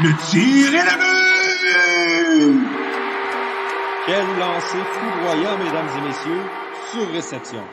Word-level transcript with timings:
Le 0.00 0.10
tir 0.30 0.74
est 0.74 0.84
le 0.84 0.96
but! 0.98 1.18
Quel 4.06 4.26
lancer 4.38 4.84
foudroyant, 4.92 5.56
mesdames 5.58 5.90
et 5.96 6.02
messieurs, 6.06 6.44
sur 6.92 7.06
réception. 7.12 7.64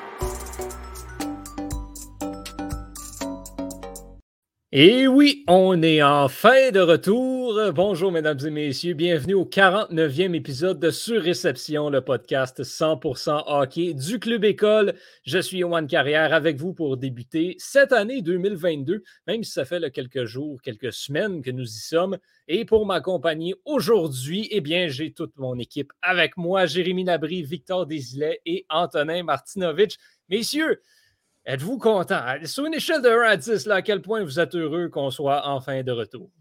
Et 4.72 5.08
oui, 5.08 5.44
on 5.48 5.82
est 5.84 6.02
enfin 6.02 6.72
de 6.72 6.80
retour. 6.80 7.35
Bonjour, 7.56 8.12
mesdames 8.12 8.40
et 8.46 8.50
messieurs. 8.50 8.96
Bienvenue 8.96 9.34
au 9.34 9.46
49e 9.46 10.36
épisode 10.36 10.78
de 10.78 10.92
Surréception, 10.92 11.90
le 11.90 12.02
podcast 12.02 12.62
100% 12.62 13.44
hockey 13.46 13.94
du 13.94 14.20
Club 14.20 14.44
École. 14.44 14.94
Je 15.24 15.40
suis 15.40 15.60
Yohan 15.60 15.88
Carrière 15.88 16.34
avec 16.34 16.58
vous 16.58 16.74
pour 16.74 16.98
débuter 16.98 17.56
cette 17.58 17.94
année 17.94 18.22
2022, 18.22 19.04
même 19.28 19.42
si 19.46 19.52
ça 19.52 19.64
fait 19.64 19.90
quelques 19.92 20.26
jours, 20.26 20.62
quelques 20.62 20.92
semaines 20.92 21.42
que 21.42 21.50
nous 21.50 21.64
y 21.64 21.80
sommes. 21.80 22.18
Et 22.50 22.66
pour 22.66 22.86
m'accompagner 22.86 23.56
aujourd'hui, 23.64 24.50
eh 24.52 24.60
bien, 24.60 24.90
j'ai 24.90 25.14
toute 25.14 25.38
mon 25.38 25.58
équipe 25.58 25.94
avec 26.02 26.36
moi, 26.36 26.66
Jérémy 26.66 27.06
Nabry, 27.06 27.42
Victor 27.42 27.86
Desilets 27.86 28.42
et 28.46 28.66
Antonin 28.70 29.24
Martinovitch. 29.24 29.96
Messieurs, 30.28 30.82
Êtes-vous 31.48 31.78
content? 31.78 32.24
Sur 32.46 32.66
une 32.66 32.74
échelle 32.74 33.04
de 33.04 33.08
1 33.08 33.22
à 33.22 33.38
10, 33.38 33.68
à 33.70 33.84
quel 33.84 34.02
point 34.02 34.24
vous 34.24 34.40
êtes 34.40 34.56
heureux 34.56 34.90
qu'on 34.90 35.12
soit 35.12 35.48
enfin 35.48 35.84
de 35.84 35.92
retour? 35.92 36.32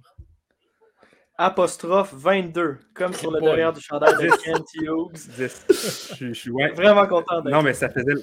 Apostrophe 1.37 2.15
22, 2.15 2.79
comme 2.95 3.13
sur 3.13 3.33
le 3.33 3.41
derrière 3.41 3.73
du 3.73 3.81
chandail 3.81 4.15
de 4.15 4.29
Kent 4.43 4.69
Hughes. 4.75 5.31
Je, 6.19 6.33
suis 6.33 6.51
vraiment 6.51 7.07
content 7.09 7.43
Non, 7.43 7.61
mais 7.63 7.73
ça 7.73 7.89
faisait, 7.89 8.15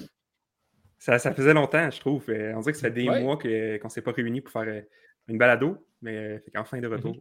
ça, 0.98 1.18
faisait 1.18 1.52
longtemps, 1.52 1.90
je 1.90 2.00
trouve. 2.00 2.24
On 2.28 2.60
dirait 2.60 2.72
que 2.72 2.78
ça 2.78 2.88
fait 2.88 2.94
des 2.94 3.04
mois 3.04 3.36
qu'on 3.36 3.48
ne 3.48 3.88
s'est 3.88 4.00
pas 4.00 4.12
réunis 4.12 4.40
pour 4.40 4.52
faire 4.52 4.62
euh, 4.66 4.80
une 5.28 5.36
balado, 5.36 5.76
mais 6.00 6.16
euh, 6.16 6.38
enfin 6.56 6.80
de 6.80 6.86
retour. 6.86 7.16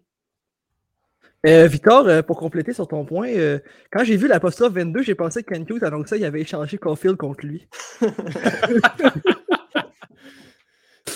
Euh, 1.45 1.67
Victor, 1.67 2.23
pour 2.23 2.37
compléter 2.37 2.71
sur 2.71 2.87
ton 2.87 3.03
point, 3.03 3.29
quand 3.91 4.05
j'ai 4.05 4.15
vu 4.15 4.27
l'apostrophe 4.27 4.73
22, 4.73 5.01
j'ai 5.01 5.15
pensé 5.15 5.43
que 5.43 5.53
Ken 5.53 5.65
Hughes, 5.67 5.83
donc 5.89 6.07
ça, 6.07 6.15
il 6.15 6.23
avait 6.23 6.41
échangé 6.41 6.77
Caulfield 6.77 7.17
contre 7.17 7.45
lui. 7.45 7.67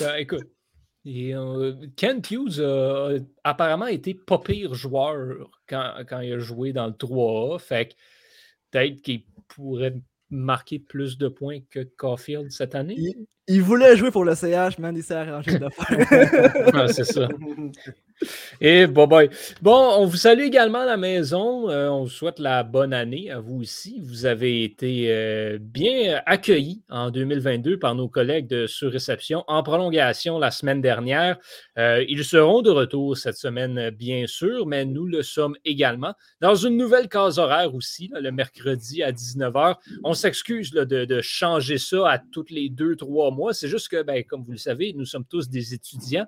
écoute, 0.17 0.47
euh, 1.07 1.73
Ken 1.95 2.21
Hughes 2.29 2.59
a 2.59 3.17
apparemment 3.43 3.87
été 3.87 4.13
pas 4.13 4.39
pire 4.39 4.73
joueur 4.73 5.49
quand, 5.67 6.19
il 6.21 6.33
a 6.33 6.39
joué 6.39 6.73
dans 6.73 6.87
le 6.87 6.93
3A. 6.93 7.59
Fait 7.59 7.89
que 7.89 7.93
peut-être 8.71 9.01
qu'il 9.01 9.23
pourrait 9.47 9.95
marquer 10.29 10.79
plus 10.79 11.17
de 11.17 11.27
points 11.27 11.59
que 11.69 11.83
Caulfield 11.97 12.51
cette 12.51 12.75
année. 12.75 12.97
Il, 13.47 13.61
voulait 13.61 13.95
jouer 13.95 14.09
pour 14.09 14.25
le 14.25 14.33
CH, 14.33 14.79
mais 14.79 14.89
il 14.93 15.03
s'est 15.03 15.13
arrangé 15.13 15.59
de 15.59 15.69
faire. 15.69 16.89
c'est 16.93 17.03
ça. 17.03 17.27
Et 18.61 18.87
bon, 18.87 19.07
boy. 19.07 19.29
Bon, 19.61 19.95
on 19.97 20.05
vous 20.05 20.15
salue 20.15 20.43
également 20.43 20.79
à 20.79 20.85
la 20.85 20.95
maison. 20.95 21.69
Euh, 21.69 21.89
on 21.89 22.03
vous 22.03 22.09
souhaite 22.09 22.39
la 22.39 22.63
bonne 22.63 22.93
année 22.93 23.29
à 23.29 23.39
vous 23.39 23.59
aussi. 23.59 24.01
Vous 24.01 24.25
avez 24.25 24.63
été 24.63 25.07
euh, 25.09 25.57
bien 25.59 26.21
accueillis 26.25 26.81
en 26.89 27.11
2022 27.11 27.77
par 27.77 27.93
nos 27.95 28.07
collègues 28.07 28.47
de 28.47 28.67
Surréception 28.67 29.43
en 29.47 29.63
prolongation 29.63 30.39
la 30.39 30.51
semaine 30.51 30.81
dernière. 30.81 31.37
Euh, 31.77 32.05
ils 32.07 32.23
seront 32.23 32.61
de 32.61 32.69
retour 32.69 33.17
cette 33.17 33.35
semaine, 33.35 33.89
bien 33.89 34.25
sûr, 34.27 34.65
mais 34.65 34.85
nous 34.85 35.05
le 35.05 35.21
sommes 35.21 35.55
également 35.65 36.13
dans 36.39 36.55
une 36.55 36.77
nouvelle 36.77 37.09
case 37.09 37.37
horaire 37.37 37.75
aussi, 37.75 38.09
le 38.13 38.31
mercredi 38.31 39.03
à 39.03 39.11
19h. 39.11 39.75
On 40.05 40.13
s'excuse 40.13 40.71
de, 40.71 40.83
de, 40.85 41.21
changer 41.21 41.77
ça 41.77 42.09
à 42.09 42.19
toutes 42.19 42.51
les 42.51 42.69
deux, 42.69 42.95
trois 42.95 43.31
mois. 43.31 43.53
C'est 43.53 43.67
juste 43.67 43.89
que, 43.89 44.01
ben, 44.01 44.23
comme 44.23 44.43
vous 44.43 44.53
le 44.53 44.57
savez, 44.57 44.93
nous 44.93 45.05
sommes 45.05 45.25
tous 45.25 45.49
des 45.49 45.73
étudiants. 45.73 46.25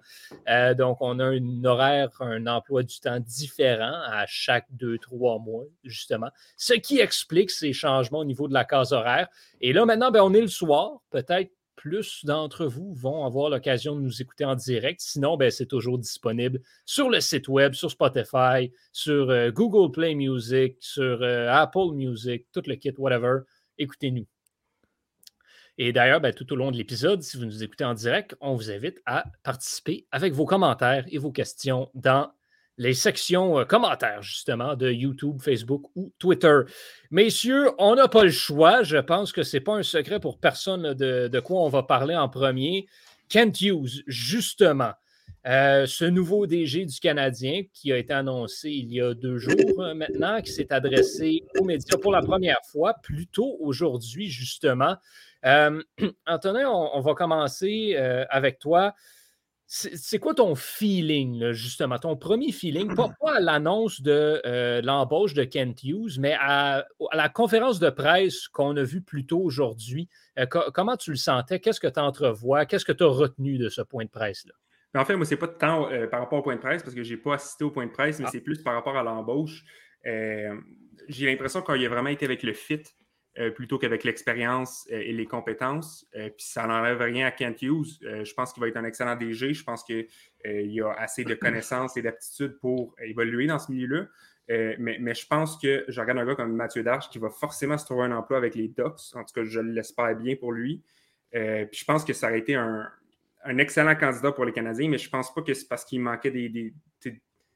donc, 0.77 0.97
on 1.01 1.19
a 1.19 1.31
une 1.31 1.61
un 1.79 2.47
emploi 2.47 2.83
du 2.83 2.99
temps 2.99 3.19
différent 3.19 4.01
à 4.05 4.25
chaque 4.27 4.65
deux, 4.69 4.97
trois 4.97 5.39
mois, 5.39 5.65
justement. 5.83 6.29
Ce 6.55 6.73
qui 6.73 6.99
explique 6.99 7.51
ces 7.51 7.73
changements 7.73 8.19
au 8.19 8.25
niveau 8.25 8.47
de 8.47 8.53
la 8.53 8.65
case 8.65 8.93
horaire. 8.93 9.27
Et 9.61 9.73
là, 9.73 9.85
maintenant, 9.85 10.11
ben, 10.11 10.21
on 10.21 10.33
est 10.33 10.41
le 10.41 10.47
soir. 10.47 11.01
Peut-être 11.09 11.51
plus 11.75 12.25
d'entre 12.25 12.65
vous 12.65 12.93
vont 12.93 13.25
avoir 13.25 13.49
l'occasion 13.49 13.95
de 13.95 14.01
nous 14.01 14.21
écouter 14.21 14.43
en 14.43 14.55
direct. 14.55 14.99
Sinon, 14.99 15.37
ben, 15.37 15.49
c'est 15.49 15.67
toujours 15.67 15.97
disponible 15.97 16.59
sur 16.85 17.09
le 17.09 17.21
site 17.21 17.47
web, 17.47 17.73
sur 17.73 17.91
Spotify, 17.91 18.73
sur 18.91 19.29
euh, 19.29 19.51
Google 19.51 19.91
Play 19.91 20.15
Music, 20.15 20.75
sur 20.79 21.21
euh, 21.21 21.47
Apple 21.49 21.93
Music, 21.93 22.47
tout 22.51 22.63
le 22.65 22.75
kit, 22.75 22.93
whatever. 22.97 23.41
Écoutez-nous. 23.77 24.25
Et 25.77 25.93
d'ailleurs, 25.93 26.21
ben, 26.21 26.33
tout 26.33 26.51
au 26.51 26.55
long 26.55 26.71
de 26.71 26.77
l'épisode, 26.77 27.21
si 27.21 27.37
vous 27.37 27.45
nous 27.45 27.63
écoutez 27.63 27.85
en 27.85 27.93
direct, 27.93 28.35
on 28.41 28.55
vous 28.55 28.71
invite 28.71 28.99
à 29.05 29.25
participer 29.43 30.07
avec 30.11 30.33
vos 30.33 30.45
commentaires 30.45 31.05
et 31.09 31.19
vos 31.19 31.31
questions 31.31 31.89
dans 31.93 32.31
les 32.77 32.93
sections 32.93 33.59
euh, 33.59 33.65
commentaires, 33.65 34.21
justement, 34.21 34.75
de 34.75 34.89
YouTube, 34.89 35.39
Facebook 35.41 35.83
ou 35.95 36.11
Twitter. 36.19 36.61
Messieurs, 37.11 37.71
on 37.77 37.95
n'a 37.95 38.07
pas 38.07 38.23
le 38.23 38.31
choix. 38.31 38.83
Je 38.83 38.97
pense 38.97 39.31
que 39.31 39.43
ce 39.43 39.57
n'est 39.57 39.61
pas 39.61 39.75
un 39.75 39.83
secret 39.83 40.19
pour 40.19 40.39
personne 40.39 40.93
de, 40.93 41.27
de, 41.27 41.39
quoi 41.39 41.61
on 41.61 41.69
va 41.69 41.83
parler 41.83 42.15
en 42.15 42.29
premier. 42.29 42.87
Kent 43.29 43.61
Hughes, 43.61 44.03
justement. 44.07 44.93
Euh, 45.45 45.85
ce 45.85 46.03
nouveau 46.03 46.45
DG 46.45 46.85
du 46.85 46.99
Canadien 46.99 47.61
qui 47.73 47.93
a 47.93 47.97
été 47.97 48.11
annoncé 48.11 48.69
il 48.69 48.91
y 48.91 49.01
a 49.01 49.13
deux 49.13 49.37
jours 49.37 49.81
euh, 49.81 49.93
maintenant, 49.93 50.41
qui 50.41 50.51
s'est 50.51 50.73
adressé 50.73 51.43
aux 51.57 51.63
médias 51.63 51.97
pour 51.97 52.11
la 52.11 52.21
première 52.21 52.59
fois, 52.69 52.95
plus 52.95 53.27
tôt 53.27 53.55
aujourd'hui, 53.61 54.29
justement. 54.29 54.97
Euh, 55.45 55.81
Antonin, 56.27 56.69
on, 56.69 56.99
va 56.99 57.13
commencer 57.13 57.95
avec 58.29 58.59
toi. 58.59 58.93
C'est 59.69 60.17
quoi 60.19 60.33
ton 60.33 60.55
feeling, 60.55 61.51
justement, 61.51 61.97
ton 61.99 62.15
premier 62.15 62.53
feeling, 62.53 62.95
pas, 62.95 63.09
à 63.25 63.39
l'annonce 63.41 64.01
de 64.01 64.41
l'embauche 64.81 65.33
de 65.33 65.43
Kent 65.43 65.83
Hughes, 65.83 66.19
mais 66.19 66.35
à, 66.39 66.85
la 67.13 67.29
conférence 67.29 67.79
de 67.79 67.89
presse 67.89 68.47
qu'on 68.47 68.75
a 68.77 68.83
vue 68.83 69.01
plus 69.01 69.25
tôt 69.25 69.39
aujourd'hui. 69.39 70.09
comment 70.49 70.95
tu 70.95 71.11
le 71.11 71.17
sentais? 71.17 71.59
Qu'est-ce 71.59 71.81
que 71.81 71.87
tu 71.87 71.99
entrevois? 71.99 72.65
Qu'est-ce 72.65 72.85
que 72.85 72.93
tu 72.93 73.03
as 73.03 73.07
retenu 73.07 73.57
de 73.57 73.67
ce 73.67 73.81
point 73.81 74.05
de 74.05 74.09
presse-là? 74.09 74.53
En 74.95 75.05
fait, 75.05 75.15
moi, 75.15 75.25
c'est 75.25 75.37
pas 75.37 75.47
tant 75.47 75.89
par 76.09 76.21
rapport 76.21 76.39
au 76.39 76.41
point 76.41 76.55
de 76.55 76.61
presse, 76.61 76.81
parce 76.81 76.95
que 76.95 77.03
je 77.03 77.13
n'ai 77.13 77.19
pas 77.19 77.35
assisté 77.35 77.63
au 77.63 77.71
point 77.71 77.85
de 77.85 77.91
presse, 77.91 78.19
mais 78.19 78.25
ah. 78.27 78.31
c'est 78.31 78.41
plus 78.41 78.63
par 78.63 78.73
rapport 78.73 78.97
à 78.97 79.03
l'embauche. 79.03 79.63
J'ai 80.03 81.25
l'impression 81.25 81.61
qu'il 81.61 81.85
a 81.85 81.89
vraiment 81.89 82.09
été 82.09 82.25
avec 82.25 82.43
le 82.43 82.53
fit 82.53 82.83
euh, 83.39 83.51
plutôt 83.51 83.77
qu'avec 83.77 84.03
l'expérience 84.03 84.87
euh, 84.91 84.99
et 84.99 85.13
les 85.13 85.27
compétences. 85.27 86.07
Euh, 86.15 86.29
puis 86.29 86.45
ça 86.47 86.65
n'enlève 86.65 86.99
rien 86.99 87.27
à 87.27 87.31
Kent 87.31 87.61
Hughes. 87.61 87.99
je 88.01 88.33
pense 88.33 88.51
qu'il 88.51 88.61
va 88.61 88.67
être 88.67 88.77
un 88.77 88.83
excellent 88.83 89.15
DG. 89.15 89.53
Je 89.53 89.63
pense 89.63 89.83
qu'il 89.83 90.07
a 90.81 90.91
assez 90.93 91.23
de 91.23 91.35
connaissances 91.35 91.97
et 91.97 92.01
d'aptitudes 92.01 92.57
pour 92.59 92.95
évoluer 92.99 93.45
dans 93.45 93.59
ce 93.59 93.71
milieu-là. 93.71 94.07
Mais, 94.79 95.13
je 95.13 95.27
pense 95.27 95.57
que 95.57 95.85
je 95.87 96.01
regarde 96.01 96.17
un 96.17 96.25
gars 96.25 96.35
comme 96.35 96.53
Mathieu 96.53 96.81
Darche 96.81 97.09
qui 97.09 97.19
va 97.19 97.29
forcément 97.29 97.77
se 97.77 97.85
trouver 97.85 98.05
un 98.05 98.11
emploi 98.13 98.37
avec 98.37 98.55
les 98.55 98.69
Ducks. 98.69 99.13
En 99.13 99.23
tout 99.23 99.33
cas, 99.35 99.43
je 99.43 99.59
l'espère 99.59 100.15
bien 100.15 100.35
pour 100.35 100.51
lui. 100.51 100.81
puis 101.31 101.67
je 101.73 101.85
pense 101.85 102.05
que 102.05 102.13
ça 102.13 102.29
aurait 102.29 102.39
été 102.39 102.55
un, 102.55 102.89
excellent 103.57 103.95
candidat 103.95 104.31
pour 104.31 104.45
les 104.45 104.51
Canadiens, 104.51 104.89
mais 104.89 104.97
je 104.97 105.09
pense 105.09 105.33
pas 105.33 105.41
que 105.41 105.53
c'est 105.53 105.67
parce 105.67 105.85
qu'il 105.85 106.01
manquait 106.01 106.31
des, 106.31 106.49
de 106.49 106.73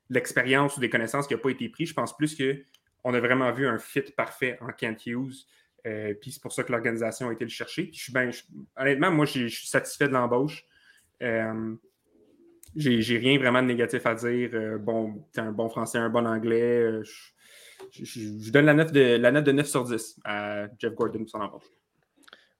l'expérience 0.10 0.78
ou 0.78 0.80
des 0.80 0.90
connaissances 0.90 1.28
qui 1.28 1.34
n'a 1.34 1.40
pas 1.40 1.50
été 1.50 1.68
pris. 1.70 1.86
Je 1.86 1.94
pense 1.94 2.16
plus 2.16 2.36
qu'on 2.36 3.14
a 3.14 3.20
vraiment 3.20 3.52
vu 3.52 3.68
un 3.68 3.80
fit 3.80 4.02
parfait 4.16 4.58
en 4.62 4.72
Kent 4.72 5.06
Hughes. 5.06 5.46
Euh, 5.88 6.14
puis 6.22 6.32
c'est 6.32 6.42
pour 6.42 6.52
ça 6.52 6.64
que 6.64 6.72
l'organisation 6.72 7.30
a 7.30 7.34
été 7.34 7.44
le 7.44 7.50
chercher. 7.50 7.90
je 7.92 8.04
suis 8.04 8.14
honnêtement, 8.76 9.12
moi, 9.12 9.26
je 9.26 9.48
suis 9.48 9.68
satisfait 9.68 10.08
de 10.08 10.14
l'embauche. 10.14 10.64
Euh, 11.24 11.76
j'ai 12.76 13.18
rien 13.18 13.38
vraiment 13.38 13.62
de 13.62 13.68
négatif 13.68 14.06
à 14.06 14.16
dire. 14.16 14.52
Euh, 14.54 14.78
bon, 14.78 15.26
tu 15.34 15.40
un 15.40 15.52
bon 15.52 15.70
français, 15.70 15.98
un 15.98 16.10
bon 16.10 16.26
anglais. 16.26 17.02
je, 17.92 18.52
donne 18.52 18.66
la 18.66 18.74
note, 18.74 18.92
de, 18.92 19.18
la 19.18 19.32
note 19.32 19.44
de 19.44 19.52
9 19.52 19.68
sur 19.68 19.84
10 19.84 20.20
à 20.24 20.68
Jeff 20.78 20.94
Gordon 20.94 21.20
pour 21.20 21.30
son 21.30 21.42
embauche. 21.42 21.66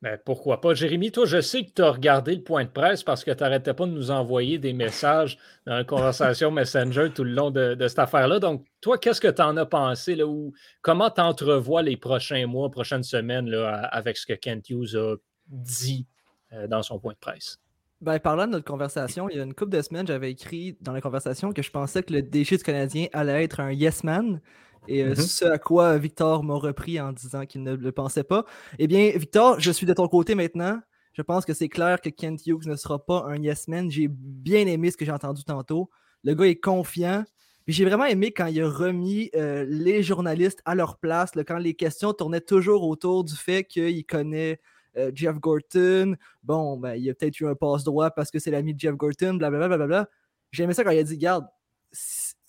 Ben, 0.02 0.18
pourquoi 0.26 0.60
pas? 0.62 0.74
Jérémy, 0.74 1.12
toi, 1.12 1.26
je 1.28 1.42
sais 1.42 1.64
que 1.64 1.72
tu 1.76 1.82
as 1.84 1.92
regardé 1.92 2.36
le 2.36 2.42
point 2.42 2.64
de 2.64 2.70
presse 2.70 3.04
parce 3.04 3.24
que 3.24 3.30
tu 3.30 3.44
n'arrêtais 3.44 3.76
pas 3.76 3.86
de 3.86 3.92
nous 3.92 4.10
envoyer 4.10 4.58
des 4.58 4.74
messages 4.74 5.38
dans 5.68 5.76
la 5.76 5.84
conversation 5.84 6.50
Messenger 6.50 7.12
tout 7.14 7.24
le 7.24 7.34
long 7.34 7.52
de, 7.52 7.78
cette 7.88 8.00
affaire-là. 8.00 8.40
Donc, 8.40 8.66
toi, 8.82 8.98
qu'est-ce 8.98 9.22
que 9.22 9.28
tu 9.28 9.44
en 9.44 9.56
as 9.58 9.66
pensé? 9.68 10.16
Là, 10.16 10.26
ou 10.26 10.54
comment 10.82 11.12
tu 11.12 11.22
entrevois 11.22 11.84
les 11.84 11.98
prochains 11.98 12.48
mois, 12.48 12.72
prochaines 12.72 13.04
semaines 13.04 13.48
là, 13.48 13.76
avec 13.92 14.18
ce 14.18 14.26
que 14.26 14.34
Kent 14.34 14.72
Hughes 14.72 14.96
a 14.96 15.18
dit 15.48 16.08
euh, 16.54 16.66
dans 16.66 16.82
son 16.82 17.00
point 17.00 17.14
de 17.14 17.20
presse? 17.20 17.60
Ben, 18.02 18.18
parlant 18.18 18.48
de 18.48 18.54
notre 18.54 18.66
conversation, 18.66 19.30
il 19.30 19.38
y 19.38 19.40
a 19.40 19.44
une 19.44 19.54
couple 19.54 19.74
de 19.74 19.82
semaines, 19.84 20.08
j'avais 20.08 20.32
écrit 20.32 20.76
dans 20.82 20.94
la 20.94 21.02
conversation 21.02 21.54
que 21.54 21.62
je 21.62 21.70
pensais 21.70 22.02
que 22.02 22.12
le 22.12 22.24
déchet 22.24 22.58
du 22.58 22.64
Canadien 22.64 23.06
allait 23.14 23.44
être 23.44 23.60
un 23.60 23.72
yes 23.72 24.04
man. 24.04 24.42
Et 24.88 25.04
mm-hmm. 25.04 25.16
ce 25.16 25.46
à 25.46 25.58
quoi 25.58 25.98
Victor 25.98 26.44
m'a 26.44 26.56
repris 26.56 27.00
en 27.00 27.12
disant 27.12 27.46
qu'il 27.46 27.64
ne 27.64 27.76
le 27.76 27.92
pensait 27.92 28.24
pas. 28.24 28.46
Eh 28.80 28.88
bien, 28.88 29.12
Victor, 29.16 29.60
je 29.60 29.72
suis 29.72 29.86
de 29.86 29.94
ton 29.94 30.08
côté 30.08 30.36
maintenant. 30.36 30.80
Je 31.14 31.22
pense 31.22 31.46
que 31.46 31.54
c'est 31.54 31.70
clair 31.70 32.00
que 32.02 32.10
Kent 32.10 32.46
Hughes 32.46 32.66
ne 32.66 32.76
sera 32.76 33.04
pas 33.06 33.26
un 33.28 33.36
yes 33.36 33.68
man. 33.68 33.92
J'ai 33.92 34.08
bien 34.10 34.66
aimé 34.68 34.92
ce 34.92 34.98
que 34.98 35.06
j'ai 35.06 35.12
entendu 35.12 35.44
tantôt. 35.44 35.90
Le 36.24 36.34
gars 36.34 36.48
est 36.48 36.56
confiant. 36.56 37.26
J'ai 37.68 37.86
vraiment 37.86 38.06
aimé 38.06 38.32
quand 38.32 38.48
il 38.48 38.62
a 38.62 38.70
remis 38.70 39.30
euh, 39.36 39.66
les 39.68 40.04
journalistes 40.04 40.62
à 40.66 40.74
leur 40.74 40.98
place, 40.98 41.32
quand 41.48 41.58
les 41.58 41.74
questions 41.76 42.14
tournaient 42.14 42.42
toujours 42.42 42.84
autour 42.84 43.24
du 43.24 43.36
fait 43.36 43.64
qu'il 43.64 44.04
connaît 44.06 44.60
euh, 44.98 45.12
Jeff 45.14 45.40
Gorton, 45.40 46.16
bon, 46.44 46.78
ben, 46.78 46.96
il 46.96 47.10
a 47.10 47.14
peut-être 47.14 47.40
eu 47.40 47.48
un 47.48 47.56
passe 47.56 47.84
droit 47.84 48.12
parce 48.12 48.32
que 48.32 48.40
c'est 48.40 48.52
l'ami 48.52 48.74
de 48.74 48.80
Jeff 48.80 48.96
Gorton, 48.96 49.36
blablabla. 49.36 49.78
Bla, 49.78 49.88
bla, 49.88 50.10
J'aimais 50.52 50.74
ça 50.74 50.84
quand 50.84 50.92
il 50.92 51.00
a 51.00 51.04
dit, 51.04 51.18
garde, 51.18 51.46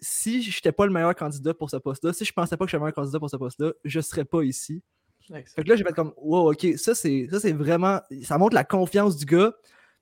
si 0.03 0.43
je 0.43 0.57
n'étais 0.59 0.73
pas 0.73 0.85
le 0.85 0.93
meilleur 0.93 1.15
candidat 1.15 1.55
pour 1.55 1.71
ce 1.71 1.77
poste-là, 1.77 2.13
si 2.13 2.25
je 2.25 2.33
pensais 2.33 2.57
pas 2.57 2.65
que 2.65 2.69
je 2.69 2.73
suis 2.73 2.77
le 2.77 2.83
meilleur 2.83 2.95
candidat 2.95 3.19
pour 3.21 3.31
ce 3.31 3.37
poste-là, 3.37 3.73
je 3.85 3.99
ne 3.99 4.03
serais 4.03 4.25
pas 4.25 4.43
ici. 4.43 4.83
Fait 5.29 5.63
que 5.63 5.69
là, 5.69 5.77
j'ai 5.77 5.85
fait 5.85 5.93
comme, 5.93 6.13
wow, 6.17 6.53
ok, 6.53 6.67
ça 6.77 6.95
c'est 6.95 7.29
vraiment, 7.53 8.01
ça 8.23 8.37
montre 8.37 8.55
la 8.55 8.65
confiance 8.65 9.17
du 9.17 9.25
gars. 9.25 9.53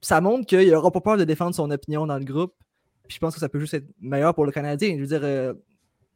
Ça 0.01 0.23
montre 0.23 0.47
qu'il 0.47 0.71
n'aura 0.71 0.91
pas 0.91 1.03
peur 1.03 1.19
de 1.19 1.25
défendre 1.25 1.55
son 1.55 1.71
opinion 1.71 2.07
dans 2.07 2.19
le 2.19 2.25
groupe. 2.25 2.55
Puis 3.07 3.17
je 3.17 3.19
pense 3.19 3.35
que 3.35 3.41
ça 3.41 3.51
peut 3.51 3.61
juste 3.61 3.75
être 3.75 3.87
meilleur 4.01 4.35
pour 4.35 4.47
le 4.47 4.53
Canadien. 4.53 4.95
Je 4.97 5.01
veux 5.03 5.07
dire, 5.07 5.21
euh, 5.23 5.53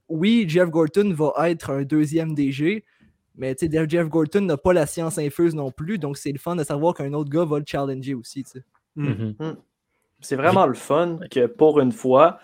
oui, 0.09 0.47
Jeff 0.49 0.71
Gorton 0.71 1.13
va 1.13 1.51
être 1.51 1.71
un 1.71 1.83
deuxième 1.83 2.35
DG, 2.35 2.85
mais 3.37 3.55
Jeff 3.61 4.09
Gorton 4.09 4.43
n'a 4.43 4.57
pas 4.57 4.73
la 4.73 4.87
science 4.87 5.19
infuse 5.19 5.55
non 5.55 5.71
plus, 5.71 5.99
donc 5.99 6.17
c'est 6.17 6.33
le 6.33 6.39
fun 6.39 6.57
de 6.57 6.65
savoir 6.65 6.95
qu'un 6.95 7.13
autre 7.13 7.31
gars 7.31 7.45
va 7.45 7.59
le 7.59 7.65
challenger 7.67 8.15
aussi. 8.15 8.45
Hmm. 8.97 9.09
Mm-hmm. 9.09 9.35
Hmm. 9.39 9.57
C'est 10.21 10.37
vraiment 10.37 10.67
le 10.67 10.75
fun 10.75 11.19
que 11.31 11.47
pour 11.47 11.81
une 11.81 11.93
fois, 11.93 12.39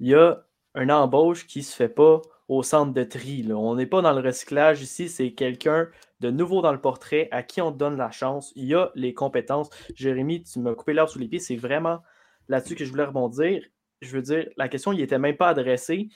il 0.00 0.08
y 0.08 0.14
a 0.14 0.44
un 0.74 0.88
embauche 0.88 1.46
qui 1.46 1.60
ne 1.60 1.64
se 1.64 1.74
fait 1.74 1.88
pas 1.88 2.22
au 2.48 2.62
centre 2.62 2.92
de 2.92 3.04
tri. 3.04 3.46
On 3.52 3.76
n'est 3.76 3.86
pas 3.86 4.02
dans 4.02 4.12
le 4.12 4.20
recyclage 4.20 4.82
ici, 4.82 5.08
c'est 5.08 5.32
quelqu'un 5.32 5.88
de 6.20 6.30
nouveau 6.30 6.62
dans 6.62 6.72
le 6.72 6.80
portrait 6.80 7.28
à 7.30 7.42
qui 7.42 7.60
on 7.60 7.70
donne 7.70 7.96
la 7.96 8.10
chance. 8.10 8.52
Il 8.56 8.64
y 8.64 8.74
a 8.74 8.90
les 8.94 9.14
compétences. 9.14 9.70
Jérémy, 9.94 10.42
tu 10.42 10.58
m'as 10.58 10.74
coupé 10.74 10.92
l'heure 10.92 11.08
sous 11.08 11.18
les 11.18 11.28
pieds, 11.28 11.38
c'est 11.38 11.56
vraiment 11.56 12.02
là-dessus 12.48 12.74
que 12.74 12.84
je 12.84 12.90
voulais 12.90 13.04
rebondir. 13.04 13.62
Je 14.02 14.10
veux 14.10 14.22
dire, 14.22 14.48
la 14.56 14.68
question 14.68 14.92
n'était 14.92 15.18
même 15.18 15.36
pas 15.36 15.48
adressée. 15.48 16.08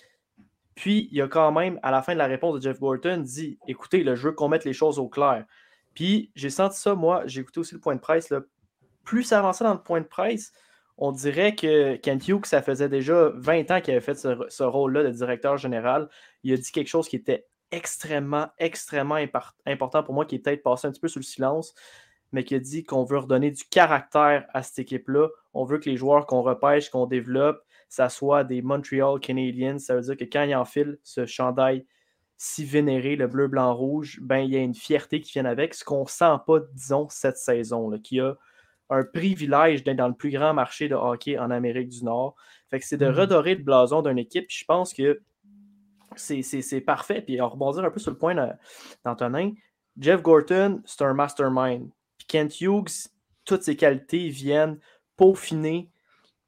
Puis, 0.74 1.08
il 1.12 1.18
y 1.18 1.22
a 1.22 1.28
quand 1.28 1.52
même, 1.52 1.78
à 1.84 1.92
la 1.92 2.02
fin 2.02 2.14
de 2.14 2.18
la 2.18 2.26
réponse 2.26 2.56
de 2.56 2.62
Jeff 2.62 2.80
Gorton, 2.80 3.18
dit 3.18 3.58
écoutez, 3.68 4.04
je 4.04 4.26
veux 4.26 4.32
qu'on 4.32 4.48
mette 4.48 4.64
les 4.64 4.72
choses 4.72 4.98
au 4.98 5.08
clair. 5.08 5.44
Puis, 5.94 6.32
j'ai 6.34 6.50
senti 6.50 6.80
ça, 6.80 6.96
moi, 6.96 7.22
j'ai 7.26 7.42
écouté 7.42 7.60
aussi 7.60 7.74
le 7.74 7.80
point 7.80 7.94
de 7.94 8.00
presse. 8.00 8.32
Plus 9.04 9.22
ça 9.22 9.38
avançait 9.38 9.62
dans 9.62 9.74
le 9.74 9.82
point 9.82 10.00
de 10.00 10.06
presse, 10.06 10.52
on 10.96 11.12
dirait 11.12 11.54
que 11.54 11.96
Kent 11.96 12.28
Hughes, 12.28 12.46
ça 12.46 12.62
faisait 12.62 12.88
déjà 12.88 13.30
20 13.34 13.70
ans 13.70 13.80
qu'il 13.80 13.92
avait 13.92 14.00
fait 14.00 14.14
ce, 14.14 14.62
rôle-là 14.62 15.02
de 15.02 15.10
directeur 15.10 15.56
général. 15.56 16.08
Il 16.42 16.52
a 16.52 16.56
dit 16.56 16.70
quelque 16.70 16.88
chose 16.88 17.08
qui 17.08 17.16
était 17.16 17.46
extrêmement, 17.72 18.48
extrêmement 18.58 19.18
important 19.66 20.02
pour 20.02 20.14
moi, 20.14 20.24
qui 20.24 20.36
est 20.36 20.38
peut-être 20.38 20.62
passé 20.62 20.86
un 20.86 20.92
petit 20.92 21.00
peu 21.00 21.08
sous 21.08 21.18
le 21.18 21.24
silence, 21.24 21.74
mais 22.30 22.44
qui 22.44 22.54
a 22.54 22.60
dit 22.60 22.84
qu'on 22.84 23.04
veut 23.04 23.18
redonner 23.18 23.50
du 23.50 23.64
caractère 23.64 24.46
à 24.54 24.62
cette 24.62 24.78
équipe-là. 24.78 25.28
On 25.52 25.64
veut 25.64 25.78
que 25.78 25.90
les 25.90 25.96
joueurs 25.96 26.26
qu'on 26.26 26.42
repêche, 26.42 26.90
qu'on 26.90 27.06
développe, 27.06 27.64
ça 27.88 28.08
soit 28.08 28.44
des 28.44 28.62
Montreal 28.62 29.18
Canadiens. 29.20 29.78
Ça 29.78 29.96
veut 29.96 30.02
dire 30.02 30.16
que 30.16 30.24
quand 30.24 30.42
ils 30.42 30.54
enfilent 30.54 30.98
ce 31.02 31.26
chandail 31.26 31.84
si 32.36 32.64
vénéré, 32.64 33.16
le 33.16 33.26
bleu, 33.26 33.48
blanc, 33.48 33.74
rouge, 33.74 34.18
ben, 34.20 34.38
il 34.38 34.50
y 34.50 34.56
a 34.56 34.60
une 34.60 34.74
fierté 34.74 35.20
qui 35.20 35.32
vient 35.32 35.44
avec, 35.44 35.74
ce 35.74 35.84
qu'on 35.84 36.02
ne 36.02 36.08
sent 36.08 36.36
pas, 36.46 36.58
disons, 36.72 37.08
cette 37.08 37.36
saison, 37.36 37.88
là, 37.88 37.98
qui 37.98 38.20
a 38.20 38.36
un 38.94 39.04
privilège 39.04 39.84
d'être 39.84 39.96
dans 39.96 40.08
le 40.08 40.14
plus 40.14 40.30
grand 40.30 40.54
marché 40.54 40.88
de 40.88 40.94
hockey 40.94 41.38
en 41.38 41.50
Amérique 41.50 41.88
du 41.88 42.04
Nord. 42.04 42.36
Fait 42.70 42.80
que 42.80 42.86
c'est 42.86 42.96
de 42.96 43.06
mm-hmm. 43.06 43.20
redorer 43.20 43.54
le 43.54 43.62
blason 43.62 44.02
d'une 44.02 44.18
équipe. 44.18 44.46
Je 44.48 44.64
pense 44.64 44.94
que 44.94 45.20
c'est 46.16 46.80
parfait. 46.80 47.22
Puis 47.22 47.40
on 47.40 47.48
rebondir 47.48 47.84
un 47.84 47.90
peu 47.90 48.00
sur 48.00 48.10
le 48.10 48.18
point 48.18 48.34
d'Antonin. 49.04 49.52
Jeff 49.98 50.22
Gorton, 50.22 50.82
c'est 50.84 51.02
un 51.02 51.14
mastermind. 51.14 51.88
Puis 52.18 52.26
Kent 52.26 52.60
Hughes, 52.60 53.08
toutes 53.44 53.62
ses 53.62 53.76
qualités 53.76 54.28
viennent 54.28 54.78
peaufiner 55.16 55.90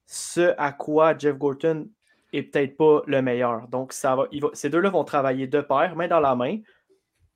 ce 0.06 0.54
à 0.58 0.72
quoi 0.72 1.16
Jeff 1.16 1.36
Gorton 1.36 1.88
est 2.32 2.42
peut-être 2.44 2.76
pas 2.76 3.02
le 3.06 3.22
meilleur. 3.22 3.68
Donc, 3.68 3.92
ça 3.92 4.16
va, 4.16 4.28
ces 4.52 4.70
deux-là 4.70 4.90
vont 4.90 5.04
travailler 5.04 5.46
de 5.46 5.60
pair, 5.60 5.96
main 5.96 6.08
dans 6.08 6.20
la 6.20 6.34
main. 6.34 6.58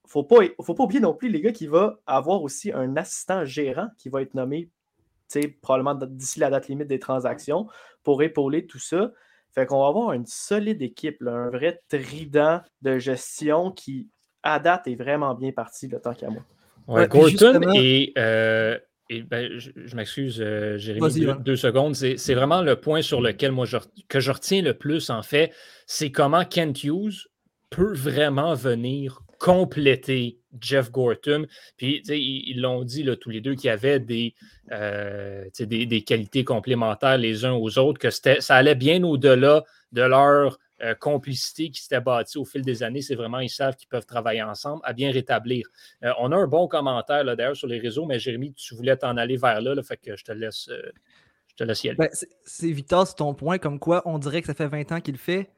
Faut 0.06 0.24
pas, 0.24 0.38
faut 0.62 0.74
pas 0.74 0.84
oublier 0.84 1.00
non 1.00 1.14
plus, 1.14 1.28
les 1.28 1.40
gars, 1.40 1.52
qu'il 1.52 1.70
va 1.70 2.00
avoir 2.06 2.42
aussi 2.42 2.72
un 2.72 2.96
assistant 2.96 3.44
gérant 3.44 3.88
qui 3.96 4.08
va 4.08 4.22
être 4.22 4.34
nommé 4.34 4.68
probablement 5.62 5.94
d'ici 5.94 6.40
la 6.40 6.50
date 6.50 6.68
limite 6.68 6.88
des 6.88 6.98
transactions 6.98 7.68
pour 8.02 8.22
épauler 8.22 8.66
tout 8.66 8.78
ça. 8.78 9.12
Fait 9.52 9.66
qu'on 9.66 9.80
va 9.80 9.88
avoir 9.88 10.12
une 10.12 10.26
solide 10.26 10.80
équipe, 10.80 11.22
un 11.26 11.50
vrai 11.50 11.80
trident 11.88 12.60
de 12.82 12.98
gestion 12.98 13.72
qui, 13.72 14.08
à 14.42 14.60
date, 14.60 14.86
est 14.86 14.94
vraiment 14.94 15.34
bien 15.34 15.50
parti, 15.52 15.88
le 15.88 16.00
temps 16.00 16.14
qu'à 16.14 16.30
moi. 16.30 16.42
Ouais, 16.86 17.08
Gorton 17.08 17.72
et, 17.74 18.12
euh, 18.16 18.78
ben, 19.28 19.58
je, 19.58 19.96
m'excuse, 19.96 20.40
euh, 20.40 20.78
Jérémy, 20.78 21.26
deux, 21.40 21.56
secondes. 21.56 21.94
C'est 21.94 22.34
vraiment 22.34 22.62
le 22.62 22.76
point 22.76 23.02
sur 23.02 23.20
lequel 23.20 23.50
moi 23.50 23.66
je, 23.66 23.76
que 24.08 24.20
je 24.20 24.30
retiens 24.30 24.62
le 24.62 24.74
plus, 24.74 25.10
en 25.10 25.22
fait, 25.22 25.52
c'est 25.86 26.12
comment 26.12 26.44
Kent 26.44 26.84
Hughes 26.84 27.28
peut 27.70 27.92
vraiment 27.92 28.54
venir 28.54 29.20
compléter 29.40 30.38
Jeff 30.60 30.92
Gorton. 30.92 31.46
Puis, 31.76 32.02
ils 32.06 32.60
l'ont 32.60 32.84
dit 32.84 33.02
là, 33.02 33.16
tous 33.16 33.30
les 33.30 33.40
deux 33.40 33.54
qu'il 33.54 33.66
y 33.68 33.70
avait 33.70 33.98
des, 33.98 34.34
euh, 34.70 35.46
des, 35.58 36.02
qualités 36.02 36.44
complémentaires 36.44 37.18
les 37.18 37.44
uns 37.44 37.54
aux 37.54 37.78
autres, 37.78 37.98
que 37.98 38.10
ça 38.10 38.54
allait 38.54 38.74
bien 38.74 39.02
au-delà 39.02 39.64
de 39.92 40.02
leur 40.02 40.58
euh, 40.82 40.94
complicité 40.94 41.70
qui 41.70 41.80
s'était 41.80 42.00
bâtie 42.00 42.36
au 42.36 42.44
fil 42.44 42.62
des 42.62 42.82
années. 42.82 43.00
C'est 43.00 43.14
vraiment, 43.14 43.40
ils 43.40 43.48
savent 43.48 43.76
qu'ils 43.76 43.88
peuvent 43.88 44.06
travailler 44.06 44.42
ensemble 44.42 44.82
à 44.84 44.92
bien 44.92 45.10
rétablir. 45.10 45.66
Euh, 46.04 46.12
on 46.20 46.30
a 46.32 46.36
un 46.36 46.46
bon 46.46 46.68
commentaire 46.68 47.24
d'ailleurs 47.24 47.56
sur 47.56 47.66
les 47.66 47.78
réseaux, 47.78 48.04
mais 48.04 48.18
Jérémy, 48.18 48.52
tu 48.52 48.74
voulais 48.74 48.96
t'en 48.96 49.16
aller 49.16 49.38
vers 49.38 49.60
là, 49.62 49.74
fait 49.82 49.96
que 49.96 50.16
je 50.16 50.24
te 50.24 50.32
laisse. 50.32 50.68
je 51.48 51.54
te 51.56 51.64
laisse 51.64 51.82
y 51.84 51.88
aller. 51.88 51.98
Ben, 51.98 52.10
c'est 52.44 52.70
Victor, 52.70 53.06
c'est 53.06 53.16
ton 53.16 53.32
point, 53.32 53.56
comme 53.56 53.78
quoi 53.78 54.02
on 54.04 54.18
dirait 54.18 54.42
que 54.42 54.48
ça 54.48 54.54
fait 54.54 54.68
20 54.68 54.92
ans 54.92 55.00
qu'il 55.00 55.16
fait 55.16 55.50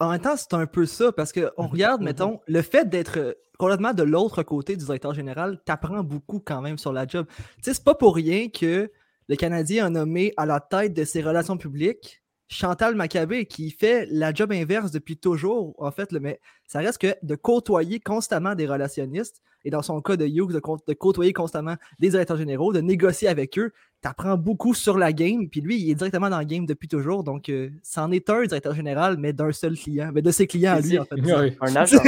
en 0.00 0.10
même 0.10 0.20
temps, 0.20 0.36
c'est 0.36 0.54
un 0.54 0.66
peu 0.66 0.86
ça, 0.86 1.12
parce 1.12 1.32
qu'on 1.32 1.40
mhm, 1.40 1.70
regarde, 1.70 2.00
mhm. 2.00 2.06
mettons, 2.06 2.40
le 2.46 2.62
fait 2.62 2.88
d'être 2.88 3.18
euh, 3.18 3.32
complètement 3.58 3.94
de 3.94 4.02
l'autre 4.02 4.42
côté 4.42 4.76
du 4.76 4.84
directeur 4.84 5.14
général 5.14 5.60
t'apprend 5.64 6.02
beaucoup 6.02 6.40
quand 6.40 6.60
même 6.60 6.78
sur 6.78 6.92
la 6.92 7.06
job. 7.06 7.26
Tu 7.36 7.44
sais, 7.62 7.74
c'est 7.74 7.84
pas 7.84 7.94
pour 7.94 8.14
rien 8.14 8.48
que 8.48 8.90
le 9.28 9.36
Canadien 9.36 9.86
a 9.86 9.90
nommé 9.90 10.34
à 10.36 10.46
la 10.46 10.60
tête 10.60 10.94
de 10.94 11.04
ses 11.04 11.22
relations 11.22 11.56
publiques 11.56 12.22
Chantal 12.52 12.94
Maccabé, 12.94 13.46
qui 13.46 13.70
fait 13.70 14.06
la 14.10 14.34
job 14.34 14.52
inverse 14.52 14.90
depuis 14.90 15.16
toujours, 15.16 15.74
en 15.78 15.90
fait, 15.90 16.12
mais 16.12 16.38
ça 16.66 16.80
reste 16.80 16.98
que 16.98 17.14
de 17.22 17.34
côtoyer 17.34 17.98
constamment 17.98 18.54
des 18.54 18.66
relationnistes, 18.66 19.40
et 19.64 19.70
dans 19.70 19.80
son 19.80 20.02
cas 20.02 20.16
de 20.16 20.26
Hughes, 20.26 20.52
de, 20.52 20.60
de 20.86 20.92
côtoyer 20.92 21.32
constamment 21.32 21.76
des 21.98 22.10
directeurs 22.10 22.36
généraux, 22.36 22.72
de 22.72 22.80
négocier 22.80 23.28
avec 23.28 23.58
eux, 23.58 23.72
tu 24.02 24.08
apprends 24.08 24.36
beaucoup 24.36 24.74
sur 24.74 24.98
la 24.98 25.12
game, 25.12 25.48
puis 25.48 25.60
lui, 25.60 25.80
il 25.80 25.90
est 25.90 25.94
directement 25.94 26.28
dans 26.28 26.38
la 26.38 26.44
game 26.44 26.66
depuis 26.66 26.88
toujours, 26.88 27.22
donc 27.22 27.48
euh, 27.48 27.70
c'en 27.82 28.10
est 28.10 28.28
un 28.28 28.42
directeur 28.42 28.74
général, 28.74 29.16
mais 29.16 29.32
d'un 29.32 29.52
seul 29.52 29.76
client, 29.76 30.10
mais 30.12 30.22
de 30.22 30.30
ses 30.30 30.46
clients 30.46 30.74
à 30.74 30.80
lui, 30.80 30.98
en 30.98 31.04
fait. 31.04 31.16
Un, 31.60 31.76
agent, 31.76 31.98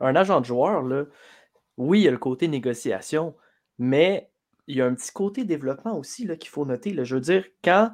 un 0.00 0.16
agent 0.16 0.40
de 0.40 0.46
joueur, 0.46 0.82
là, 0.82 1.04
oui, 1.76 2.00
il 2.00 2.04
y 2.04 2.08
a 2.08 2.12
le 2.12 2.18
côté 2.18 2.46
négociation, 2.46 3.34
mais 3.78 4.30
il 4.66 4.76
y 4.76 4.80
a 4.82 4.86
un 4.86 4.94
petit 4.94 5.10
côté 5.12 5.44
développement 5.44 5.98
aussi 5.98 6.28
qu'il 6.38 6.50
faut 6.50 6.64
noter. 6.64 6.92
Là. 6.92 7.02
Je 7.04 7.16
veux 7.16 7.20
dire, 7.20 7.44
quand 7.64 7.90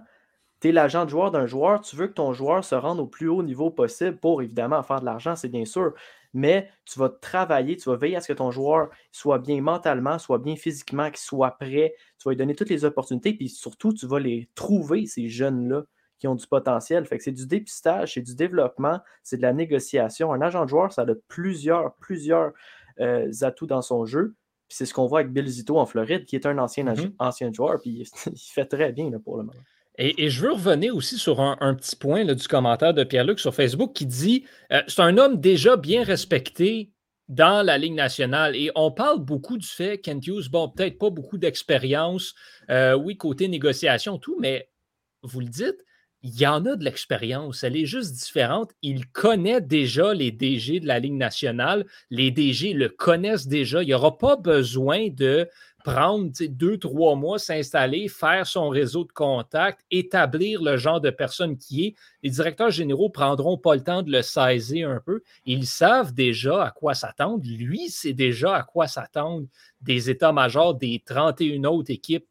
tu 0.60 0.68
es 0.68 0.72
l'agent 0.72 1.04
de 1.04 1.10
joueur 1.10 1.30
d'un 1.30 1.46
joueur, 1.46 1.80
tu 1.80 1.96
veux 1.96 2.08
que 2.08 2.12
ton 2.12 2.32
joueur 2.32 2.64
se 2.64 2.74
rende 2.74 3.00
au 3.00 3.06
plus 3.06 3.28
haut 3.28 3.42
niveau 3.42 3.70
possible 3.70 4.16
pour 4.16 4.42
évidemment 4.42 4.82
faire 4.82 5.00
de 5.00 5.06
l'argent, 5.06 5.36
c'est 5.36 5.48
bien 5.48 5.64
sûr. 5.64 5.94
Mais 6.36 6.68
tu 6.84 6.98
vas 6.98 7.08
travailler, 7.08 7.78
tu 7.78 7.88
vas 7.88 7.96
veiller 7.96 8.16
à 8.16 8.20
ce 8.20 8.28
que 8.28 8.34
ton 8.34 8.50
joueur 8.50 8.90
soit 9.10 9.38
bien 9.38 9.62
mentalement, 9.62 10.18
soit 10.18 10.36
bien 10.36 10.54
physiquement, 10.54 11.08
qu'il 11.08 11.16
soit 11.16 11.52
prêt. 11.52 11.94
Tu 12.18 12.24
vas 12.26 12.32
lui 12.32 12.36
donner 12.36 12.54
toutes 12.54 12.68
les 12.68 12.84
opportunités, 12.84 13.32
puis 13.32 13.48
surtout, 13.48 13.94
tu 13.94 14.06
vas 14.06 14.20
les 14.20 14.50
trouver, 14.54 15.06
ces 15.06 15.30
jeunes-là 15.30 15.84
qui 16.18 16.28
ont 16.28 16.34
du 16.34 16.46
potentiel. 16.46 17.06
Fait 17.06 17.16
que 17.16 17.24
c'est 17.24 17.32
du 17.32 17.46
dépistage, 17.46 18.12
c'est 18.14 18.20
du 18.20 18.34
développement, 18.34 19.00
c'est 19.22 19.38
de 19.38 19.42
la 19.42 19.54
négociation. 19.54 20.30
Un 20.30 20.42
agent 20.42 20.62
de 20.64 20.68
joueur, 20.68 20.92
ça 20.92 21.02
a 21.02 21.14
plusieurs, 21.26 21.94
plusieurs 21.96 22.52
euh, 23.00 23.32
atouts 23.40 23.66
dans 23.66 23.80
son 23.80 24.04
jeu. 24.04 24.34
Puis 24.68 24.76
c'est 24.76 24.84
ce 24.84 24.92
qu'on 24.92 25.06
voit 25.06 25.20
avec 25.20 25.32
Bill 25.32 25.46
Zito 25.46 25.78
en 25.78 25.86
Floride, 25.86 26.26
qui 26.26 26.36
est 26.36 26.44
un 26.44 26.58
ancien, 26.58 26.84
mm-hmm. 26.84 27.14
ancien 27.18 27.50
joueur, 27.50 27.80
puis 27.80 28.06
il 28.26 28.38
fait 28.38 28.66
très 28.66 28.92
bien 28.92 29.10
pour 29.24 29.38
le 29.38 29.44
moment. 29.44 29.58
Et, 29.98 30.28
je 30.28 30.42
veux 30.42 30.52
revenir 30.52 30.94
aussi 30.94 31.18
sur 31.18 31.40
un, 31.40 31.74
petit 31.74 31.96
point 31.96 32.24
du 32.24 32.48
commentaire 32.48 32.92
de 32.92 33.04
Pierre-Luc 33.04 33.40
sur 33.40 33.54
Facebook 33.54 33.94
qui 33.94 34.06
dit 34.06 34.44
euh, 34.72 34.82
c'est 34.88 35.00
un 35.00 35.16
homme 35.16 35.40
déjà 35.40 35.76
bien 35.76 36.04
respecté 36.04 36.90
dans 37.28 37.64
la 37.64 37.78
Ligue 37.78 37.94
nationale. 37.94 38.54
Et 38.56 38.70
on 38.74 38.90
parle 38.90 39.20
beaucoup 39.20 39.56
du 39.56 39.66
fait, 39.66 39.98
Kent 39.98 40.50
bon, 40.50 40.68
peut-être 40.68 40.98
pas 40.98 41.10
beaucoup 41.10 41.38
d'expérience, 41.38 42.34
euh, 42.70 42.94
oui, 42.94 43.16
côté 43.16 43.48
négociation, 43.48 44.18
tout, 44.18 44.36
mais 44.38 44.68
vous 45.22 45.40
le 45.40 45.46
dites, 45.46 45.84
il 46.22 46.40
y 46.40 46.46
en 46.46 46.64
a 46.66 46.76
de 46.76 46.84
l'expérience. 46.84 47.62
Elle 47.62 47.76
est 47.76 47.86
juste 47.86 48.12
différente. 48.14 48.72
Il 48.82 49.06
connaît 49.08 49.60
déjà 49.60 50.12
les 50.12 50.32
DG 50.32 50.80
de 50.80 50.86
la 50.86 50.98
Ligue 50.98 51.14
nationale. 51.14 51.86
Les 52.10 52.30
DG 52.30 52.72
le 52.72 52.88
connaissent 52.88 53.46
déjà. 53.46 53.82
Il 53.82 53.86
n'y 53.86 53.94
aura 53.94 54.18
pas 54.18 54.36
besoin 54.36 55.08
de 55.08 55.48
prendre 55.86 56.32
deux, 56.48 56.78
trois 56.78 57.14
mois, 57.14 57.38
s'installer, 57.38 58.08
faire 58.08 58.44
son 58.44 58.70
réseau 58.70 59.04
de 59.04 59.12
contacts, 59.12 59.82
établir 59.92 60.60
le 60.60 60.76
genre 60.76 61.00
de 61.00 61.10
personne 61.10 61.56
qui 61.56 61.86
est. 61.86 61.94
Les 62.24 62.30
directeurs 62.30 62.72
généraux 62.72 63.08
prendront 63.08 63.56
pas 63.56 63.76
le 63.76 63.84
temps 63.84 64.02
de 64.02 64.10
le 64.10 64.22
saisir 64.22 64.90
un 64.90 64.98
peu. 64.98 65.22
Ils 65.44 65.64
savent 65.64 66.12
déjà 66.12 66.64
à 66.64 66.70
quoi 66.72 66.94
s'attendre. 66.94 67.44
Lui, 67.46 67.88
c'est 67.88 68.14
déjà 68.14 68.56
à 68.56 68.62
quoi 68.64 68.88
s'attendre 68.88 69.46
des 69.80 70.10
états-majors 70.10 70.74
des 70.74 71.00
31 71.06 71.62
autres 71.62 71.92
équipes 71.92 72.26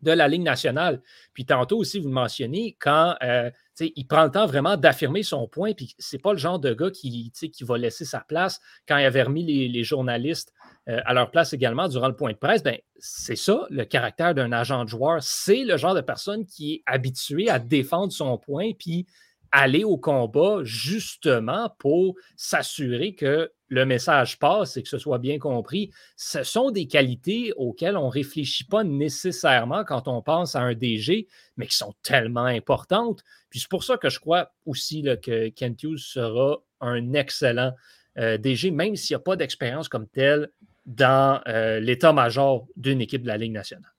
de 0.00 0.12
la 0.12 0.26
Ligue 0.26 0.42
nationale. 0.42 1.02
Puis 1.34 1.44
tantôt 1.44 1.76
aussi, 1.76 1.98
vous 1.98 2.08
le 2.08 2.14
mentionnez, 2.14 2.74
quand 2.80 3.16
euh, 3.22 3.50
il 3.80 4.06
prend 4.06 4.24
le 4.24 4.30
temps 4.30 4.46
vraiment 4.46 4.76
d'affirmer 4.76 5.22
son 5.22 5.46
point, 5.48 5.72
puis 5.72 5.94
c'est 5.98 6.20
pas 6.20 6.32
le 6.32 6.38
genre 6.38 6.58
de 6.58 6.72
gars 6.72 6.90
qui, 6.90 7.32
qui 7.32 7.64
va 7.64 7.78
laisser 7.78 8.04
sa 8.04 8.20
place 8.20 8.60
quand 8.86 8.98
il 8.98 9.04
avait 9.04 9.22
remis 9.22 9.44
les, 9.68 9.84
journalistes 9.84 10.52
euh, 10.88 11.00
à 11.04 11.14
leur 11.14 11.30
place 11.30 11.52
également 11.52 11.88
durant 11.88 12.08
le 12.08 12.16
point 12.16 12.32
de 12.32 12.36
presse. 12.36 12.62
Ben, 12.62 12.78
c'est 12.98 13.36
ça, 13.36 13.66
le 13.70 13.84
caractère 13.84 14.34
d'un 14.34 14.52
agent 14.52 14.84
de 14.84 14.88
joueur. 14.88 15.22
C'est 15.22 15.64
le 15.64 15.76
genre 15.76 15.94
de 15.94 16.00
personne 16.00 16.46
qui 16.46 16.74
est 16.74 16.82
habitué 16.86 17.48
à 17.48 17.58
défendre 17.58 18.12
son 18.12 18.36
point, 18.38 18.72
puis 18.78 19.06
aller 19.52 19.84
au 19.84 19.96
combat 19.96 20.58
justement 20.62 21.70
pour 21.78 22.16
s'assurer 22.36 23.14
que 23.14 23.50
le 23.68 23.84
message 23.84 24.38
passe 24.38 24.76
et 24.76 24.82
que 24.82 24.88
ce 24.88 24.98
soit 24.98 25.18
bien 25.18 25.38
compris. 25.38 25.90
Ce 26.16 26.42
sont 26.42 26.70
des 26.70 26.86
qualités 26.86 27.52
auxquelles 27.56 27.96
on 27.96 28.06
ne 28.06 28.12
réfléchit 28.12 28.64
pas 28.64 28.84
nécessairement 28.84 29.84
quand 29.84 30.08
on 30.08 30.22
pense 30.22 30.56
à 30.56 30.60
un 30.60 30.74
DG, 30.74 31.28
mais 31.56 31.66
qui 31.66 31.76
sont 31.76 31.94
tellement 32.02 32.44
importantes. 32.44 33.22
Puis 33.50 33.60
c'est 33.60 33.70
pour 33.70 33.84
ça 33.84 33.96
que 33.98 34.08
je 34.08 34.20
crois 34.20 34.52
aussi 34.66 35.02
que 35.22 35.48
Kent 35.48 35.82
Hughes 35.82 35.98
sera 35.98 36.62
un 36.80 37.12
excellent 37.12 37.72
euh, 38.18 38.38
DG, 38.38 38.70
même 38.70 38.96
s'il 38.96 39.14
n'y 39.14 39.20
a 39.20 39.24
pas 39.24 39.36
d'expérience 39.36 39.88
comme 39.88 40.08
telle 40.08 40.50
dans 40.86 41.42
euh, 41.46 41.80
l'état-major 41.80 42.66
d'une 42.76 43.00
équipe 43.00 43.22
de 43.22 43.28
la 43.28 43.36
Ligue 43.36 43.52
nationale. 43.52 43.92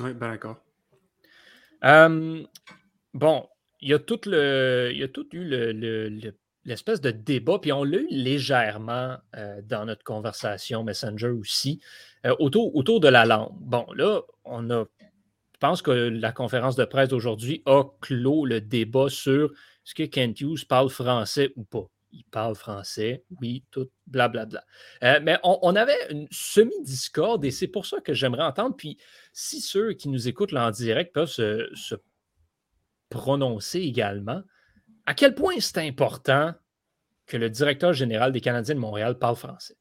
Oui, 0.00 0.14
ben 0.14 0.30
d'accord. 0.30 0.56
Hum, 1.82 2.46
bon, 3.14 3.46
il 3.82 3.88
y 3.88 3.94
a 3.94 3.98
tout, 3.98 4.20
le, 4.26 4.90
il 4.92 4.98
y 4.98 5.02
a 5.02 5.08
tout 5.08 5.26
eu 5.32 5.44
l'espèce 6.64 7.00
de 7.00 7.10
débat, 7.10 7.58
puis 7.58 7.72
on 7.72 7.82
l'a 7.82 7.98
eu 7.98 8.06
légèrement 8.10 9.16
euh, 9.36 9.60
dans 9.62 9.84
notre 9.84 10.04
conversation 10.04 10.84
Messenger 10.84 11.30
aussi, 11.30 11.80
euh, 12.24 12.34
autour, 12.38 12.74
autour 12.76 13.00
de 13.00 13.08
la 13.08 13.26
langue. 13.26 13.52
Bon, 13.60 13.84
là, 13.94 14.22
on 14.44 14.70
a. 14.70 14.84
Je 15.00 15.58
pense 15.68 15.82
que 15.82 15.90
la 15.90 16.32
conférence 16.32 16.74
de 16.74 16.84
presse 16.84 17.08
d'aujourd'hui 17.08 17.62
a 17.66 17.84
clos 18.00 18.46
le 18.46 18.60
débat 18.60 19.08
sur 19.08 19.52
est-ce 19.84 19.94
que 19.94 20.02
Kent 20.04 20.40
Hughes 20.40 20.66
parle 20.68 20.90
français 20.90 21.52
ou 21.56 21.64
pas. 21.64 21.86
Il 22.12 22.24
parle 22.24 22.54
français, 22.56 23.24
oui, 23.40 23.64
tout, 23.70 23.88
blablabla. 24.06 24.64
Euh, 25.02 25.20
mais 25.22 25.38
on, 25.44 25.74
avait 25.76 25.96
une 26.10 26.26
semi-discorde 26.30 27.44
et 27.44 27.50
c'est 27.50 27.68
pour 27.68 27.86
ça 27.86 28.00
que 28.00 28.12
j'aimerais 28.12 28.42
entendre. 28.42 28.76
Puis, 28.76 28.98
si 29.32 29.60
ceux 29.60 29.94
qui 29.94 30.08
nous 30.08 30.28
écoutent 30.28 30.52
là 30.52 30.66
en 30.66 30.70
direct 30.70 31.14
peuvent 31.14 31.30
se, 31.30 31.70
se 31.74 31.94
prononcer 33.12 33.80
également. 33.80 34.42
À 35.06 35.14
quel 35.14 35.34
point 35.34 35.54
c'est 35.58 35.78
important 35.78 36.52
que 37.26 37.36
le 37.36 37.50
directeur 37.50 37.92
général 37.92 38.32
des 38.32 38.40
Canadiens 38.40 38.74
de 38.74 38.80
Montréal 38.80 39.18
parle 39.18 39.36
français? 39.36 39.76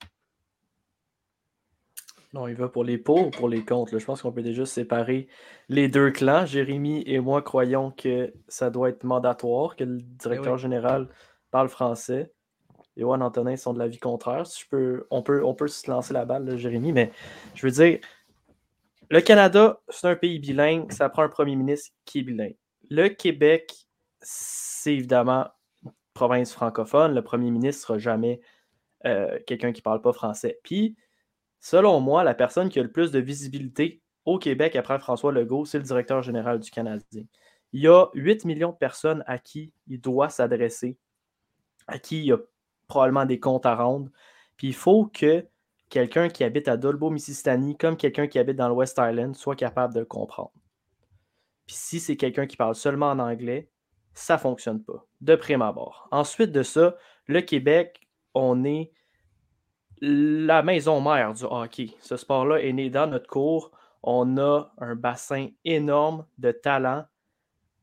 Non, 2.34 2.48
il 2.48 2.56
va 2.56 2.70
pour 2.70 2.84
les 2.84 2.98
pour 2.98 3.28
ou 3.28 3.30
pour 3.30 3.50
les 3.50 3.66
contre. 3.66 3.98
Je 3.98 4.06
pense 4.06 4.22
qu'on 4.22 4.32
peut 4.32 4.42
déjà 4.42 4.66
séparer 4.66 5.28
les 5.68 5.90
deux 5.90 6.12
clans. 6.12 6.46
Jérémy 6.46 7.04
et 7.06 7.20
moi 7.20 7.42
croyons 7.42 7.92
que 7.92 8.34
ça 8.48 8.70
doit 8.70 8.90
être 8.90 9.04
mandatoire, 9.04 9.76
que 9.76 9.84
le 9.84 9.98
directeur 9.98 10.56
eh 10.56 10.60
général 10.60 11.10
parle 11.52 11.68
français. 11.68 12.32
Et 12.96 13.02
Juan 13.02 13.22
Antonin 13.22 13.58
sont 13.58 13.74
de 13.74 13.80
l'avis 13.80 14.00
contraire. 14.00 14.48
Si 14.48 14.64
je 14.64 14.70
peux, 14.70 15.08
on, 15.12 15.22
peut, 15.22 15.44
on 15.44 15.54
peut 15.54 15.68
se 15.68 15.90
lancer 15.90 16.14
la 16.14 16.26
balle, 16.26 16.58
Jérémy, 16.58 16.94
mais 16.94 17.12
je 17.54 17.66
veux 17.66 17.72
dire, 17.72 18.00
le 19.10 19.20
Canada, 19.20 19.82
c'est 19.90 20.08
un 20.08 20.16
pays 20.16 20.40
bilingue, 20.40 20.92
ça 20.92 21.10
prend 21.10 21.24
un 21.24 21.30
premier 21.30 21.58
ministre 21.58 21.92
qui 22.06 22.20
est 22.20 22.24
bilingue. 22.24 22.56
Le 22.92 23.08
Québec, 23.08 23.74
c'est 24.20 24.96
évidemment 24.96 25.48
une 25.86 25.94
province 26.14 26.52
francophone. 26.52 27.16
Le 27.16 27.22
premier 27.22 27.50
ministre 27.50 27.84
sera 27.88 27.98
jamais 27.98 28.42
euh, 29.06 29.40
quelqu'un 29.48 29.72
qui 29.72 29.80
ne 29.80 29.84
parle 29.84 30.02
pas 30.02 30.12
français. 30.12 30.60
Puis, 30.62 30.98
selon 31.62 32.02
moi, 32.02 32.26
la 32.26 32.34
personne 32.34 32.68
qui 32.68 32.82
a 32.82 32.84
le 32.84 32.92
plus 32.92 33.10
de 33.12 33.20
visibilité 33.20 34.02
au 34.26 34.38
Québec 34.40 34.76
après 34.76 35.00
François 35.00 35.32
Legault, 35.32 35.64
c'est 35.64 35.78
le 35.78 35.86
directeur 35.86 36.22
général 36.22 36.60
du 36.60 36.70
Canadien. 36.70 37.24
Il 37.72 37.82
y 37.82 37.88
a 37.88 38.08
8 38.14 38.44
millions 38.44 38.72
de 38.72 38.78
personnes 38.78 39.24
à 39.26 39.40
qui 39.40 39.72
il 39.88 40.02
doit 40.02 40.28
s'adresser, 40.28 40.98
à 41.88 41.98
qui 41.98 42.18
il 42.18 42.26
y 42.26 42.34
a 42.34 42.40
probablement 42.88 43.24
des 43.24 43.40
comptes 43.40 43.66
à 43.66 43.74
rendre. 43.74 44.12
Puis 44.58 44.68
il 44.68 44.76
faut 44.76 45.06
que 45.06 45.46
quelqu'un 45.88 46.28
qui 46.28 46.44
habite 46.44 46.68
à 46.68 46.76
Dolbo, 46.76 47.10
Mississippi, 47.10 47.78
comme 47.78 47.96
quelqu'un 47.96 48.28
qui 48.28 48.38
habite 48.38 48.58
dans 48.58 48.68
le 48.68 48.76
West 48.76 49.00
Island, 49.02 49.34
soit 49.34 49.56
capable 49.56 49.94
de 49.94 50.02
le 50.02 50.06
comprendre. 50.06 50.52
Si 51.72 52.00
c'est 52.00 52.18
quelqu'un 52.18 52.48
qui 52.48 52.58
parle 52.58 52.76
seulement 52.76 53.10
en 53.10 53.20
anglais, 53.20 53.70
ça 54.14 54.36
ne 54.36 54.40
fonctionne 54.40 54.84
pas, 54.84 55.06
de 55.22 55.36
prime 55.36 55.62
abord. 55.62 56.08
Ensuite 56.12 56.52
de 56.52 56.64
ça, 56.64 56.96
le 57.28 57.42
Québec, 57.42 58.08
on 58.34 58.64
est 58.64 58.92
la 60.02 60.64
maison 60.64 61.00
mère 61.00 61.34
du 61.34 61.44
hockey. 61.44 61.92
Ce 62.02 62.18
sport-là 62.18 62.62
est 62.62 62.74
né 62.74 62.90
dans 62.90 63.08
notre 63.08 63.28
cours. 63.28 63.72
On 64.04 64.38
a 64.38 64.74
un 64.80 64.96
bassin 64.96 65.50
énorme 65.64 66.26
de 66.40 66.52
talent, 66.52 67.06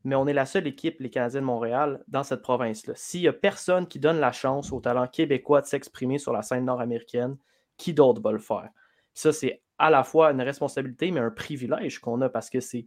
mais 0.05 0.17
on 0.17 0.27
est 0.27 0.33
la 0.33 0.47
seule 0.47 0.67
équipe, 0.67 1.01
les 1.01 1.11
Canadiens 1.11 1.41
de 1.41 1.47
Montréal, 1.47 2.03
dans 2.09 2.25
cette 2.25 2.43
province-là. 2.43 2.95
S'il 2.97 3.21
n'y 3.21 3.29
a 3.29 3.33
personne 3.33 3.87
qui 3.87 4.01
donne 4.01 4.19
la 4.19 4.33
chance 4.33 4.73
aux 4.73 4.81
talents 4.81 5.07
québécois 5.07 5.61
de 5.61 5.67
s'exprimer 5.67 6.19
sur 6.19 6.33
la 6.33 6.43
scène 6.43 6.65
nord-américaine, 6.65 7.37
qui 7.77 7.95
d'autre 7.95 8.21
va 8.21 8.33
le 8.33 8.39
faire? 8.39 8.69
Ça, 9.15 9.33
c'est 9.33 9.63
à 9.79 9.91
la 9.91 10.03
fois 10.03 10.33
une 10.33 10.43
responsabilité, 10.43 11.13
mais 11.13 11.21
un 11.21 11.31
privilège 11.31 12.01
qu'on 12.01 12.21
a 12.21 12.29
parce 12.29 12.51
que 12.51 12.59
c'est 12.59 12.87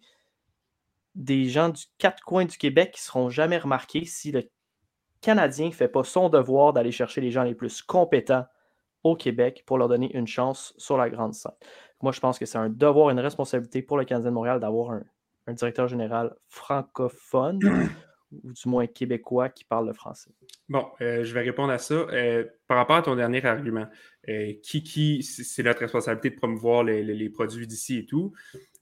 des 1.15 1.45
gens 1.45 1.69
du 1.69 1.83
quatre 1.97 2.23
coins 2.23 2.45
du 2.45 2.57
Québec 2.57 2.91
qui 2.91 3.01
ne 3.01 3.05
seront 3.05 3.29
jamais 3.29 3.57
remarqués 3.57 4.05
si 4.05 4.31
le 4.31 4.49
Canadien 5.21 5.67
ne 5.67 5.71
fait 5.71 5.87
pas 5.87 6.03
son 6.03 6.29
devoir 6.29 6.73
d'aller 6.73 6.91
chercher 6.91 7.21
les 7.21 7.31
gens 7.31 7.43
les 7.43 7.55
plus 7.55 7.81
compétents 7.81 8.45
au 9.03 9.15
Québec 9.15 9.63
pour 9.65 9.77
leur 9.77 9.87
donner 9.87 10.15
une 10.15 10.27
chance 10.27 10.73
sur 10.77 10.97
la 10.97 11.09
grande 11.09 11.33
scène. 11.33 11.51
Moi, 12.01 12.11
je 12.11 12.19
pense 12.19 12.39
que 12.39 12.45
c'est 12.45 12.57
un 12.57 12.69
devoir, 12.69 13.09
une 13.09 13.19
responsabilité 13.19 13.81
pour 13.81 13.97
le 13.97 14.05
Canadien 14.05 14.31
de 14.31 14.35
Montréal 14.35 14.59
d'avoir 14.59 14.91
un, 14.91 15.03
directeur 15.53 15.87
général 15.87 16.33
francophone 16.47 17.59
ou 18.31 18.53
du 18.53 18.69
moins 18.69 18.87
québécois 18.87 19.49
qui 19.49 19.65
parle 19.65 19.87
le 19.87 19.93
français. 19.93 20.31
Bon, 20.69 20.85
euh, 21.01 21.25
je 21.25 21.33
vais 21.33 21.41
répondre 21.41 21.73
à 21.73 21.77
ça. 21.77 21.93
Euh, 21.93 22.45
par 22.67 22.77
rapport 22.77 22.95
à 22.95 23.01
ton 23.01 23.17
dernier 23.17 23.43
argument, 23.43 23.85
euh, 24.29 24.53
qui, 24.63 24.81
qui 24.81 25.23
c'est 25.23 25.63
notre 25.63 25.81
responsabilité 25.81 26.29
de 26.29 26.35
promouvoir 26.35 26.85
les 26.85 27.29
produits 27.29 27.67
d'ici 27.67 27.97
et 27.97 28.05
tout 28.05 28.33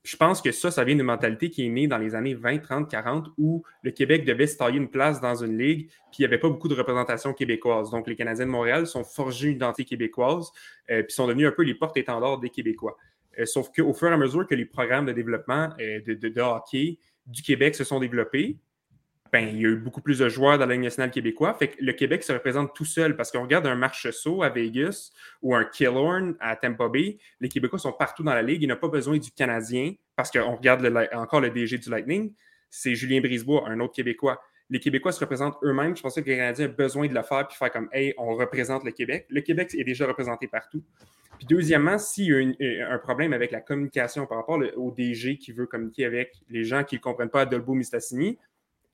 je 0.03 0.15
pense 0.15 0.41
que 0.41 0.51
ça, 0.51 0.71
ça 0.71 0.83
vient 0.83 0.95
d'une 0.95 1.05
mentalité 1.05 1.49
qui 1.49 1.65
est 1.65 1.69
née 1.69 1.87
dans 1.87 1.97
les 1.97 2.15
années 2.15 2.33
20, 2.33 2.59
30, 2.59 2.89
40, 2.89 3.27
où 3.37 3.63
le 3.81 3.91
Québec 3.91 4.25
devait 4.25 4.47
se 4.47 4.57
tailler 4.57 4.77
une 4.77 4.89
place 4.89 5.19
dans 5.19 5.35
une 5.35 5.57
ligue, 5.57 5.87
puis 5.87 6.19
il 6.19 6.21
n'y 6.21 6.25
avait 6.25 6.37
pas 6.37 6.49
beaucoup 6.49 6.69
de 6.69 6.75
représentation 6.75 7.33
québécoise. 7.33 7.91
Donc, 7.91 8.07
les 8.07 8.15
Canadiens 8.15 8.45
de 8.45 8.51
Montréal 8.51 8.87
sont 8.87 9.03
forgés 9.03 9.49
une 9.49 9.55
identité 9.55 9.83
québécoise, 9.85 10.51
euh, 10.89 11.03
puis 11.03 11.13
sont 11.13 11.27
devenus 11.27 11.47
un 11.47 11.51
peu 11.51 11.63
les 11.63 11.75
porte-étendards 11.75 12.39
des 12.39 12.49
Québécois. 12.49 12.97
Euh, 13.39 13.45
sauf 13.45 13.69
qu'au 13.75 13.93
fur 13.93 14.09
et 14.09 14.13
à 14.13 14.17
mesure 14.17 14.47
que 14.47 14.55
les 14.55 14.65
programmes 14.65 15.05
de 15.05 15.13
développement 15.13 15.69
euh, 15.79 15.99
de, 16.05 16.41
hockey 16.41 16.97
du 17.27 17.41
Québec 17.41 17.75
se 17.75 17.83
sont 17.83 17.99
développés, 17.99 18.57
ben, 19.31 19.47
il 19.47 19.61
y 19.61 19.65
a 19.65 19.69
eu 19.69 19.75
beaucoup 19.75 20.01
plus 20.01 20.19
de 20.19 20.27
joueurs 20.27 20.57
dans 20.57 20.65
la 20.65 20.73
Ligue 20.73 20.83
nationale 20.83 21.11
québécoise. 21.11 21.55
Fait 21.57 21.69
que 21.69 21.83
le 21.83 21.93
Québec 21.93 22.23
se 22.23 22.33
représente 22.33 22.73
tout 22.73 22.85
seul 22.85 23.15
parce 23.15 23.31
qu'on 23.31 23.43
regarde 23.43 23.67
un 23.67 23.75
Marcheseau 23.75 24.41
à 24.41 24.49
Vegas 24.49 25.11
ou 25.41 25.55
un 25.55 25.65
Killorn 25.65 26.35
à 26.39 26.55
Tampa 26.55 26.87
Bay. 26.89 27.17
Les 27.39 27.49
Québécois 27.49 27.79
sont 27.79 27.91
partout 27.91 28.23
dans 28.23 28.33
la 28.33 28.41
Ligue. 28.41 28.63
Il 28.63 28.67
n'a 28.67 28.75
pas 28.75 28.87
besoin 28.87 29.17
du 29.17 29.31
Canadien 29.31 29.93
parce 30.15 30.31
qu'on 30.31 30.55
regarde 30.55 30.85
encore 31.13 31.41
le 31.41 31.51
DG 31.51 31.77
du 31.77 31.89
Lightning. 31.89 32.33
C'est 32.69 32.95
Julien 32.95 33.21
Brisebois, 33.21 33.67
un 33.67 33.79
autre 33.79 33.93
Québécois. 33.93 34.41
Les 34.71 34.79
Québécois 34.79 35.11
se 35.11 35.19
représentent 35.19 35.57
eux-mêmes. 35.63 35.95
Je 35.95 36.01
pensais 36.01 36.21
que 36.21 36.29
les 36.29 36.37
Canadiens 36.37 36.67
ont 36.67 36.75
besoin 36.75 37.07
de 37.07 37.13
le 37.13 37.23
faire 37.23 37.47
puis 37.47 37.57
faire 37.57 37.71
comme 37.71 37.89
Hey, 37.91 38.13
on 38.17 38.35
représente 38.35 38.83
le 38.83 38.91
Québec. 38.91 39.25
Le 39.29 39.41
Québec 39.41 39.73
est 39.75 39.83
déjà 39.83 40.07
représenté 40.07 40.47
partout. 40.47 40.83
Puis 41.37 41.47
deuxièmement, 41.47 41.97
s'il 41.97 42.25
y 42.59 42.81
a 42.81 42.91
un 42.91 42.97
problème 42.99 43.31
avec 43.31 43.51
la 43.51 43.61
communication 43.61 44.25
par 44.25 44.39
rapport 44.39 44.59
au 44.75 44.91
DG 44.91 45.37
qui 45.37 45.53
veut 45.53 45.67
communiquer 45.67 46.05
avec 46.05 46.33
les 46.49 46.65
gens 46.65 46.83
qui 46.83 46.95
ne 46.95 46.99
comprennent 46.99 47.29
pas 47.29 47.41
à 47.41 47.45
Dolbo 47.45 47.75
Mistassini, 47.75 48.37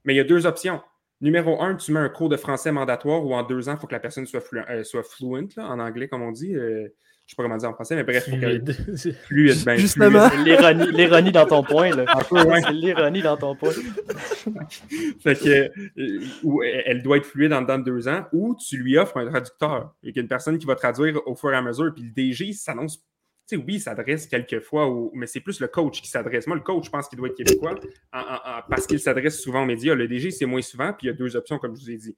mais 0.05 0.13
il 0.13 0.17
y 0.17 0.21
a 0.21 0.23
deux 0.23 0.45
options. 0.45 0.81
Numéro 1.21 1.61
un, 1.61 1.75
tu 1.75 1.91
mets 1.91 1.99
un 1.99 2.09
cours 2.09 2.29
de 2.29 2.37
français 2.37 2.71
mandatoire 2.71 3.25
où 3.25 3.33
en 3.33 3.43
deux 3.43 3.69
ans, 3.69 3.73
il 3.73 3.79
faut 3.79 3.87
que 3.87 3.93
la 3.93 3.99
personne 3.99 4.25
soit, 4.25 4.43
euh, 4.69 4.83
soit 4.83 5.03
fluent, 5.03 5.47
en 5.57 5.79
anglais, 5.79 6.07
comme 6.07 6.21
on 6.21 6.31
dit. 6.31 6.55
Euh, 6.55 6.87
je 7.27 7.31
ne 7.31 7.33
sais 7.33 7.35
pas 7.37 7.43
comment 7.43 7.57
dire 7.57 7.69
en 7.69 7.73
français, 7.73 7.95
mais 7.95 8.03
bref. 8.03 8.25
Fluide. 8.25 8.71
fluide 9.23 9.63
ben, 9.65 9.77
Justement. 9.77 10.29
L'ironie 10.43 11.31
dans 11.31 11.47
ton 11.47 11.63
point. 11.63 11.89
Là. 11.89 12.05
C'est 12.29 12.71
l'ironie 12.71 13.23
dans 13.23 13.35
ton 13.35 13.55
point. 13.55 13.71
fait 15.23 15.35
que, 15.35 15.71
euh, 15.97 16.83
elle 16.85 17.01
doit 17.01 17.17
être 17.17 17.25
fluide 17.25 17.51
en 17.51 17.63
dedans 17.63 17.79
de 17.79 17.83
deux 17.83 18.07
ans 18.07 18.25
ou 18.31 18.55
tu 18.55 18.77
lui 18.77 18.95
offres 18.99 19.17
un 19.17 19.27
traducteur. 19.27 19.95
Il 20.03 20.15
y 20.15 20.19
a 20.19 20.21
une 20.21 20.27
personne 20.27 20.59
qui 20.59 20.67
va 20.67 20.75
traduire 20.75 21.19
au 21.25 21.33
fur 21.33 21.51
et 21.51 21.55
à 21.55 21.63
mesure. 21.63 21.91
Puis 21.95 22.03
le 22.03 22.11
DG 22.11 22.53
s'annonce 22.53 23.03
sais, 23.47 23.55
oui, 23.57 23.75
il 23.75 23.79
s'adresse 23.79 24.27
quelquefois, 24.27 24.91
mais 25.13 25.27
c'est 25.27 25.39
plus 25.39 25.59
le 25.59 25.67
coach 25.67 26.01
qui 26.01 26.09
s'adresse. 26.09 26.47
Moi, 26.47 26.55
le 26.55 26.63
coach, 26.63 26.85
je 26.85 26.89
pense 26.89 27.07
qu'il 27.07 27.17
doit 27.17 27.29
être 27.29 27.35
québécois 27.35 27.75
parce 28.11 28.87
qu'il 28.87 28.99
s'adresse 28.99 29.41
souvent 29.41 29.63
aux 29.63 29.65
médias. 29.65 29.95
Le 29.95 30.07
DG, 30.07 30.31
c'est 30.31 30.45
moins 30.45 30.61
souvent, 30.61 30.93
puis 30.93 31.07
il 31.07 31.11
y 31.11 31.13
a 31.13 31.13
deux 31.13 31.35
options, 31.35 31.57
comme 31.57 31.75
je 31.75 31.81
vous 31.81 31.91
ai 31.91 31.97
dit. 31.97 32.15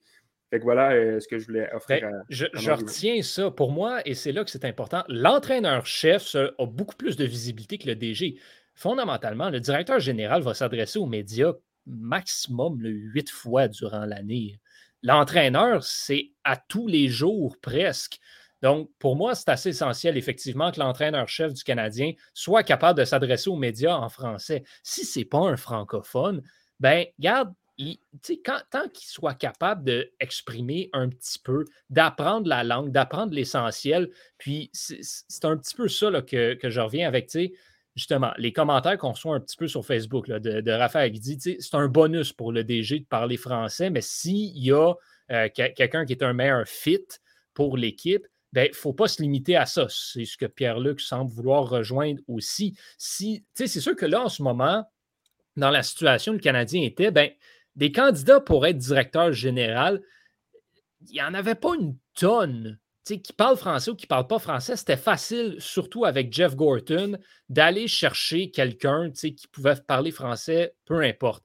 Fait 0.50 0.58
que 0.58 0.64
voilà 0.64 0.92
euh, 0.92 1.20
ce 1.20 1.28
que 1.28 1.38
je 1.38 1.46
voulais 1.46 1.70
offrir 1.74 2.00
ben, 2.00 2.24
Je, 2.30 2.70
retiens 2.70 3.20
ça 3.20 3.50
pour 3.50 3.70
moi, 3.70 4.00
et 4.06 4.14
c'est 4.14 4.32
là 4.32 4.44
que 4.44 4.50
c'est 4.50 4.64
important. 4.64 5.04
L'entraîneur-chef 5.08 6.34
a 6.36 6.66
beaucoup 6.66 6.96
plus 6.96 7.16
de 7.16 7.24
visibilité 7.24 7.76
que 7.76 7.86
le 7.86 7.94
DG. 7.94 8.38
Fondamentalement, 8.74 9.50
le 9.50 9.60
directeur 9.60 9.98
général 9.98 10.40
va 10.40 10.54
s'adresser 10.54 10.98
aux 10.98 11.06
médias 11.06 11.52
maximum 11.86 12.78
huit 12.82 13.28
fois 13.28 13.68
durant 13.68 14.04
l'année. 14.04 14.60
L'entraîneur, 15.02 15.84
c'est 15.84 16.32
à 16.44 16.56
tous 16.56 16.86
les 16.86 17.08
jours 17.08 17.56
presque. 17.60 18.18
Donc, 18.62 18.90
pour 18.98 19.16
moi, 19.16 19.34
c'est 19.34 19.48
assez 19.48 19.70
essentiel, 19.70 20.16
effectivement, 20.16 20.70
que 20.72 20.80
l'entraîneur-chef 20.80 21.54
du 21.54 21.62
Canadien 21.62 22.12
soit 22.34 22.62
capable 22.62 22.98
de 22.98 23.04
s'adresser 23.04 23.50
aux 23.50 23.56
médias 23.56 23.96
en 23.96 24.08
français. 24.08 24.64
Si 24.82 25.04
ce 25.04 25.20
n'est 25.20 25.24
pas 25.24 25.38
un 25.38 25.56
francophone, 25.56 26.42
ben, 26.80 27.06
regarde, 27.18 27.52
il, 27.78 27.98
quand, 28.44 28.60
tant 28.70 28.88
qu'il 28.88 29.06
soit 29.06 29.34
capable 29.34 29.84
d'exprimer 29.84 30.90
un 30.92 31.08
petit 31.08 31.38
peu, 31.38 31.64
d'apprendre 31.90 32.48
la 32.48 32.64
langue, 32.64 32.90
d'apprendre 32.90 33.32
l'essentiel, 33.32 34.10
puis 34.36 34.70
c'est 34.72 35.44
un 35.44 35.56
petit 35.56 35.76
peu 35.76 35.88
ça 35.88 36.10
que, 36.22 36.58
je 36.62 36.80
reviens 36.80 37.06
avec, 37.06 37.30
justement, 37.94 38.32
les 38.36 38.52
commentaires 38.52 38.98
qu'on 38.98 39.12
reçoit 39.12 39.36
un 39.36 39.40
petit 39.40 39.56
peu 39.56 39.68
sur 39.68 39.86
Facebook 39.86 40.26
là, 40.26 40.40
de, 40.40 40.60
de 40.60 40.72
Raphaël 40.72 41.12
qui 41.12 41.20
dit 41.20 41.38
c'est 41.60 41.76
un 41.76 41.86
bonus 41.86 42.32
pour 42.32 42.50
le 42.50 42.64
DG 42.64 42.98
de 42.98 43.04
parler 43.04 43.36
français, 43.36 43.90
mais 43.90 44.00
s'il 44.00 44.58
y 44.58 44.72
a 44.72 44.94
euh, 45.30 45.48
quelqu'un 45.54 46.04
qui 46.04 46.12
est 46.12 46.24
un 46.24 46.32
meilleur 46.32 46.66
fit 46.66 47.06
pour 47.54 47.76
l'équipe, 47.76 48.26
il 48.52 48.54
ben, 48.54 48.68
ne 48.68 48.74
faut 48.74 48.94
pas 48.94 49.08
se 49.08 49.20
limiter 49.20 49.56
à 49.56 49.66
ça. 49.66 49.86
C'est 49.90 50.24
ce 50.24 50.38
que 50.38 50.46
Pierre-Luc 50.46 51.00
semble 51.00 51.30
vouloir 51.30 51.68
rejoindre 51.68 52.22
aussi. 52.28 52.76
Si, 52.96 53.44
c'est 53.54 53.68
sûr 53.68 53.94
que 53.94 54.06
là, 54.06 54.22
en 54.22 54.28
ce 54.30 54.42
moment, 54.42 54.90
dans 55.56 55.70
la 55.70 55.82
situation 55.82 56.32
où 56.32 56.36
le 56.36 56.40
Canadien 56.40 56.82
était, 56.82 57.10
ben, 57.10 57.30
des 57.76 57.92
candidats 57.92 58.40
pour 58.40 58.66
être 58.66 58.78
directeur 58.78 59.32
général, 59.32 60.02
il 61.02 61.12
n'y 61.12 61.22
en 61.22 61.34
avait 61.34 61.54
pas 61.54 61.74
une 61.74 61.96
tonne. 62.14 62.78
qui 63.04 63.32
parlent 63.36 63.56
français 63.56 63.90
ou 63.90 63.96
qui 63.96 64.06
ne 64.06 64.08
parlent 64.08 64.26
pas 64.26 64.38
français, 64.38 64.76
c'était 64.76 64.96
facile, 64.96 65.56
surtout 65.58 66.04
avec 66.04 66.32
Jeff 66.32 66.56
Gorton, 66.56 67.18
d'aller 67.48 67.86
chercher 67.86 68.50
quelqu'un 68.50 69.10
qui 69.10 69.46
pouvait 69.52 69.76
parler 69.76 70.10
français, 70.10 70.74
peu 70.86 71.02
importe. 71.02 71.44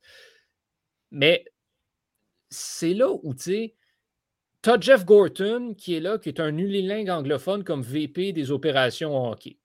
Mais 1.11 1.45
c'est 2.49 2.93
là 2.93 3.09
où, 3.11 3.33
tu 3.33 3.73
as 4.69 4.79
Jeff 4.79 5.05
Gorton 5.05 5.73
qui 5.77 5.95
est 5.95 5.99
là, 5.99 6.17
qui 6.17 6.29
est 6.29 6.39
un 6.39 6.57
unilingue 6.57 7.09
anglophone 7.09 7.63
comme 7.63 7.81
VP 7.81 8.33
des 8.33 8.51
opérations 8.51 9.29
hockey 9.29 9.57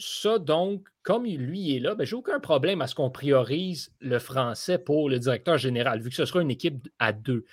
ça, 0.00 0.38
donc, 0.38 0.88
comme 1.02 1.24
lui 1.24 1.76
est 1.76 1.78
là, 1.78 1.94
ben, 1.94 2.04
j'ai 2.04 2.16
aucun 2.16 2.40
problème 2.40 2.80
à 2.80 2.86
ce 2.86 2.94
qu'on 2.94 3.10
priorise 3.10 3.92
le 4.00 4.18
français 4.18 4.78
pour 4.78 5.08
le 5.08 5.18
directeur 5.18 5.58
général, 5.58 6.00
vu 6.00 6.10
que 6.10 6.16
ce 6.16 6.24
sera 6.24 6.42
une 6.42 6.50
équipe 6.50 6.88
à 6.98 7.12
deux. 7.12 7.44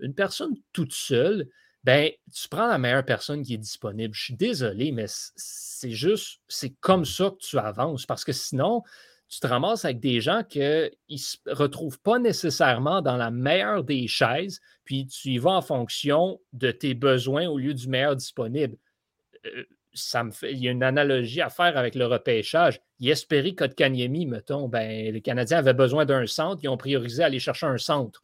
Une 0.00 0.14
personne 0.14 0.54
toute 0.72 0.92
seule, 0.92 1.48
ben, 1.84 2.10
tu 2.32 2.48
prends 2.48 2.68
la 2.68 2.78
meilleure 2.78 3.04
personne 3.04 3.42
qui 3.42 3.54
est 3.54 3.58
disponible. 3.58 4.14
Je 4.14 4.24
suis 4.24 4.34
désolé, 4.34 4.92
mais 4.92 5.06
c'est 5.08 5.90
juste, 5.90 6.40
c'est 6.48 6.74
comme 6.80 7.04
ça 7.04 7.30
que 7.30 7.44
tu 7.44 7.58
avances, 7.58 8.06
parce 8.06 8.24
que 8.24 8.32
sinon, 8.32 8.82
tu 9.30 9.38
te 9.38 9.46
ramasses 9.46 9.84
avec 9.84 10.00
des 10.00 10.20
gens 10.20 10.42
qui 10.42 10.58
ne 10.58 11.16
se 11.16 11.36
retrouvent 11.46 12.00
pas 12.00 12.18
nécessairement 12.18 13.00
dans 13.00 13.16
la 13.16 13.30
meilleure 13.30 13.84
des 13.84 14.08
chaises, 14.08 14.60
puis 14.84 15.06
tu 15.06 15.30
y 15.30 15.38
vas 15.38 15.52
en 15.52 15.62
fonction 15.62 16.40
de 16.52 16.72
tes 16.72 16.94
besoins 16.94 17.48
au 17.48 17.56
lieu 17.56 17.72
du 17.72 17.88
meilleur 17.88 18.16
disponible. 18.16 18.76
Euh, 19.46 19.64
il 20.42 20.58
y 20.58 20.68
a 20.68 20.70
une 20.70 20.82
analogie 20.82 21.40
à 21.40 21.48
faire 21.48 21.76
avec 21.76 21.94
le 21.94 22.06
repêchage. 22.06 22.80
Yesperi 22.98 23.54
Kotkaniemi, 23.54 24.26
mettons, 24.26 24.68
ben, 24.68 25.12
les 25.12 25.20
Canadiens 25.20 25.58
avaient 25.58 25.74
besoin 25.74 26.04
d'un 26.04 26.26
centre, 26.26 26.60
ils 26.62 26.68
ont 26.68 26.76
priorisé 26.76 27.22
aller 27.22 27.40
chercher 27.40 27.66
un 27.66 27.78
centre. 27.78 28.22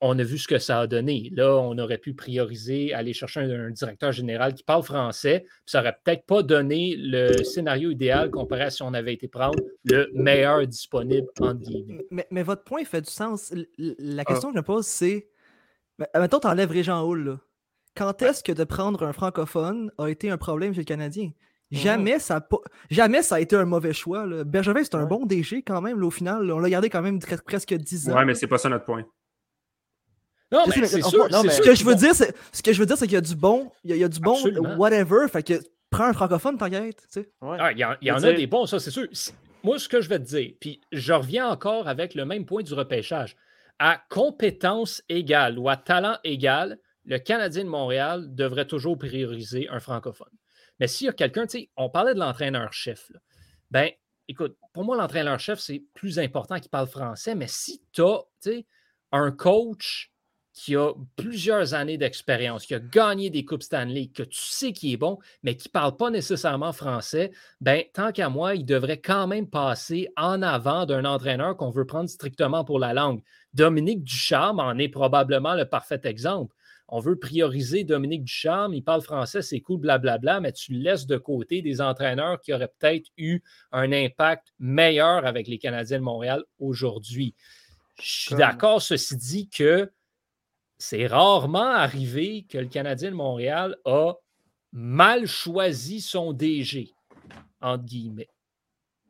On 0.00 0.18
a 0.18 0.22
vu 0.22 0.38
ce 0.38 0.46
que 0.46 0.58
ça 0.58 0.80
a 0.80 0.86
donné. 0.86 1.30
Là, 1.34 1.56
on 1.56 1.76
aurait 1.78 1.98
pu 1.98 2.14
prioriser 2.14 2.94
aller 2.94 3.12
chercher 3.12 3.40
un, 3.40 3.70
directeur 3.70 4.12
général 4.12 4.54
qui 4.54 4.62
parle 4.62 4.82
français, 4.82 5.40
puis 5.40 5.52
ça 5.66 5.78
n'aurait 5.78 5.96
peut-être 6.04 6.24
pas 6.24 6.42
donné 6.42 6.94
le 6.96 7.42
scénario 7.42 7.90
idéal 7.90 8.30
comparé 8.30 8.62
à 8.62 8.70
si 8.70 8.82
on 8.82 8.94
avait 8.94 9.14
été 9.14 9.26
prendre 9.26 9.58
le 9.84 10.08
meilleur 10.14 10.66
disponible 10.66 11.26
en 11.40 11.54
guillemets. 11.54 12.06
Mais, 12.30 12.42
votre 12.42 12.64
point 12.64 12.84
fait 12.84 13.02
du 13.02 13.10
sens. 13.10 13.52
La 13.76 14.22
ah. 14.22 14.24
question 14.24 14.50
que 14.50 14.54
je 14.54 14.60
me 14.60 14.64
pose, 14.64 14.86
c'est 14.86 15.28
mettons, 16.18 16.40
tu 16.40 16.46
enlèves 16.46 16.70
Régent 16.70 17.02
Hall, 17.02 17.24
là. 17.24 17.40
Quand 17.96 18.22
est-ce 18.22 18.44
que 18.44 18.52
de 18.52 18.62
prendre 18.62 19.02
un 19.02 19.12
francophone 19.12 19.90
a 19.98 20.06
été 20.06 20.30
un 20.30 20.38
problème 20.38 20.72
chez 20.72 20.82
le 20.82 20.84
Canadien? 20.84 21.32
Mhm. 21.70 21.78
Jamais, 21.78 22.18
ça 22.18 22.36
a 22.36 22.48
Jamais 22.90 23.22
ça 23.22 23.36
a 23.36 23.40
été 23.40 23.56
un 23.56 23.64
mauvais 23.64 23.92
choix. 23.92 24.24
Là. 24.24 24.44
Bergevin, 24.44 24.84
c'est 24.84 24.94
un 24.94 25.04
bon 25.04 25.26
DG 25.26 25.62
quand 25.62 25.80
même. 25.80 26.02
au 26.02 26.10
final, 26.10 26.50
on 26.50 26.60
l'a 26.60 26.70
gardé 26.70 26.90
quand 26.90 27.02
même 27.02 27.18
presque 27.18 27.74
10 27.74 28.10
ans. 28.10 28.16
Ouais, 28.16 28.24
mais 28.24 28.34
c'est 28.34 28.46
pas 28.46 28.58
ça 28.58 28.68
notre 28.68 28.84
point. 28.84 29.04
Non, 30.50 30.64
mais 30.66 30.86
c'est 30.86 31.02
sûr. 31.02 31.28
Ce 31.30 31.60
que 31.62 31.74
je 31.74 31.84
veux 31.84 31.94
dire, 31.94 32.14
c'est 32.14 32.34
ce 32.52 32.62
que 32.62 32.72
je 32.72 32.78
veux 32.78 32.86
dire, 32.86 32.96
c'est 32.96 33.06
qu'il 33.06 33.14
y 33.14 33.18
a 33.18 33.22
du 33.22 33.34
bon, 33.34 33.70
il 33.84 33.96
y 33.96 34.04
a, 34.04 34.08
du 34.08 34.20
bon 34.20 34.36
whatever. 34.76 35.28
Fait 35.30 35.42
que 35.42 35.54
prends 35.90 36.04
un 36.04 36.12
francophone, 36.12 36.56
t'inquiète. 36.56 37.06
Ah, 37.40 37.72
il 37.72 37.78
y, 37.78 38.06
y 38.06 38.10
en 38.10 38.22
a 38.22 38.32
des 38.32 38.46
bons, 38.46 38.66
ça, 38.66 38.78
c'est 38.78 38.90
sûr. 38.90 39.06
Moi, 39.62 39.78
ce 39.78 39.88
que 39.88 40.00
je 40.00 40.08
vais 40.08 40.18
te 40.18 40.24
dire, 40.24 40.52
puis 40.60 40.80
je 40.92 41.12
reviens 41.12 41.48
encore 41.48 41.88
avec 41.88 42.14
le 42.14 42.24
même 42.24 42.46
point 42.46 42.62
du 42.62 42.74
repêchage. 42.74 43.36
À 43.80 44.00
compétence 44.08 45.02
égale 45.08 45.58
ou 45.58 45.68
à 45.68 45.76
talent 45.76 46.16
égal, 46.24 46.78
le 47.04 47.18
Canadien 47.18 47.64
de 47.64 47.68
Montréal 47.68 48.34
devrait 48.34 48.66
toujours 48.66 48.98
prioriser 48.98 49.68
un 49.68 49.80
francophone. 49.80 50.32
Mais 50.80 50.86
s'il 50.86 51.06
y 51.06 51.10
a 51.10 51.12
quelqu'un, 51.12 51.46
tu 51.46 51.58
sais, 51.58 51.70
on 51.76 51.90
parlait 51.90 52.14
de 52.14 52.18
l'entraîneur-chef. 52.18 53.10
Ben, 53.70 53.90
écoute, 54.28 54.56
pour 54.72 54.84
moi, 54.84 54.96
l'entraîneur-chef, 54.96 55.58
c'est 55.58 55.82
plus 55.94 56.18
important 56.18 56.58
qu'il 56.58 56.70
parle 56.70 56.86
français, 56.86 57.34
mais 57.34 57.48
si 57.48 57.82
tu 57.92 58.02
as 58.02 58.22
un 59.12 59.30
coach 59.32 60.12
qui 60.58 60.74
a 60.74 60.92
plusieurs 61.14 61.74
années 61.74 61.98
d'expérience, 61.98 62.66
qui 62.66 62.74
a 62.74 62.80
gagné 62.80 63.30
des 63.30 63.44
Coupes 63.44 63.62
Stanley, 63.62 64.08
que 64.08 64.24
tu 64.24 64.40
sais 64.40 64.72
qu'il 64.72 64.92
est 64.92 64.96
bon, 64.96 65.20
mais 65.44 65.56
qui 65.56 65.68
ne 65.68 65.72
parle 65.72 65.96
pas 65.96 66.10
nécessairement 66.10 66.72
français, 66.72 67.30
ben, 67.60 67.84
tant 67.94 68.10
qu'à 68.10 68.28
moi, 68.28 68.56
il 68.56 68.64
devrait 68.64 69.00
quand 69.00 69.28
même 69.28 69.48
passer 69.48 70.08
en 70.16 70.42
avant 70.42 70.84
d'un 70.84 71.04
entraîneur 71.04 71.56
qu'on 71.56 71.70
veut 71.70 71.86
prendre 71.86 72.10
strictement 72.10 72.64
pour 72.64 72.80
la 72.80 72.92
langue. 72.92 73.22
Dominique 73.54 74.02
Ducharme 74.02 74.58
en 74.58 74.76
est 74.78 74.88
probablement 74.88 75.54
le 75.54 75.64
parfait 75.64 76.00
exemple 76.02 76.56
on 76.90 77.00
veut 77.00 77.18
prioriser 77.18 77.84
Dominique 77.84 78.24
Ducharme, 78.24 78.72
il 78.72 78.82
parle 78.82 79.02
français, 79.02 79.42
c'est 79.42 79.60
cool, 79.60 79.78
blablabla, 79.78 80.40
mais 80.40 80.52
tu 80.52 80.72
laisses 80.72 81.06
de 81.06 81.18
côté 81.18 81.60
des 81.60 81.82
entraîneurs 81.82 82.40
qui 82.40 82.54
auraient 82.54 82.72
peut-être 82.78 83.10
eu 83.18 83.42
un 83.72 83.92
impact 83.92 84.54
meilleur 84.58 85.26
avec 85.26 85.48
les 85.48 85.58
Canadiens 85.58 85.98
de 85.98 86.04
Montréal 86.04 86.42
aujourd'hui. 86.58 87.34
Je 88.00 88.20
suis 88.22 88.34
d'accord, 88.36 88.80
ceci 88.80 89.16
dit, 89.18 89.50
que 89.50 89.90
c'est 90.78 91.06
rarement 91.06 91.72
arrivé 91.72 92.46
que 92.48 92.58
le 92.58 92.66
Canadien 92.66 93.10
de 93.10 93.16
Montréal 93.16 93.76
a 93.84 94.14
mal 94.72 95.26
choisi 95.26 96.00
son 96.00 96.32
DG, 96.32 96.92
entre 97.60 97.84
guillemets. 97.84 98.28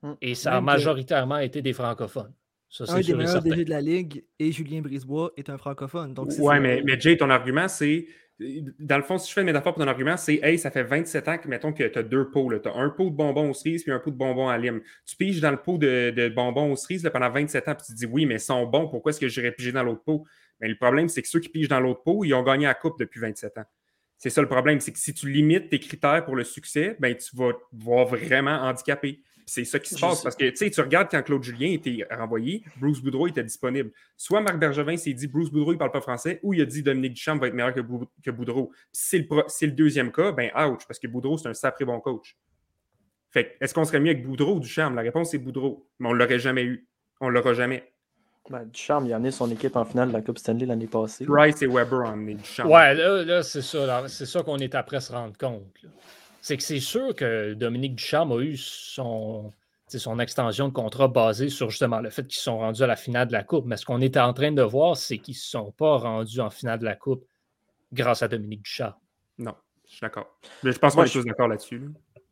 Hum, 0.02 0.16
Et 0.20 0.34
ça 0.34 0.56
a 0.56 0.60
majoritairement 0.60 1.38
été 1.38 1.60
des 1.60 1.72
francophones. 1.72 2.32
Ça, 2.70 2.84
un 2.88 3.00
des 3.00 3.14
meilleurs 3.14 3.42
DG 3.42 3.64
de 3.64 3.70
la 3.70 3.80
Ligue 3.80 4.24
et 4.38 4.52
Julien 4.52 4.80
Brisebois 4.80 5.32
est 5.36 5.48
un 5.48 5.58
francophone. 5.58 6.14
Donc 6.14 6.28
ouais, 6.38 6.60
mais, 6.60 6.82
mais 6.84 7.00
Jay, 7.00 7.16
ton 7.16 7.30
argument, 7.30 7.68
c'est. 7.68 8.06
Dans 8.78 8.98
le 8.98 9.02
fond, 9.02 9.18
si 9.18 9.28
je 9.28 9.34
fais 9.34 9.40
une 9.40 9.46
métaphore 9.46 9.74
pour 9.74 9.82
ton 9.82 9.88
argument, 9.88 10.16
c'est 10.16 10.38
Hey, 10.44 10.58
ça 10.58 10.70
fait 10.70 10.84
27 10.84 11.26
ans 11.26 11.38
que, 11.38 11.48
mettons, 11.48 11.72
que 11.72 11.82
tu 11.82 11.98
as 11.98 12.04
deux 12.04 12.30
pots. 12.30 12.52
Tu 12.56 12.68
as 12.68 12.74
un 12.76 12.90
pot 12.90 13.10
de 13.10 13.16
bonbons 13.16 13.50
aux 13.50 13.54
cerises 13.54 13.82
puis 13.82 13.90
un 13.90 13.98
pot 13.98 14.12
de 14.12 14.16
bonbons 14.16 14.48
à 14.48 14.56
lime. 14.56 14.80
Tu 15.04 15.16
piges 15.16 15.40
dans 15.40 15.50
le 15.50 15.56
pot 15.56 15.76
de, 15.76 16.28
bonbons 16.28 16.70
aux 16.70 16.76
cerises 16.76 17.08
pendant 17.12 17.30
27 17.30 17.66
ans, 17.66 17.74
puis 17.74 17.86
tu 17.86 17.92
te 17.94 17.98
dis 17.98 18.06
Oui, 18.06 18.26
mais 18.26 18.34
ils 18.36 18.40
sont 18.40 18.64
bons, 18.64 18.86
pourquoi 18.86 19.10
est-ce 19.10 19.18
que 19.18 19.26
j'irais 19.26 19.50
piger 19.50 19.72
dans 19.72 19.82
l'autre 19.82 20.04
pot? 20.04 20.24
Mais 20.60 20.68
le 20.68 20.76
problème, 20.76 21.08
c'est 21.08 21.22
que 21.22 21.28
ceux 21.28 21.40
qui 21.40 21.48
pigent 21.48 21.68
dans 21.68 21.80
l'autre 21.80 22.02
pot, 22.02 22.24
ils 22.24 22.34
ont 22.34 22.42
gagné 22.42 22.66
la 22.66 22.74
coupe 22.74 22.98
depuis 22.98 23.20
27 23.20 23.58
ans. 23.58 23.64
C'est 24.16 24.30
ça 24.30 24.42
le 24.42 24.48
problème, 24.48 24.80
c'est 24.80 24.92
que 24.92 24.98
si 24.98 25.14
tu 25.14 25.30
limites 25.30 25.68
tes 25.68 25.78
critères 25.78 26.24
pour 26.24 26.34
le 26.34 26.42
succès, 26.42 26.96
ben, 26.98 27.14
tu 27.16 27.36
vas 27.36 27.52
te 27.52 27.58
voir 27.72 28.06
vraiment 28.06 28.62
handicapé 28.62 29.22
c'est 29.48 29.64
ça 29.64 29.78
qui 29.78 29.94
se 29.94 29.98
passe. 29.98 30.22
Parce 30.22 30.36
que 30.36 30.50
tu 30.50 30.80
regardes 30.80 31.08
quand 31.10 31.22
Claude 31.22 31.42
Julien 31.42 31.70
était 31.70 32.06
renvoyé, 32.10 32.62
Bruce 32.76 33.00
Boudreau 33.00 33.26
était 33.26 33.42
disponible. 33.42 33.90
Soit 34.16 34.40
Marc 34.40 34.58
Bergevin 34.58 34.96
s'est 34.96 35.14
dit 35.14 35.26
Bruce 35.26 35.50
Boudreau, 35.50 35.72
il 35.72 35.76
ne 35.76 35.78
parle 35.78 35.90
pas 35.90 36.00
français, 36.00 36.38
ou 36.42 36.52
il 36.52 36.60
a 36.60 36.66
dit 36.66 36.82
Dominique 36.82 37.14
Duchamp 37.14 37.38
va 37.38 37.48
être 37.48 37.54
meilleur 37.54 37.74
que, 37.74 38.30
Boudreau. 38.30 38.70
Si 38.92 39.26
c'est 39.48 39.66
le, 39.66 39.72
deuxième 39.72 40.12
cas, 40.12 40.32
ben 40.32 40.50
ouch, 40.54 40.86
parce 40.86 40.98
que 40.98 41.06
Boudreau, 41.06 41.38
c'est 41.38 41.48
un 41.48 41.54
sacré 41.54 41.84
bon 41.84 41.98
coach. 42.00 42.36
Fait 43.30 43.56
est-ce 43.60 43.74
qu'on 43.74 43.84
serait 43.84 44.00
mieux 44.00 44.10
avec 44.10 44.24
Boudreau 44.24 44.56
ou 44.56 44.60
Duchamp? 44.60 44.90
La 44.90 45.02
réponse 45.02 45.30
c'est 45.30 45.38
Boudreau. 45.38 45.88
Mais 45.98 46.08
on 46.08 46.12
ne 46.12 46.18
l'aurait 46.18 46.38
jamais 46.38 46.64
eu. 46.64 46.86
On 47.20 47.28
ne 47.28 47.32
l'aura 47.32 47.54
jamais. 47.54 47.90
Ben, 48.50 48.64
Duchamp, 48.64 49.04
il 49.04 49.12
a 49.12 49.16
amené 49.16 49.30
son 49.30 49.50
équipe 49.50 49.76
en 49.76 49.84
finale 49.84 50.08
de 50.08 50.14
la 50.14 50.22
Coupe 50.22 50.38
Stanley 50.38 50.66
l'année 50.66 50.86
passée. 50.86 51.26
Rice 51.28 51.60
et 51.62 51.66
Weber 51.66 52.00
ont 52.00 52.10
amené 52.10 52.34
Duchamp. 52.34 52.66
Ouais, 52.66 52.94
là, 52.94 53.42
c'est 53.42 53.62
ça. 53.62 54.08
C'est 54.08 54.26
ça 54.26 54.42
qu'on 54.42 54.58
est 54.58 54.74
après 54.74 55.00
se 55.00 55.12
rendre 55.12 55.36
compte. 55.36 55.64
C'est 56.40 56.56
que 56.56 56.62
c'est 56.62 56.80
sûr 56.80 57.14
que 57.14 57.52
Dominique 57.54 57.96
Duchamp 57.96 58.30
a 58.30 58.40
eu 58.40 58.56
son, 58.56 59.52
son 59.88 60.18
extension 60.18 60.68
de 60.68 60.72
contrat 60.72 61.08
basée 61.08 61.50
sur 61.50 61.68
justement 61.68 62.00
le 62.00 62.10
fait 62.10 62.26
qu'ils 62.26 62.40
sont 62.40 62.58
rendus 62.58 62.82
à 62.82 62.86
la 62.86 62.96
finale 62.96 63.28
de 63.28 63.32
la 63.32 63.42
Coupe. 63.42 63.66
Mais 63.66 63.76
ce 63.76 63.84
qu'on 63.84 64.00
est 64.00 64.16
en 64.16 64.32
train 64.32 64.52
de 64.52 64.62
voir, 64.62 64.96
c'est 64.96 65.18
qu'ils 65.18 65.34
ne 65.34 65.38
sont 65.38 65.72
pas 65.72 65.98
rendus 65.98 66.40
en 66.40 66.48
finale 66.48 66.78
de 66.78 66.84
la 66.84 66.94
Coupe 66.96 67.26
grâce 67.92 68.22
à 68.22 68.28
Dominique 68.28 68.62
Duchamp. 68.62 68.94
Non, 69.36 69.54
je 69.84 69.92
suis 69.92 70.00
d'accord. 70.00 70.38
Mais 70.62 70.72
je 70.72 70.78
pense 70.78 70.94
pas 70.94 71.02
que 71.02 71.08
je 71.08 71.20
suis 71.20 71.28
d'accord 71.28 71.48
là-dessus. 71.48 71.82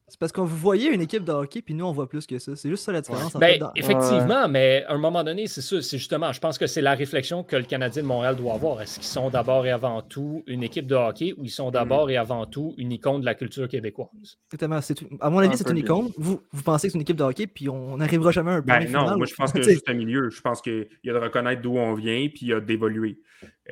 C'est 0.09 0.21
parce 0.21 0.31
qu'on 0.31 0.45
vous 0.45 0.57
voyez 0.57 0.89
une 0.93 1.01
équipe 1.01 1.25
de 1.25 1.33
hockey, 1.33 1.63
puis 1.63 1.75
nous, 1.75 1.85
on 1.85 1.91
voit 1.91 2.09
plus 2.09 2.29
que 2.29 2.39
ça. 2.39 2.55
C'est 2.55 2.69
juste 2.69 2.85
ça 2.85 2.93
la 2.93 3.01
différence. 3.01 3.35
Ben, 3.35 3.59
effectivement, 3.75 4.49
mais 4.49 4.85
à 4.87 4.95
un 4.95 4.99
moment 4.99 5.25
donné, 5.25 5.49
c'est 5.49 5.63
ça. 5.63 5.83
C'est 5.83 5.99
justement, 5.99 6.33
je 6.33 6.39
pense 6.39 6.59
que 6.59 6.69
c'est 6.69 6.81
la 6.81 6.95
réflexion 6.95 7.43
que 7.43 7.57
le 7.57 7.65
Canadien 7.65 8.03
de 8.03 8.07
Montréal 8.07 8.37
doit 8.37 8.55
avoir. 8.55 8.81
Est-ce 8.81 9.01
qu'ils 9.01 9.09
sont 9.09 9.31
d'abord 9.31 9.67
et 9.67 9.73
avant 9.73 10.03
tout 10.03 10.45
une 10.47 10.63
équipe 10.63 10.87
de 10.87 10.95
hockey 10.95 11.35
ou 11.37 11.45
ils 11.45 11.51
sont 11.51 11.73
d'abord 11.73 12.07
mm. 12.07 12.11
et 12.11 12.17
avant 12.19 12.47
tout 12.47 12.73
une 12.79 12.93
icône 12.93 13.21
de 13.21 13.27
la 13.27 13.35
culture 13.35 13.67
québécoise? 13.67 14.39
Exactement. 14.53 14.79
À 15.21 15.29
mon 15.29 15.41
avis, 15.41 15.57
c'est 15.57 15.69
une 15.69 15.79
icône. 15.79 16.13
Vous, 16.17 16.41
vous 16.53 16.63
pensez 16.63 16.87
que 16.87 16.93
c'est 16.93 16.99
une 16.99 17.03
équipe 17.03 17.17
de 17.17 17.25
hockey, 17.25 17.49
puis 17.49 17.69
on 17.69 17.97
n'arrivera 17.97 18.31
jamais 18.31 18.53
à 18.53 18.55
un 18.55 18.61
ben, 18.61 18.89
Non, 18.89 19.17
moi, 19.17 19.27
je 19.27 19.35
pense 19.35 19.53
que 19.53 19.61
c'est 19.61 19.73
juste 19.73 19.89
un 19.89 19.95
milieu. 19.95 20.31
Je 20.31 20.41
pense 20.41 20.63
qu'il 20.63 20.87
y 21.03 21.11
a 21.11 21.15
de 21.15 21.19
reconnaître 21.19 21.63
d'où 21.63 21.77
on 21.79 21.95
vient, 21.95 22.29
puis 22.29 22.43
il 22.43 22.49
y 22.49 22.53
a 22.53 22.61
d'évoluer. 22.61 23.21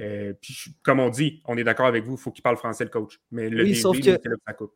Euh, 0.00 0.32
puis, 0.40 0.56
comme 0.82 0.98
on 0.98 1.10
dit, 1.10 1.42
on 1.46 1.56
est 1.56 1.64
d'accord 1.64 1.86
avec 1.86 2.04
vous, 2.04 2.14
il 2.14 2.20
faut 2.20 2.32
qu'il 2.32 2.42
parle 2.42 2.56
français, 2.56 2.82
le 2.82 2.90
coach. 2.90 3.20
Mais 3.30 3.48
le 3.48 3.62
oui, 3.62 3.76
sauf 3.76 3.96
que... 4.00 4.18
ça 4.46 4.52
coupe 4.52 4.72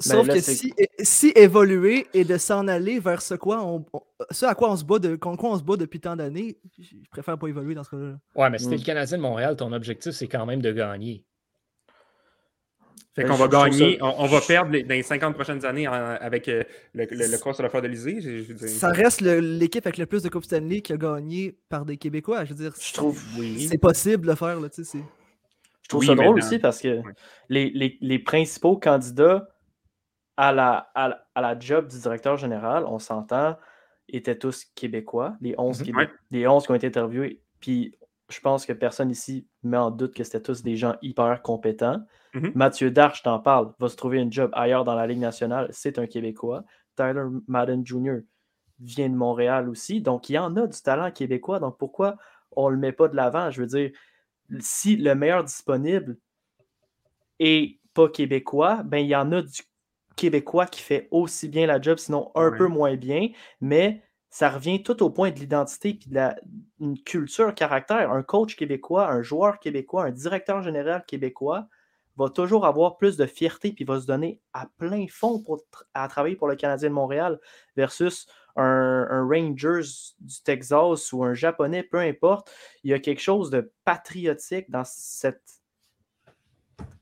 Sauf 0.00 0.26
là, 0.26 0.34
que 0.34 0.40
si, 0.40 0.72
si 1.00 1.32
évoluer 1.36 2.06
et 2.14 2.24
de 2.24 2.38
s'en 2.38 2.66
aller 2.68 2.98
vers 3.00 3.20
ce, 3.20 3.34
quoi 3.34 3.62
on, 3.64 3.84
on- 3.92 4.02
ce 4.30 4.46
à 4.46 4.54
quoi 4.54 4.70
on 4.72 4.76
se 4.76 4.84
bat, 4.84 4.98
de, 4.98 5.14
contre 5.16 5.36
quoi 5.38 5.50
on 5.50 5.58
se 5.58 5.62
bat 5.62 5.76
depuis 5.76 6.00
tant 6.00 6.16
d'années, 6.16 6.58
je 6.78 6.96
préfère 7.10 7.36
pas 7.38 7.48
évoluer 7.48 7.74
dans 7.74 7.84
ce 7.84 7.90
cas-là. 7.90 8.18
Ouais, 8.34 8.48
mais 8.50 8.58
si 8.58 8.64
t'es 8.68 8.76
Mm. 8.76 8.78
le 8.78 8.84
Canadien 8.84 9.16
de 9.18 9.22
Montréal, 9.22 9.56
ton 9.56 9.72
objectif, 9.72 10.12
c'est 10.12 10.26
quand 10.28 10.46
même 10.46 10.62
de 10.62 10.72
gagner. 10.72 11.24
Fait 13.16 13.22
Ben, 13.24 13.30
qu'on 13.30 13.34
je- 13.36 13.42
va 13.42 13.48
gagner, 13.68 13.98
on, 14.00 14.22
on 14.22 14.26
va 14.26 14.40
perdre 14.40 14.70
les- 14.70 14.84
dans 14.84 14.94
les 14.94 15.02
50 15.02 15.34
prochaines 15.34 15.64
années 15.64 15.88
en- 15.88 15.92
avec 15.92 16.48
euh, 16.48 16.62
le, 16.94 17.06
le, 17.10 17.26
le 17.30 17.38
cross 17.38 17.56
sur 17.56 17.62
la 17.64 17.68
fleur 17.68 17.82
de 17.82 17.88
l'Elysée. 17.88 18.46
Ça 18.68 18.88
reste 18.90 19.20
l'équipe 19.20 19.84
avec 19.84 19.98
le 19.98 20.06
plus 20.06 20.22
de 20.22 20.28
Coupe 20.28 20.44
Stanley 20.44 20.80
qui 20.80 20.92
a 20.92 20.96
gagné 20.96 21.58
par 21.68 21.84
des 21.84 21.96
Québécois. 21.96 22.44
Je 22.44 22.50
veux 22.54 22.62
dire, 22.62 22.72
Je 22.80 22.92
trouve, 22.94 23.20
c'est 23.68 23.78
possible 23.78 24.24
de 24.26 24.30
le 24.30 24.36
faire. 24.36 24.60
Là, 24.60 24.68
tu 24.68 24.84
sais, 24.84 24.92
c'est- 24.92 25.04
je 25.82 25.88
trouve 25.88 26.00
Oui, 26.02 26.06
ça 26.06 26.14
drôle 26.14 26.38
aussi 26.38 26.58
parce 26.60 26.80
que 26.80 26.98
Ouais. 27.00 27.12
les, 27.48 27.70
les- 27.70 27.98
les 28.00 28.18
principaux 28.20 28.76
candidats 28.76 29.48
à 30.36 30.52
la, 30.52 30.90
à, 30.94 31.08
la- 31.08 31.26
à 31.34 31.40
la 31.40 31.58
job 31.58 31.88
du 31.88 31.98
directeur 31.98 32.36
général, 32.36 32.84
on 32.86 32.98
s'entend, 32.98 33.56
étaient 34.08 34.38
tous 34.38 34.64
québécois, 34.74 35.36
les 35.40 35.54
11, 35.58 35.80
Mhm. 35.80 35.86
Québé- 35.86 35.96
Ouais. 35.98 36.10
les 36.30 36.46
11 36.48 36.64
qui 36.66 36.72
ont 36.72 36.74
été 36.74 36.86
interviewés. 36.88 37.42
Puis 37.60 37.96
je 38.28 38.40
pense 38.40 38.64
que 38.66 38.72
personne 38.72 39.10
ici 39.10 39.46
met 39.62 39.76
en 39.76 39.90
doute 39.90 40.14
que 40.14 40.24
c'était 40.24 40.40
tous 40.42 40.62
des 40.62 40.76
gens 40.76 40.96
hyper 41.02 41.42
compétents. 41.42 42.00
Mhm. 42.34 42.52
Mathieu 42.54 42.90
Darche, 42.90 43.22
t'en 43.22 43.38
parle, 43.40 43.72
va 43.78 43.88
se 43.88 43.96
trouver 43.96 44.18
une 44.20 44.32
job 44.32 44.50
ailleurs 44.54 44.84
dans 44.84 44.94
la 44.94 45.06
Ligue 45.06 45.18
nationale, 45.18 45.68
c'est 45.72 45.98
un 45.98 46.06
Québécois. 46.06 46.64
Tyler 46.96 47.24
Madden 47.46 47.84
Jr. 47.86 48.18
vient 48.78 49.08
de 49.08 49.14
Montréal 49.14 49.68
aussi. 49.68 50.00
Donc, 50.00 50.28
il 50.28 50.34
y 50.34 50.38
en 50.38 50.56
a 50.56 50.66
du 50.66 50.80
talent 50.80 51.10
québécois. 51.10 51.58
Donc, 51.60 51.76
pourquoi 51.78 52.16
on 52.52 52.68
ne 52.68 52.74
le 52.74 52.80
met 52.80 52.92
pas 52.92 53.08
de 53.08 53.16
l'avant? 53.16 53.50
Je 53.50 53.60
veux 53.60 53.66
dire, 53.66 53.90
si 54.60 54.96
le 54.96 55.14
meilleur 55.14 55.44
disponible 55.44 56.16
est 57.38 57.78
pas 57.94 58.08
québécois, 58.08 58.82
ben 58.84 58.98
il 58.98 59.08
y 59.08 59.16
en 59.16 59.32
a 59.32 59.42
du 59.42 59.62
québécois 60.20 60.66
qui 60.66 60.82
fait 60.82 61.08
aussi 61.10 61.48
bien 61.48 61.66
la 61.66 61.80
job, 61.80 61.98
sinon 61.98 62.30
un 62.34 62.50
Ouais. 62.50 62.58
peu 62.58 62.66
moins 62.66 62.94
bien, 62.96 63.28
mais 63.60 64.02
ça 64.28 64.50
revient 64.50 64.82
tout 64.82 65.02
au 65.02 65.10
point 65.10 65.30
de 65.30 65.38
l'identité 65.40 65.94
puis 65.94 66.08
de 66.10 66.14
la 66.14 66.36
une 66.78 66.98
culture, 67.02 67.54
caractère. 67.54 68.12
Un 68.12 68.22
coach 68.22 68.54
québécois, 68.54 69.08
un 69.10 69.22
joueur 69.22 69.58
québécois, 69.58 70.04
un 70.04 70.10
directeur 70.12 70.62
général 70.62 71.04
québécois 71.06 71.66
va 72.16 72.28
toujours 72.28 72.66
avoir 72.66 72.96
plus 72.98 73.16
de 73.16 73.24
fierté 73.26 73.72
puis 73.72 73.84
va 73.84 73.98
se 74.00 74.06
donner 74.06 74.40
à 74.52 74.66
plein 74.78 75.06
fond 75.08 75.40
pour 75.42 75.62
à 75.94 76.06
travailler 76.06 76.36
pour 76.36 76.48
le 76.48 76.54
Canadien 76.56 76.90
de 76.90 76.94
Montréal 76.94 77.40
versus 77.76 78.26
un, 78.56 79.06
un 79.10 79.26
Rangers 79.26 79.88
du 80.20 80.42
Texas 80.44 81.12
ou 81.12 81.24
un 81.24 81.34
Japonais, 81.34 81.82
peu 81.82 81.98
importe. 81.98 82.52
Il 82.84 82.90
y 82.90 82.94
a 82.94 82.98
quelque 82.98 83.22
chose 83.22 83.48
de 83.50 83.72
patriotique 83.84 84.70
dans 84.70 84.84
cette 84.84 85.42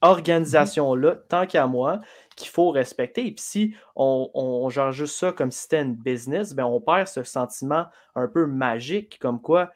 organisation-là, 0.00 1.16
tant 1.28 1.46
qu'à 1.46 1.66
moi, 1.66 2.00
qu'il 2.38 2.51
faut 2.51 2.70
respecter. 2.70 3.27
Et 3.27 3.33
puis 3.33 3.42
si 3.44 3.74
on, 3.96 4.31
on 4.35 4.68
gère 4.70 4.92
juste 4.92 5.16
ça 5.16 5.33
comme 5.33 5.51
si 5.51 5.61
c'était 5.62 5.83
une 5.83 5.94
business, 5.94 6.55
ben 6.55 6.64
on 6.64 6.81
perd 6.81 7.09
ce 7.09 7.22
sentiment 7.22 7.87
un 8.14 8.29
peu 8.29 8.46
magique, 8.46 9.18
comme 9.20 9.40
quoi 9.40 9.70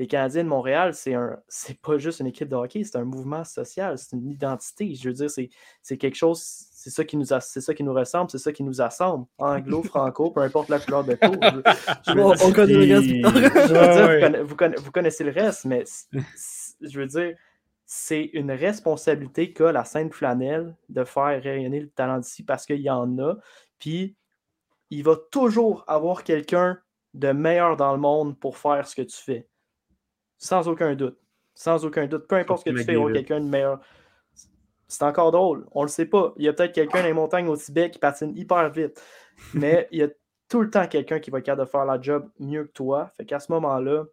les 0.00 0.06
Canadiens 0.06 0.44
de 0.44 0.48
Montréal, 0.48 0.94
c'est 0.94 1.14
un 1.14 1.38
c'est 1.48 1.80
pas 1.80 1.98
juste 1.98 2.20
une 2.20 2.28
équipe 2.28 2.48
de 2.48 2.54
hockey, 2.54 2.84
c'est 2.84 2.96
un 2.98 3.04
mouvement 3.04 3.42
social, 3.44 3.98
c'est 3.98 4.14
une 4.16 4.30
identité. 4.30 4.94
Je 4.94 5.08
veux 5.08 5.14
dire, 5.14 5.28
c'est, 5.28 5.48
c'est 5.82 5.96
quelque 5.98 6.14
chose, 6.14 6.40
c'est 6.40 6.90
ça 6.90 7.04
qui 7.04 7.16
nous 7.16 7.32
a- 7.32 7.40
c'est 7.40 7.60
ça 7.60 7.74
qui 7.74 7.82
nous 7.82 7.92
ressemble, 7.92 8.30
c'est 8.30 8.38
ça 8.38 8.52
qui 8.52 8.62
nous 8.62 8.80
assemble. 8.80 9.26
Anglo, 9.38 9.82
franco, 9.82 10.30
peu 10.30 10.40
importe 10.42 10.68
la 10.68 10.78
couleur 10.78 11.02
de 11.02 11.14
peau. 11.16 11.32
Je, 12.06 12.12
On- 12.46 12.52
connaît 12.52 12.74
le 12.74 12.94
reste. 12.94 13.08
Je 13.68 13.72
veux 13.74 13.90
dire, 13.90 14.06
vous, 14.06 14.20
conna- 14.20 14.42
vous 14.44 14.54
conna- 14.54 14.78
vous 14.80 14.92
connaissez 14.92 15.24
le 15.24 15.32
reste, 15.32 15.64
mais 15.64 15.82
je 16.80 17.00
veux 17.00 17.06
dire, 17.06 17.34
c'est 17.90 18.24
une 18.34 18.52
responsabilité 18.52 19.54
qu'a 19.54 19.72
la 19.72 19.82
scène 19.82 20.12
flanelle 20.12 20.76
de 20.90 21.04
faire 21.04 21.42
rayonner 21.42 21.80
le 21.80 21.88
talent 21.88 22.18
d'ici 22.18 22.44
parce 22.44 22.66
qu'il 22.66 22.82
y 22.82 22.90
en 22.90 23.18
a. 23.18 23.36
Puis 23.78 24.14
il 24.90 25.02
va 25.02 25.16
toujours 25.30 25.84
avoir 25.88 26.22
quelqu'un 26.22 26.78
de 27.14 27.32
meilleur 27.32 27.78
dans 27.78 27.92
le 27.92 27.98
monde 27.98 28.38
pour 28.38 28.58
faire 28.58 28.86
ce 28.86 28.94
que 28.94 29.00
tu 29.00 29.16
fais. 29.16 29.48
Sans 30.36 30.68
aucun 30.68 30.94
doute. 30.94 31.18
Sans 31.54 31.82
aucun 31.86 32.06
doute. 32.06 32.28
Peu 32.28 32.36
importe 32.36 32.66
ce 32.66 32.70
que 32.70 32.76
tu 32.76 32.84
fais, 32.84 32.92
il 32.92 32.96
y 32.96 32.98
aura 32.98 33.10
quelqu'un 33.10 33.40
de 33.40 33.46
meilleur. 33.46 33.80
C'est 34.86 35.04
encore 35.04 35.32
drôle. 35.32 35.66
On 35.72 35.80
le 35.80 35.88
sait 35.88 36.06
pas. 36.06 36.34
Il 36.36 36.44
y 36.44 36.48
a 36.48 36.52
peut-être 36.52 36.74
quelqu'un 36.74 37.00
dans 37.00 37.06
les 37.06 37.14
montagnes 37.14 37.48
au 37.48 37.56
Tibet 37.56 37.90
qui 37.90 37.98
patine 37.98 38.36
hyper 38.36 38.68
vite. 38.68 39.02
Mais 39.54 39.88
il 39.92 40.00
y 40.00 40.02
a 40.02 40.08
tout 40.50 40.60
le 40.60 40.68
temps 40.68 40.86
quelqu'un 40.86 41.20
qui 41.20 41.30
va 41.30 41.38
être 41.38 41.46
capable 41.46 41.64
de 41.66 41.70
faire 41.70 41.86
la 41.86 41.98
job 41.98 42.28
mieux 42.38 42.64
que 42.64 42.72
toi. 42.72 43.08
Fait 43.16 43.24
qu'à 43.24 43.40
ce 43.40 43.50
moment-là, 43.52 44.04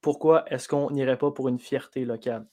pourquoi 0.00 0.44
est-ce 0.52 0.68
qu'on 0.68 0.92
n'irait 0.92 1.18
pas 1.18 1.32
pour 1.32 1.48
une 1.48 1.58
fierté 1.58 2.04
locale? 2.04 2.46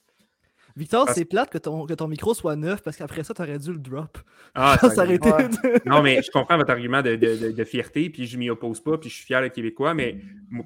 Victor, 0.75 1.07
c'est 1.13 1.25
plate 1.25 1.51
que 1.51 1.57
ton, 1.59 1.85
que 1.85 1.93
ton 1.93 2.07
micro 2.07 2.33
soit 2.33 2.55
neuf 2.55 2.81
parce 2.81 2.97
qu'après 2.97 3.23
ça, 3.23 3.33
t'aurais 3.33 3.59
dû 3.59 3.71
le 3.73 3.77
drop. 3.79 4.17
Ah, 4.55 4.77
Ça 4.81 4.89
s'arrêtait. 4.89 5.31
Ouais. 5.31 5.81
Non, 5.85 6.01
mais 6.01 6.21
je 6.23 6.31
comprends 6.31 6.57
votre 6.57 6.71
argument 6.71 7.01
de, 7.01 7.15
de- 7.15 7.35
de- 7.37 7.51
de 7.51 7.63
fierté, 7.63 8.09
puis 8.09 8.25
je 8.25 8.37
m'y 8.37 8.49
oppose 8.49 8.79
pas, 8.81 8.97
puis 8.97 9.09
je 9.09 9.15
suis 9.15 9.25
fier 9.25 9.39
d'être 9.41 9.53
québécois, 9.53 9.93
mais 9.93 10.17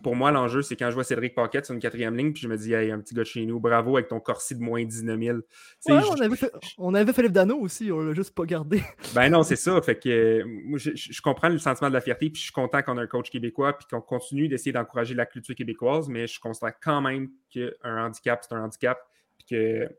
pour 0.04 0.15
moi, 0.15 0.32
l'enjeu, 0.32 0.62
c'est 0.62 0.76
quand 0.76 0.89
je 0.89 0.93
vois 0.96 1.04
Cédric 1.04 1.36
Paquette 1.36 1.65
sur 1.65 1.74
une 1.74 1.82
quatrième 1.82 2.15
ligne, 2.15 2.32
puis 2.34 2.41
je 2.41 2.48
me 2.48 2.56
dis, 2.58 2.74
hey, 2.74 2.91
un 2.91 3.00
petit 3.00 3.13
gars 3.15 3.24
de 3.24 3.28
chez 3.28 3.46
nous, 3.46 3.60
bravo 3.60 3.98
avec 3.98 4.08
ton 4.08 4.20
corsi 4.20 4.56
de 4.56 4.62
moins 4.62 4.84
19 4.84 5.20
000. 5.20 5.38
Tu 5.39 5.43
sais, 5.80 5.91
Ouais, 5.93 6.02
je- 6.02 6.08
on, 6.08 6.22
avait 6.22 6.36
fait- 6.36 6.52
on 6.78 6.93
avait 6.93 7.13
Philippe 7.13 7.32
Dano 7.34 7.58
aussi, 7.60 7.91
on 7.91 8.00
l'a 8.00 8.13
juste 8.13 8.34
pas 8.34 8.46
gardé. 8.46 8.82
Ben 9.15 9.30
non, 9.30 9.43
c'est 9.43 9.56
ça. 9.56 9.82
Fait 9.82 9.96
que 10.00 10.10
euh, 10.10 10.43
moi, 10.65 10.78
je, 10.80 10.91
je- 10.96 11.22
comprends 11.22 11.50
le 11.50 11.58
sentiment 11.58 11.89
de 11.89 11.93
la 11.93 12.02
fierté, 12.02 12.30
puis 12.30 12.39
je 12.39 12.43
suis 12.46 12.54
content 12.54 12.82
qu'on 12.82 12.98
ait 12.98 13.02
un 13.02 13.08
coach 13.08 13.30
québécois, 13.30 13.78
puis 13.78 13.88
qu'on 13.89 14.02
continue 14.02 14.48
d'essayer 14.48 14.72
d'encourager 14.72 15.13
la 15.15 15.26
culture 15.26 15.56
québécoise, 15.56 16.08
mais 16.08 16.28
je 16.28 16.39
constate 16.39 16.78
quand 16.82 17.02
même 17.02 17.30
qu'un 17.50 17.72
handicap, 18.06 18.46
c'est 18.48 18.56
un 18.56 18.63
handicap, 18.63 18.98
que 19.50 19.90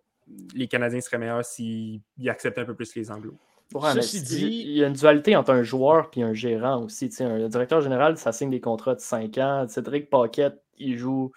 les 0.55 0.69
Canadiens 0.69 1.01
seraient 1.01 1.19
meilleurs 1.19 1.45
s'ils 1.45 2.01
ils 2.19 2.29
acceptent 2.29 2.59
un 2.59 2.65
peu 2.65 2.75
plus 2.75 2.95
les 2.95 3.11
Anglos. 3.11 3.39
Ouais, 3.75 3.93
Ceci 3.95 4.23
dit- 4.23 4.63
il 4.67 4.73
y 4.79 4.85
a 4.85 4.87
une 4.89 4.95
dualité 4.95 5.37
entre 5.37 5.51
un 5.53 5.63
joueur 5.63 6.11
et 6.17 6.23
un 6.23 6.33
gérant 6.33 6.85
aussi. 6.85 7.09
Tu 7.11 7.17
sais, 7.17 7.25
un 7.25 7.49
directeur 7.49 7.81
général, 7.83 8.17
ça 8.17 8.33
signe 8.33 8.51
des 8.51 8.61
contrats 8.61 8.95
de 8.95 9.01
5 9.01 9.37
ans. 9.39 9.67
Cédric 9.69 10.09
Paquette, 10.09 10.63
il 10.79 10.97
joue 10.97 11.33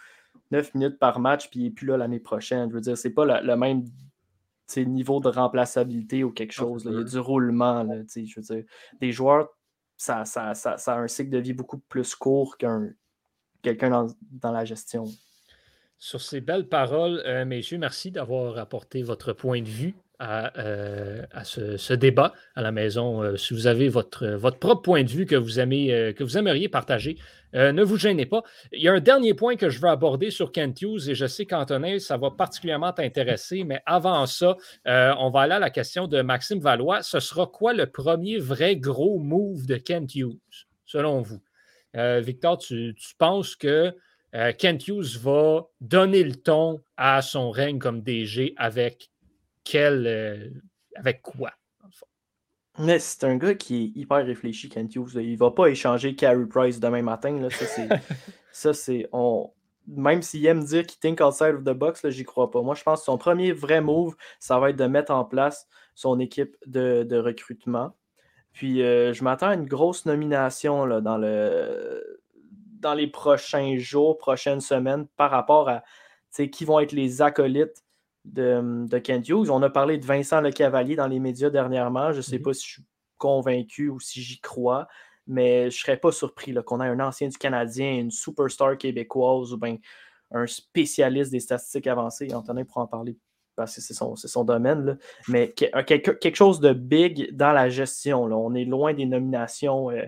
9 0.52 0.74
minutes 0.76 0.98
par 0.98 1.20
match, 1.20 1.50
puis 1.50 1.60
il 1.60 1.64
n'est 1.64 1.70
plus 1.72 1.88
là 1.88 1.98
l'année 1.98 2.20
prochaine. 2.22 2.70
Je 2.70 2.76
veux 2.76 2.82
dire, 2.82 2.98
c'est 2.98 3.10
pas 3.10 3.26
le, 3.26 3.46
le 3.46 3.56
même 3.58 3.84
niveau 4.78 5.20
de 5.20 5.28
remplaçabilité 5.28 6.24
ou 6.24 6.32
quelque 6.32 6.54
chose. 6.54 6.86
là. 6.86 6.92
Il 6.92 6.98
y 7.00 7.02
a 7.02 7.04
du 7.04 7.20
roulement. 7.20 7.84
Là, 7.84 8.00
tu 8.04 8.08
sais, 8.08 8.26
je 8.26 8.40
veux 8.40 8.42
dire, 8.56 8.64
des 9.02 9.12
joueurs, 9.12 9.50
ça, 9.98 10.24
ça, 10.24 10.54
ça, 10.54 10.78
ça 10.78 10.94
a 10.96 11.00
un 11.00 11.08
cycle 11.10 11.30
de 11.32 11.38
vie 11.40 11.54
beaucoup 11.54 11.80
plus 11.80 12.16
court 12.16 12.58
qu'un 12.58 12.90
quelqu'un 13.62 13.90
dans, 13.90 14.08
dans 14.32 14.52
la 14.54 14.64
gestion. 14.66 15.04
Sur 16.04 16.20
ces 16.20 16.42
belles 16.42 16.68
paroles, 16.68 17.22
euh, 17.28 17.46
messieurs, 17.46 17.78
merci 17.78 18.10
d'avoir 18.10 18.58
apporté 18.58 19.04
votre 19.04 19.34
point 19.34 19.62
de 19.62 19.68
vue 19.68 19.94
à, 20.18 20.52
euh, 20.58 21.24
ce, 21.44 21.94
débat 21.94 22.34
à 22.56 22.64
la 22.64 22.72
maison. 22.72 23.22
Euh, 23.22 23.38
si 23.38 23.54
vous 23.54 23.68
avez 23.68 23.88
votre, 23.88 24.40
propre 24.60 24.82
point 24.82 25.04
de 25.04 25.10
vue 25.12 25.28
que 25.28 25.36
vous, 25.36 25.60
aimez, 25.60 26.12
que 26.18 26.24
vous 26.24 26.40
aimeriez 26.40 26.70
partager, 26.70 27.20
ne 27.54 27.84
vous 27.84 27.98
gênez 27.98 28.26
pas. 28.26 28.42
Il 28.72 28.82
y 28.82 28.88
a 28.88 28.94
un 28.94 29.00
dernier 29.00 29.36
point 29.36 29.56
que 29.56 29.70
je 29.70 29.80
veux 29.80 29.90
aborder 29.90 30.32
sur 30.32 30.52
Kent 30.52 30.82
Hughes 30.82 31.08
et 31.08 31.14
je 31.14 31.28
sais 31.28 31.46
qu'Antonin, 31.46 32.00
ça 32.00 32.18
va 32.18 32.32
particulièrement 32.32 32.94
t'intéresser, 32.94 33.64
mais 33.64 33.84
avant 33.86 34.26
ça, 34.26 34.58
on 34.86 35.30
va 35.30 35.42
aller 35.42 35.54
à 35.54 35.60
la 35.60 35.70
question 35.70 36.08
de 36.08 36.24
Maxime 36.24 36.62
Valois. 36.62 37.04
Ce 37.04 37.20
sera 37.20 37.46
quoi 37.46 37.74
le 37.74 37.86
premier 37.86 38.40
vrai 38.40 38.76
gros 38.76 39.20
move 39.20 39.68
de 39.68 39.76
Kent 39.76 40.16
Hughes, 40.16 40.66
selon 40.84 41.22
vous? 41.22 41.44
Victor, 41.94 42.58
tu, 42.58 42.96
tu 42.98 43.14
penses 43.20 43.56
que 43.56 43.94
euh, 44.36 44.52
Kent 44.54 44.88
Hughes 44.88 45.18
va 45.20 45.68
donner 45.82 46.24
le 46.24 46.36
ton 46.36 46.82
à 46.98 47.22
son 47.22 47.52
règne 47.52 47.80
comme 47.80 48.02
DG 48.02 48.54
avec 48.58 49.12
quel 49.64 50.08
euh, 50.08 50.50
avec 50.96 51.22
quoi? 51.22 51.52
dans 51.82 51.88
le 51.88 51.94
fond? 51.94 52.06
Mais 52.80 53.00
c'est 53.00 53.24
un 53.26 53.38
gars 53.38 53.56
qui 53.56 53.84
est 53.84 54.00
hyper 54.00 54.26
réfléchi, 54.26 54.70
Kent 54.70 54.96
Hughes. 54.96 55.16
Il 55.16 55.38
va 55.38 55.52
pas 55.52 55.68
échanger 55.68 56.16
Carey 56.16 56.46
Price 56.48 56.80
demain 56.80 57.02
matin. 57.02 57.40
Là. 57.40 57.50
Ça, 58.52 58.74
c'est. 58.74 59.08
on... 59.12 59.52
Même 59.88 60.22
s'il 60.22 60.46
aime 60.46 60.64
dire 60.64 60.86
qu'il 60.86 61.00
think 61.00 61.20
outside 61.22 61.56
of 61.56 61.64
the 61.64 61.76
box, 61.76 62.08
j'y 62.10 62.24
crois 62.24 62.52
pas. 62.52 62.62
Moi, 62.62 62.76
je 62.76 62.84
pense 62.84 63.00
que 63.00 63.06
son 63.06 63.18
premier 63.18 63.52
vrai 63.52 63.82
move, 63.82 64.16
ça 64.40 64.60
va 64.60 64.70
être 64.70 64.76
de 64.76 64.86
mettre 64.86 65.12
en 65.12 65.26
place 65.26 65.68
son 65.96 66.20
équipe 66.20 66.56
de, 66.68 67.04
de 67.04 67.18
recrutement. 67.18 67.96
Puis 68.54 68.84
euh, 68.84 69.14
je 69.14 69.24
m'attends 69.24 69.50
à 69.50 69.56
une 69.56 69.66
grosse 69.66 70.06
nomination 70.06 70.86
là, 70.86 71.02
dans, 71.02 71.18
le, 71.18 72.21
dans 72.82 72.94
les 72.94 73.08
prochains 73.08 73.78
jours, 73.78 74.18
prochaines 74.18 74.60
semaines, 74.62 75.08
par 75.16 75.32
rapport 75.32 75.70
à 75.70 75.84
qui 76.52 76.66
vont 76.66 76.80
être 76.80 76.92
les 76.94 77.22
acolytes 77.22 77.84
de, 78.26 78.86
de 78.88 78.98
Kent 79.00 79.28
Hughes. 79.30 79.50
On 79.52 79.62
a 79.64 79.70
parlé 79.70 79.98
de 79.98 80.06
Vincent 80.06 80.42
Le 80.42 80.52
Cavalier 80.52 80.96
dans 80.96 81.08
les 81.08 81.20
médias 81.20 81.50
dernièrement. 81.50 82.12
Je 82.12 82.18
ne 82.18 82.22
sais 82.22 82.38
Mhm. 82.38 82.44
pas 82.44 82.54
si 82.54 82.66
je 82.68 82.72
suis 82.74 82.84
convaincu 83.18 83.90
ou 83.90 84.00
si 84.00 84.22
j'y 84.22 84.40
crois, 84.40 84.88
mais 85.28 85.62
je 85.70 85.78
ne 85.78 85.80
serais 85.82 85.98
pas 85.98 86.12
surpris 86.12 86.54
qu'on 86.66 86.82
ait 86.82 86.88
un 86.88 87.00
ancien 87.00 87.28
du 87.28 87.38
Canadien, 87.38 87.94
une 87.98 88.12
superstar 88.12 88.78
québécoise 88.78 89.54
ou 89.54 89.58
bien 89.58 89.78
un 90.32 90.48
spécialiste 90.48 91.32
des 91.32 91.40
statistiques 91.42 91.88
avancées. 91.88 92.34
Antonin 92.34 92.64
pourra 92.64 92.82
en 92.84 92.88
parler 92.88 93.18
parce 93.56 93.76
que 93.76 93.82
c'est 93.82 93.94
son, 93.94 94.16
son 94.16 94.44
domaine. 94.46 94.86
là. 94.86 94.96
Mais 95.28 95.52
quelque, 95.52 96.12
quelque 96.12 96.36
chose 96.36 96.60
de 96.62 96.72
big 96.74 97.36
dans 97.36 97.52
la 97.52 97.70
gestion. 97.70 98.26
là. 98.28 98.38
On 98.38 98.54
est 98.56 98.66
loin 98.66 98.94
des 98.94 99.06
nominations 99.06 99.92
euh, 99.92 100.06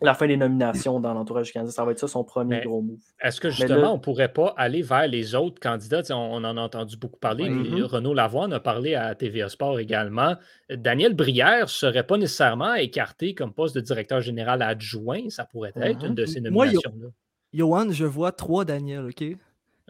la 0.00 0.14
fin 0.14 0.26
des 0.28 0.36
nominations 0.36 1.00
dans 1.00 1.12
l'entourage 1.14 1.46
du 1.46 1.52
Canadien. 1.52 1.72
Ça 1.72 1.84
va 1.84 1.90
être 1.92 1.98
ça 1.98 2.06
son 2.08 2.22
premier 2.24 2.58
Mais 2.58 2.64
gros 2.64 2.82
move. 2.82 2.98
Est-ce 3.20 3.40
que 3.40 3.50
justement, 3.50 3.76
là- 3.80 3.90
on 3.92 3.96
ne 3.96 4.00
pourrait 4.00 4.32
pas 4.32 4.54
aller 4.56 4.82
vers 4.82 5.08
les 5.08 5.34
autres 5.34 5.58
candidats? 5.60 6.02
On, 6.10 6.14
on 6.14 6.44
en 6.44 6.56
a 6.56 6.60
entendu 6.60 6.96
beaucoup 6.96 7.18
parler. 7.18 7.48
Mhm. 7.48 7.82
Renaud 7.82 8.14
Lavoie 8.14 8.44
en 8.44 8.52
a 8.52 8.60
parlé 8.60 8.94
à 8.94 9.14
TVA 9.14 9.48
Sport 9.48 9.78
également. 9.80 10.36
Daniel 10.70 11.14
Brière 11.14 11.62
ne 11.62 11.66
serait 11.66 12.06
pas 12.06 12.16
nécessairement 12.16 12.74
écarté 12.74 13.34
comme 13.34 13.52
poste 13.52 13.74
de 13.74 13.80
directeur 13.80 14.20
général 14.20 14.62
adjoint. 14.62 15.28
Ça 15.30 15.44
pourrait 15.44 15.72
être 15.76 16.02
Mhm. 16.02 16.08
une 16.10 16.14
de 16.14 16.26
ces 16.26 16.40
nominations-là. 16.40 17.08
Johan, 17.52 17.90
je 17.90 18.04
vois 18.04 18.30
trois 18.32 18.64
Daniel, 18.64 19.06
OK? 19.06 19.24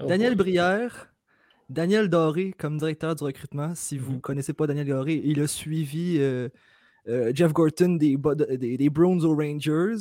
Oh 0.01 0.07
Daniel. 0.07 0.37
Brière, 0.37 1.12
Daniel 1.68 2.09
Doré 2.09 2.55
comme 2.57 2.79
directeur 2.79 3.14
du 3.14 3.25
recrutement. 3.25 3.73
Si 3.75 3.99
vous 3.99 4.12
ne 4.12 4.16
Mhm. 4.16 4.21
connaissez 4.23 4.53
pas 4.55 4.66
Daniel 4.66 4.87
Doré, 4.87 5.21
il 5.25 5.40
a 5.42 5.47
suivi 5.47 6.16
euh, 6.18 6.49
euh, 7.09 7.33
Jeff 7.35 7.53
Gorton 7.53 7.97
des, 7.97 8.16
des, 8.16 8.90
Browns 8.90 9.25
aux 9.25 9.35
Rangers. 9.35 9.97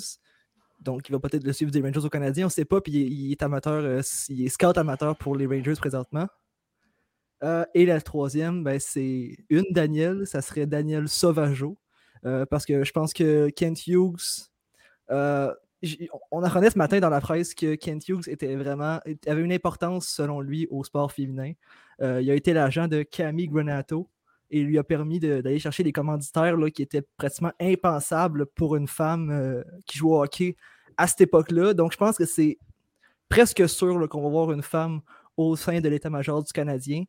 Donc, 0.79 1.07
il 1.09 1.11
va 1.13 1.19
peut-être 1.19 1.43
le 1.43 1.53
suivre 1.53 1.71
des 1.71 1.81
Rangers 1.81 2.05
aux 2.05 2.09
Canadiens, 2.09 2.45
on 2.45 2.47
ne 2.47 2.51
sait 2.51 2.65
pas. 2.65 2.81
Puis, 2.81 2.93
il 2.93 3.31
est, 3.31 3.41
amateur, 3.41 3.83
euh, 3.83 4.01
il 4.29 4.45
est 4.45 4.49
scout 4.49 4.77
amateur 4.77 5.15
pour 5.15 5.35
les 5.35 5.45
Rangers 5.45 5.75
présentement. 5.75 6.27
Euh, 7.43 7.65
et 7.73 7.85
la 7.85 8.01
troisième, 8.01 8.63
ben, 8.63 8.79
c'est 8.79 9.37
une 9.49 9.65
Daniel, 9.71 10.27
ça 10.27 10.41
serait 10.41 10.65
Daniel 10.65 11.07
Sauvageau. 11.07 11.77
Parce 12.49 12.65
que 12.65 12.83
je 12.83 12.91
pense 12.91 13.13
que 13.13 13.49
Kent 13.51 13.87
Hughes, 13.87 14.49
on 15.09 16.43
apprenait 16.43 16.69
ce 16.69 16.77
matin 16.77 16.99
dans 16.99 17.09
la 17.09 17.21
presse 17.21 17.53
que 17.53 17.75
Kent 17.75 18.09
Hughes 18.09 18.27
était 18.27 18.53
vraiment, 18.57 18.99
avait 19.25 19.41
une 19.41 19.53
importance 19.53 20.09
selon 20.09 20.41
lui 20.41 20.67
au 20.69 20.83
sport 20.83 21.13
féminin. 21.13 21.53
Il 22.01 22.29
a 22.29 22.33
été 22.33 22.51
l'agent 22.51 22.89
de 22.89 23.03
Camille 23.03 23.47
Granato 23.47 24.09
et 24.49 24.61
lui 24.61 24.77
a 24.77 24.83
permis 24.83 25.19
d'aller 25.19 25.59
chercher 25.59 25.83
des 25.83 25.91
commanditaires 25.91 26.57
là, 26.57 26.69
qui 26.69 26.81
étaient 26.81 27.03
pratiquement 27.17 27.51
impensables 27.59 28.45
pour 28.47 28.75
une 28.75 28.87
femme 28.87 29.29
euh, 29.31 29.63
qui 29.85 29.97
joue 29.97 30.13
au 30.13 30.21
hockey 30.21 30.55
à 30.97 31.07
cette 31.07 31.21
époque-là. 31.21 31.73
Donc 31.73 31.91
je 31.91 31.97
pense 31.97 32.17
que 32.17 32.25
c'est 32.25 32.57
presque 33.29 33.67
sûr 33.67 34.07
qu'on 34.09 34.21
va 34.21 34.29
voir 34.29 34.51
une 34.51 34.63
femme 34.63 35.01
au 35.35 35.55
sein 35.55 35.79
de 35.79 35.89
l'état-major 35.89 36.43
du 36.43 36.51
Canadien. 36.51 37.03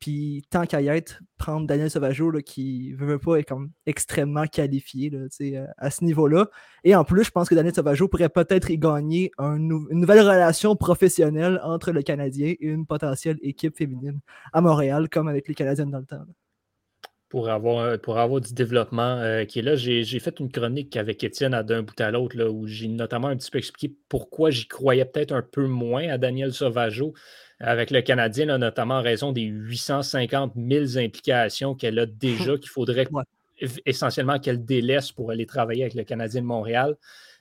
Puis 0.00 0.42
tant 0.50 0.66
qu'à 0.66 0.82
y 0.82 0.88
être, 0.88 1.20
prendre 1.38 1.66
Daniel 1.66 1.90
Sauvageau 1.90 2.32
qui 2.44 2.92
veut, 2.92 3.06
veut 3.06 3.18
pas 3.18 3.42
comme 3.42 3.70
extrêmement 3.86 4.46
qualifié 4.46 5.08
là, 5.08 5.20
sais, 5.30 5.56
à, 5.78 5.90
ce 5.90 6.04
niveau-là. 6.04 6.48
Et 6.82 6.94
en 6.94 7.04
plus, 7.04 7.24
je 7.24 7.30
pense 7.30 7.48
que 7.48 7.54
Daniel 7.54 7.74
Sauvageau 7.74 8.08
pourrait 8.08 8.28
peut-être 8.28 8.70
y 8.70 8.78
gagner 8.78 9.30
une 9.38 9.68
nouvelle 9.90 10.20
relation 10.20 10.76
professionnelle 10.76 11.60
entre 11.62 11.92
le 11.92 12.02
Canadien 12.02 12.48
et 12.48 12.66
une 12.66 12.86
potentielle 12.86 13.38
équipe 13.42 13.76
féminine 13.76 14.20
à 14.52 14.60
Montréal, 14.60 15.08
comme 15.08 15.28
avec 15.28 15.48
les 15.48 15.54
Canadiennes 15.54 15.90
dans 15.90 16.00
le 16.00 16.06
temps. 16.06 16.24
Pour 17.28 17.48
avoir, 17.48 17.78
euh, 17.78 17.96
pour 17.96 18.18
avoir 18.18 18.40
du 18.40 18.52
développement 18.54 19.18
euh, 19.18 19.44
qui 19.44 19.58
est 19.58 19.62
là. 19.62 19.76
J'ai 19.76 20.04
fait 20.20 20.38
une 20.40 20.50
chronique 20.50 20.96
avec 20.96 21.22
Étienne 21.24 21.60
d'un 21.62 21.82
bout 21.82 22.00
à 22.00 22.10
l'autre, 22.10 22.42
où 22.44 22.66
j'ai 22.66 22.88
notamment 22.88 23.28
un 23.28 23.36
petit 23.36 23.50
peu 23.50 23.58
expliqué 23.58 23.94
pourquoi 24.08 24.50
j'y 24.50 24.66
croyais 24.68 25.04
peut-être 25.04 25.32
un 25.32 25.42
peu 25.42 25.66
moins 25.66 26.08
à 26.08 26.18
Daniel 26.18 26.52
Sauvageau 26.52 27.14
avec 27.60 27.90
le 27.90 28.02
Canadien, 28.02 28.46
là, 28.46 28.58
notamment 28.58 28.98
en 28.98 29.02
raison 29.02 29.32
des 29.32 29.42
850 29.42 30.52
000 30.56 30.98
implications 30.98 31.74
qu'elle 31.74 31.98
a 31.98 32.06
déjà, 32.06 32.56
qu'il 32.58 32.68
faudrait 32.68 33.06
Ouais. 33.12 33.22
essentiellement 33.86 34.38
qu'elle 34.38 34.64
délaisse 34.64 35.12
pour 35.12 35.30
aller 35.30 35.46
travailler 35.46 35.82
avec 35.82 35.94
le 35.94 36.04
Canadien 36.04 36.42
de 36.42 36.46
Montréal. 36.46 36.96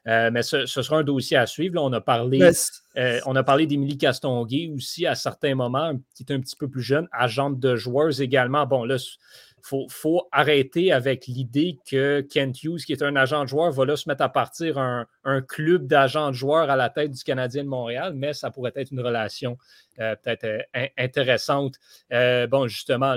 Euh, 0.07 0.29
mais 0.31 0.43
ce, 0.43 0.65
ce 0.65 0.81
sera 0.81 0.97
un 0.97 1.03
dossier 1.03 1.37
à 1.37 1.45
suivre. 1.45 1.75
là. 1.75 1.81
on 1.81 1.93
a 1.93 2.01
parlé 2.01 2.41
euh, 2.97 3.19
on 3.25 3.35
a 3.37 3.43
parlé 3.43 3.65
d'Émilie 3.67 3.97
Castonguay 3.97 4.69
aussi 4.75 5.07
à 5.07 5.15
certains 5.15 5.55
moments, 5.55 5.93
qui 6.13 6.23
est 6.23 6.33
un 6.33 6.39
petit 6.41 6.55
peu 6.57 6.67
plus 6.69 6.81
jeune, 6.81 7.07
agente 7.11 7.59
de 7.59 7.75
joueurs 7.75 8.19
également. 8.21 8.65
Bon, 8.65 8.83
là, 8.83 8.97
faut, 9.63 9.87
faut 9.89 10.27
arrêter 10.33 10.91
avec 10.91 11.25
l'idée 11.25 11.79
que 11.89 12.19
Kent 12.19 12.63
Hughes, 12.65 12.83
qui 12.85 12.91
est 12.91 13.01
un 13.01 13.15
agent 13.15 13.45
de 13.45 13.47
joueur, 13.47 13.71
va 13.71 13.85
là 13.85 13.95
se 13.95 14.09
mettre 14.09 14.21
à 14.21 14.27
partir 14.27 14.77
un, 14.77 15.07
club 15.47 15.87
d'agents 15.87 16.27
de 16.31 16.35
joueurs 16.35 16.69
à 16.69 16.75
la 16.75 16.89
tête 16.89 17.11
du 17.11 17.23
Canadien 17.23 17.63
de 17.63 17.69
Montréal, 17.69 18.11
mais 18.13 18.33
ça 18.33 18.51
pourrait 18.51 18.73
être 18.75 18.91
une 18.91 18.99
relation 18.99 19.57
euh, 19.99 20.17
peut-être 20.17 20.43
euh, 20.43 20.59
in- 20.73 20.87
intéressante. 20.97 21.75
Euh, 22.11 22.45
bon, 22.45 22.67
justement, 22.67 23.15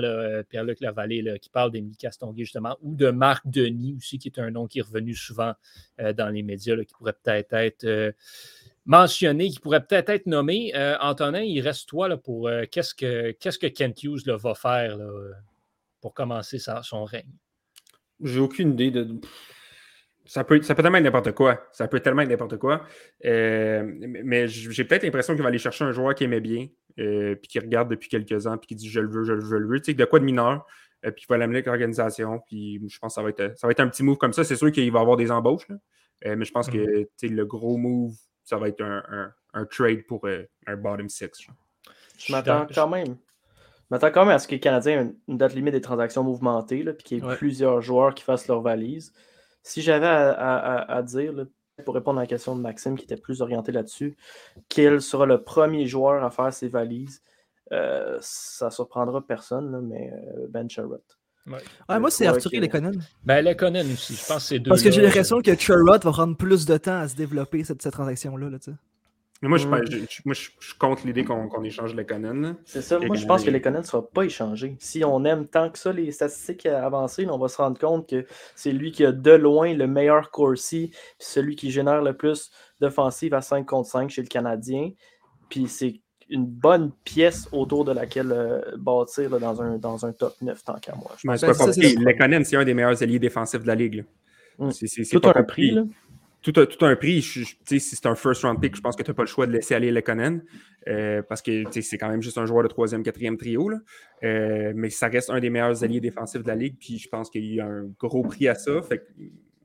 Pierre-Luc 0.49 0.81
Lavallée 0.81 1.37
qui 1.43 1.51
parle 1.51 1.73
d'Émilie 1.73 1.97
Castonguay, 1.97 2.45
justement, 2.45 2.77
ou 2.81 2.95
de 2.95 3.11
Marc 3.11 3.43
Denis 3.49 3.97
aussi, 3.97 4.19
qui 4.19 4.29
est 4.29 4.39
un 4.39 4.53
nom 4.53 4.69
qui 4.69 4.79
est 4.79 4.83
revenu 4.83 5.15
souvent 5.15 5.53
dans 5.99 6.29
les 6.33 6.45
médias, 6.45 6.77
qui 6.77 6.95
pourrait 6.95 7.17
peut-être 7.25 7.55
être. 7.55 8.15
mentionné, 8.85 9.49
qui 9.49 9.59
pourrait 9.59 9.85
peut-être 9.85 10.11
être 10.11 10.27
nommé. 10.27 10.73
Antonin, 11.01 11.41
il 11.41 11.61
reste 11.61 11.89
toi 11.89 12.09
là, 12.09 12.17
pour 12.17 12.49
qu'est-ce 12.71 12.95
que 12.95 13.33
qu'est-ce 13.33 13.59
que 13.59 13.67
Kent 13.67 14.05
Hughes 14.05 14.29
va 14.29 14.55
faire 14.55 14.97
pour 16.01 16.15
commencer 16.15 16.59
sa- 16.59 16.83
son 16.83 17.05
règne? 17.05 17.31
J'ai 18.23 18.41
aucune 18.41 18.73
idée 18.73 18.91
de. 18.91 19.21
Ça 20.25 20.43
peut, 20.43 20.61
ça 20.63 20.75
peut 20.75 20.83
tellement 20.83 20.99
être 20.99 21.05
n'importe 21.05 21.33
quoi. 21.33 21.65
Ça 21.73 21.87
peut 21.87 22.01
tellement 22.01 22.23
être 22.23 22.29
n'importe 22.31 22.57
quoi. 22.57 22.85
Euh, 23.25 23.85
mais 24.25 24.49
j'ai 24.49 24.85
peut-être 24.85 25.05
l'impression 25.05 25.35
qu'il 25.35 25.43
va 25.43 25.49
aller 25.49 25.59
chercher 25.59 25.85
un 25.85 25.93
joueur 25.93 26.15
qu'il 26.17 26.25
aimait 26.25 26.41
bien, 26.41 26.67
euh, 26.99 27.37
puis 27.37 27.47
qui 27.49 27.59
regarde 27.61 27.89
depuis 27.91 28.09
quelques 28.09 28.47
ans, 28.49 28.59
puis 28.59 28.67
qui 28.67 28.75
dit 28.75 28.89
je 28.91 28.99
le 29.01 29.09
veux, 29.09 29.23
je 29.25 29.33
le 29.35 29.41
veux, 29.41 29.49
je 29.51 29.57
le 29.57 29.69
veux. 29.69 29.81
Tu 29.81 29.93
sais, 29.93 29.95
de 29.95 30.05
quoi 30.05 30.19
de 30.19 30.25
mineur, 30.25 30.67
euh, 31.05 31.13
puis 31.13 31.25
il 31.25 31.31
va 31.31 31.37
l'amener 31.39 31.59
avec 31.59 31.67
l'organisation. 31.67 32.41
Puis 32.49 32.81
je 32.89 32.99
pense 32.99 33.13
que 33.13 33.15
ça 33.15 33.23
va, 33.23 33.29
être, 33.29 33.57
ça 33.57 33.69
va 33.69 33.71
être 33.71 33.81
un 33.81 33.89
petit 33.89 34.03
move 34.03 34.17
comme 34.17 34.33
ça. 34.33 34.43
C'est 34.43 34.57
sûr 34.57 34.73
qu'il 34.73 34.91
va 34.91 34.99
y 34.99 35.03
avoir 35.03 35.17
des 35.17 35.31
embauches, 35.31 35.69
là. 35.69 35.77
Euh, 36.25 36.35
mais 36.35 36.45
je 36.47 36.51
pense 36.53 36.69
que 36.71 37.03
tu 37.03 37.09
sais, 37.19 37.29
le 37.29 37.45
gros 37.45 37.77
move, 37.77 38.15
ça 38.43 38.57
va 38.57 38.69
être 38.69 38.81
un, 38.81 39.05
un- 39.09 39.33
un 39.53 39.65
trade 39.67 40.07
pour 40.07 40.27
euh, 40.27 40.43
un 40.67 40.77
bottom 40.77 41.09
six. 41.09 41.29
genre. 41.41 41.55
Je 42.19 42.33
m'attends 42.33 42.67
quand 42.75 42.89
même. 42.89 43.17
Je 43.91 43.95
m'attends 43.95 44.11
quand 44.11 44.25
même 44.25 44.35
à 44.35 44.39
ce 44.39 44.49
que 44.49 44.53
les 44.53 44.61
Canadiens 44.61 45.01
aient 45.01 45.15
une- 45.29 45.37
date 45.39 45.55
limite 45.55 45.73
des 45.75 45.81
transactions 45.81 46.25
mouvementées, 46.25 46.83
là, 46.83 46.93
puis 46.93 47.05
qu'il 47.05 47.19
y 47.19 47.21
ait 47.21 47.25
Ouais. 47.25 47.37
plusieurs 47.37 47.81
joueurs 47.83 48.15
qui 48.15 48.25
fassent 48.25 48.49
leur 48.49 48.61
valise. 48.61 49.13
Si 49.63 49.81
j'avais 49.83 50.07
à, 50.07 50.31
à- 50.33 50.57
à- 50.57 50.97
à 50.97 51.03
dire, 51.03 51.33
là, 51.33 51.45
pour 51.85 51.95
répondre 51.95 52.19
à 52.19 52.23
la 52.23 52.27
question 52.27 52.57
de 52.57 52.61
Maxime 52.63 52.97
qui 52.97 53.05
était 53.05 53.17
plus 53.17 53.43
orienté 53.43 53.71
là-dessus, 53.71 54.17
quel 54.69 55.01
sera 55.03 55.27
le 55.27 55.43
premier 55.43 55.87
joueur 55.87 56.25
à 56.25 56.31
faire 56.31 56.53
ses 56.53 56.69
valises, 56.69 57.21
euh, 57.73 58.17
ça 58.21 58.71
surprendra 58.71 59.25
personne, 59.27 59.71
là, 59.73 59.79
mais 59.81 60.11
euh, 60.13 60.47
Ben 60.49 60.69
Sherratt. 60.71 61.03
Ouais, 61.89 62.01
moi, 62.01 62.11
c'est 62.11 62.27
Arthur 62.27 62.51
ok. 62.53 62.61
Lekonen. 62.61 63.01
Ben, 63.25 63.41
Lekonen 63.45 63.87
aussi, 63.93 64.15
je 64.15 64.27
pense 64.27 64.37
que 64.39 64.43
c'est 64.43 64.59
deux. 64.59 64.69
Parce 64.71 64.83
que 64.83 64.91
j'ai 64.91 65.01
l'impression 65.01 65.41
que 65.41 65.55
Sherrod 65.57 66.03
va 66.03 66.11
prendre 66.11 66.37
plus 66.37 66.67
de 66.67 66.77
temps 66.77 66.99
à 66.99 67.07
se 67.09 67.15
développer, 67.15 67.63
cette, 67.63 67.83
cette 67.83 67.93
transaction-là. 67.93 68.49
Là, 68.51 68.59
tu 68.59 68.73
sais. 68.73 68.77
Mais 69.47 69.51
moi, 69.51 69.59
je, 69.59 69.69
Mm. 69.69 69.85
je- 69.91 69.97
je- 70.11 70.23
moi, 70.25 70.35
je, 70.35 70.49
je 70.59 70.75
compte 70.79 71.05
l'idée 71.05 71.25
qu'on 71.25 71.47
qu'on 71.49 71.63
écge 71.63 71.81
le 71.95 72.03
Conan. 72.05 72.57
C'est 72.65 72.83
ça, 72.83 72.99
moi 72.99 73.15
je 73.17 73.27
pense 73.27 73.45
que 73.45 73.51
Canadiens 73.61 73.81
ne 73.83 73.87
sera 73.87 74.07
pas 74.07 74.25
échangé. 74.25 74.77
Si 74.81 75.05
on 75.05 75.25
aime 75.25 75.47
tant 75.47 75.71
que 75.71 75.79
ça 75.79 75.93
les 75.93 76.11
statistiques 76.11 76.67
avancées, 76.67 77.27
on 77.31 77.39
va 77.39 77.49
se 77.49 77.57
rendre 77.59 77.79
compte 77.79 78.09
que 78.09 78.27
c'est 78.57 78.73
lui 78.73 78.91
qui 78.91 79.05
a 79.05 79.13
de 79.13 79.31
loin 79.31 79.73
le 79.73 79.87
meilleur 79.87 80.31
Corsi, 80.31 80.89
puis 80.89 80.99
celui 81.19 81.55
qui 81.55 81.71
génère 81.71 82.03
le 82.03 82.15
plus 82.17 82.51
d'offensives 82.81 83.35
à 83.35 83.41
5 83.41 83.65
contre 83.67 83.89
5 83.89 84.11
chez 84.11 84.23
le 84.23 84.29
Canadien. 84.29 84.91
Puis 85.49 85.69
c'est 85.69 86.01
une 86.29 86.45
bonne 86.47 86.91
pièce 87.05 87.49
autour 87.53 87.85
de 87.85 87.93
laquelle 87.93 88.33
euh, 88.33 88.61
bâtir 88.77 89.31
là, 89.31 89.39
dans, 89.39 89.63
un, 89.63 89.79
dans 89.79 90.05
un 90.05 90.13
top 90.13 90.35
9 90.43 90.65
tant 90.65 90.75
qu'à 90.75 90.95
moi. 90.97 91.13
Je 91.19 91.29
Mais 91.29 91.35
pense 91.35 91.41
c'est 91.41 91.47
Ben, 91.47 91.53
pas 91.53 91.59
ça, 91.59 91.65
compliqué. 91.67 91.89
c'est- 91.91 92.01
Le 92.05 92.13
Conan, 92.19 92.41
c'est 92.45 92.57
un 92.57 92.65
des 92.65 92.75
meilleurs 92.75 93.01
alliés 93.01 93.21
défensifs 93.21 93.63
de 93.63 93.67
la 93.69 93.75
ligue. 93.77 93.95
là. 93.95 94.03
Mm. 94.67 94.71
C'est- 94.73 95.05
tout 95.11 95.21
pas 95.21 95.33
un 95.37 95.43
prix. 95.45 95.71
Là. 95.71 95.83
Tout 96.53 96.61
a, 96.61 96.67
tout 96.67 96.85
a 96.85 96.89
un 96.89 96.97
prix. 96.97 97.21
Je- 97.21 97.43
je- 97.43 97.55
si 97.67 97.81
c'est 97.81 98.07
un 98.07 98.15
first 98.15 98.43
round 98.43 98.61
pick, 98.61 98.77
je 98.77 98.81
pense 98.81 98.95
que 98.97 99.03
tu 99.03 99.11
n'as 99.11 99.15
pas 99.15 99.23
le 99.23 99.29
choix 99.29 99.47
de 99.47 99.53
laisser 99.53 99.75
aller 99.75 99.91
Lekonen 99.91 100.43
euh, 100.89 101.23
parce 101.23 101.43
que 101.43 101.65
c'est 101.73 101.99
quand 101.99 102.09
même 102.09 102.23
juste 102.23 102.39
un 102.39 102.47
joueur 102.47 102.63
de 102.63 102.69
troisième, 102.69 103.03
quatrième 103.03 103.37
trio. 103.37 103.69
là. 103.69 103.79
Euh, 104.25 104.73
mais 104.75 104.91
ça 104.91 105.09
reste 105.09 105.31
un 105.31 105.41
des 105.41 105.51
meilleurs 105.51 105.83
alliés 105.83 106.01
défensifs 106.01 106.43
de 106.43 106.49
la 106.49 106.55
ligue. 106.55 106.77
Puis 106.79 106.99
je 106.99 107.09
pense 107.09 107.31
qu'il 107.31 107.45
y 107.53 107.61
a 107.61 107.67
un 107.67 107.85
gros 107.99 108.23
prix 108.23 108.49
à 108.49 108.55
ça. 108.55 108.81
Fait 108.83 108.99
que, 108.99 109.05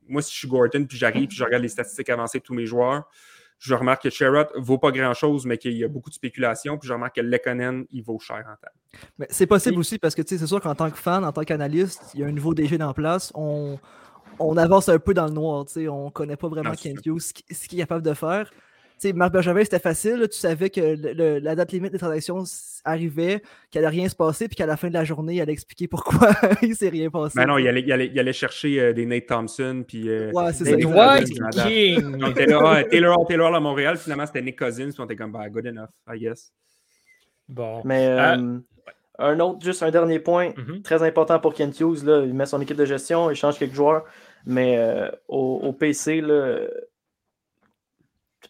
moi, 0.08 0.20
si 0.22 0.32
je 0.32 0.38
suis 0.38 0.48
Gorton, 0.48 0.84
puis 0.86 0.98
j'arrive, 0.98 1.28
puis 1.28 1.36
je 1.36 1.44
regarde 1.44 1.62
les 1.62 1.68
statistiques 1.68 2.10
avancées 2.10 2.38
de 2.38 2.42
tous 2.44 2.54
mes 2.54 2.66
joueurs, 2.66 3.08
je 3.58 3.74
remarque 3.74 4.02
que 4.02 4.10
Sherrod 4.10 4.48
ne 4.56 4.60
vaut 4.60 4.78
pas 4.78 4.90
grand-chose, 4.90 5.46
mais 5.46 5.56
qu'il 5.56 5.74
y 5.74 5.84
a 5.84 5.88
beaucoup 5.88 6.10
de 6.10 6.14
spéculation. 6.16 6.76
Puis 6.78 6.88
je 6.88 6.92
remarque 6.92 7.14
que 7.14 7.20
Lekonen, 7.20 7.84
il 7.92 8.02
vaut 8.02 8.18
cher 8.18 8.38
en 8.38 8.56
temps. 8.56 8.72
Mais 9.18 9.26
c'est 9.30 9.46
possible 9.46 9.78
aussi 9.78 9.98
parce 9.98 10.16
que 10.16 10.22
tu 10.22 10.30
sais, 10.34 10.38
c'est 10.38 10.48
sûr 10.48 10.60
qu'en 10.60 10.74
tant 10.74 10.90
que 10.90 10.98
fan, 10.98 11.24
en 11.24 11.30
tant 11.30 11.44
qu'analyste, 11.44 12.02
il 12.14 12.20
y 12.20 12.24
a 12.24 12.26
un 12.26 12.32
nouveau 12.32 12.54
DG 12.54 12.82
en 12.82 12.92
place. 12.92 13.30
On, 13.36 13.78
on 14.38 14.56
avance 14.56 14.88
un 14.88 14.98
peu 14.98 15.14
dans 15.14 15.26
le 15.26 15.32
noir. 15.32 15.64
tu 15.66 15.72
sais, 15.74 15.88
On 15.88 16.06
ne 16.06 16.10
connaît 16.10 16.36
pas 16.36 16.48
vraiment 16.48 16.70
Non, 16.70 16.76
c'est 16.76 16.92
Kent 16.94 17.06
Hughes, 17.06 17.20
ce 17.20 17.32
ce 17.54 17.68
qu'il 17.68 17.78
est 17.78 17.82
capable 17.82 18.04
de 18.04 18.14
faire. 18.14 18.50
Tu 19.00 19.08
sais, 19.08 19.12
Marc 19.14 19.32
Bergevin, 19.32 19.64
c'était 19.64 19.80
facile. 19.80 20.16
là, 20.20 20.28
Tu 20.28 20.38
savais 20.38 20.70
que 20.70 20.80
le- 20.80 21.12
le- 21.12 21.38
la 21.40 21.56
date 21.56 21.72
limite 21.72 21.90
des 21.92 21.98
transactions 21.98 22.44
arrivait, 22.84 23.42
qu'il 23.70 23.80
n'allait 23.80 23.96
rien 23.96 24.08
se 24.08 24.14
passer, 24.14 24.46
puis 24.46 24.54
qu'à 24.56 24.66
la 24.66 24.76
fin 24.76 24.88
de 24.88 24.92
la 24.92 25.02
journée, 25.04 25.34
il 25.34 25.40
allait 25.40 25.52
expliquer 25.52 25.88
pourquoi 25.88 26.30
il 26.62 26.70
ne 26.70 26.74
s'est 26.74 26.88
rien 26.88 27.10
passé. 27.10 27.32
Mais 27.36 27.46
non, 27.46 27.58
il 27.58 27.66
allait, 27.66 27.80
il 27.82 27.90
allait- 27.92 28.10
il 28.12 28.18
allait 28.20 28.32
chercher 28.32 28.80
euh, 28.80 28.92
des 28.92 29.04
Nate 29.06 29.26
Thompson, 29.26 29.82
puis 29.86 30.08
euh, 30.08 30.30
Ouais, 30.32 30.52
c'est 30.52 30.64
des 30.76 30.82
ça. 30.82 30.88
White. 31.18 31.32
King! 31.64 32.16
Donc, 32.18 32.34
Taylor, 32.34 32.88
Taylor 32.88 33.18
Hall, 33.20 33.26
Taylor 33.26 33.48
Hall 33.50 33.56
à 33.56 33.60
Montréal, 33.60 33.96
finalement, 33.96 34.26
c'était 34.26 34.42
Nick 34.42 34.56
Cousins, 34.58 34.90
puis 34.90 35.00
on 35.00 35.04
était 35.04 35.16
comme, 35.16 35.32
bah, 35.32 35.48
good 35.48 35.66
enough, 35.66 35.88
I 36.08 36.18
guess. 36.20 36.52
Bon. 37.48 37.82
Mais 37.84 38.06
euh, 38.06 38.58
un 39.18 39.40
autre, 39.40 39.60
juste 39.64 39.82
un 39.82 39.90
dernier 39.90 40.18
point, 40.20 40.52
Mhm. 40.56 40.82
très 40.82 41.02
important 41.02 41.38
pour 41.40 41.54
Kent 41.54 41.78
Hughes. 41.80 42.04
Là, 42.04 42.22
il 42.24 42.34
met 42.34 42.46
son 42.46 42.60
équipe 42.60 42.76
de 42.76 42.84
gestion, 42.84 43.30
il 43.30 43.36
change 43.36 43.58
quelques 43.58 43.74
joueurs, 43.74 44.04
mais 44.46 44.78
euh, 44.78 45.10
au, 45.28 45.60
au 45.62 45.72
PC, 45.72 46.20
euh, 46.22 46.68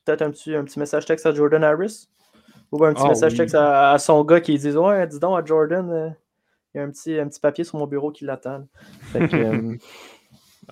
peut-être 0.04 0.22
un 0.22 0.30
petit, 0.30 0.54
un 0.54 0.64
petit 0.64 0.78
message 0.78 1.04
texte 1.06 1.26
à 1.26 1.34
Jordan 1.34 1.64
Harris? 1.64 2.08
Ou 2.72 2.84
un 2.84 2.94
petit 2.94 3.02
Ah 3.02 3.08
message 3.08 3.32
oui. 3.32 3.38
texte 3.38 3.54
à, 3.54 3.92
à 3.92 3.98
son 3.98 4.24
gars 4.24 4.40
qui 4.40 4.58
dit 4.58 4.70
Ouais, 4.72 5.06
dis 5.06 5.20
donc 5.20 5.38
à 5.38 5.44
Jordan, 5.44 5.90
euh, 5.90 6.10
il 6.74 6.78
y 6.78 6.80
a 6.80 6.84
un 6.84 6.90
petit, 6.90 7.18
un 7.18 7.28
petit 7.28 7.40
papier 7.40 7.64
sur 7.64 7.78
mon 7.78 7.86
bureau 7.86 8.12
qui 8.12 8.24
l'attend. 8.24 8.66
Fait 9.12 9.20
que, 9.20 9.78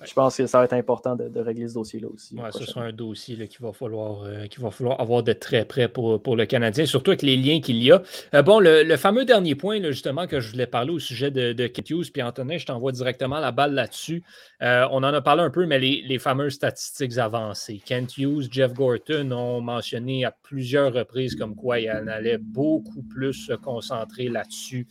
Je 0.05 0.13
pense 0.13 0.37
que 0.37 0.47
ça 0.47 0.59
va 0.59 0.65
être 0.65 0.73
important 0.73 1.17
de, 1.17 1.39
régler 1.39 1.67
ce 1.67 1.73
dossier-là 1.73 2.07
aussi. 2.07 2.35
Ouais, 2.35 2.51
ce 2.51 2.65
sera 2.65 2.81
un 2.85 2.93
dossier 2.93 3.35
qu'il 3.49 3.61
va, 3.61 3.73
falloir, 3.73 4.23
euh, 4.23 4.45
va 4.57 4.71
falloir 4.71 5.01
avoir 5.01 5.21
de 5.21 5.33
très 5.33 5.65
près 5.65 5.89
pour, 5.89 6.21
pour 6.21 6.37
le 6.37 6.45
Canadien, 6.45 6.85
surtout 6.85 7.11
avec 7.11 7.21
les 7.23 7.35
liens 7.35 7.59
qu'il 7.59 7.83
y 7.83 7.91
a. 7.91 8.01
Euh, 8.33 8.41
bon, 8.41 8.59
le, 8.61 8.95
fameux 8.95 9.25
dernier 9.25 9.53
point, 9.53 9.81
justement, 9.83 10.27
que 10.27 10.39
je 10.39 10.51
voulais 10.51 10.65
parler 10.65 10.91
au 10.91 10.99
sujet 10.99 11.29
de, 11.29 11.51
de 11.51 11.67
Kit 11.67 11.93
Hughes, 11.93 12.09
puis 12.11 12.23
Antonin, 12.23 12.57
je 12.57 12.65
t'envoie 12.65 12.93
directement 12.93 13.39
la 13.39 13.51
balle 13.51 13.73
là-dessus. 13.73 14.23
Euh, 14.61 14.87
on 14.91 14.97
en 14.97 15.13
a 15.13 15.21
parlé 15.21 15.43
un 15.43 15.49
peu, 15.49 15.65
mais 15.65 15.77
les, 15.77 16.01
les, 16.07 16.19
fameuses 16.19 16.53
statistiques 16.53 17.17
avancées. 17.17 17.81
Kent 17.85 18.17
Hughes, 18.17 18.47
Jeff 18.49 18.73
Gorton 18.73 19.31
ont 19.31 19.59
mentionné 19.59 20.23
à 20.23 20.31
plusieurs 20.31 20.93
reprises 20.93 21.35
comme 21.35 21.55
quoi 21.55 21.79
il 21.79 21.91
en 21.91 22.07
allait 22.07 22.37
beaucoup 22.37 23.03
plus 23.03 23.33
se 23.33 23.53
concentrer 23.53 24.29
là-dessus 24.29 24.87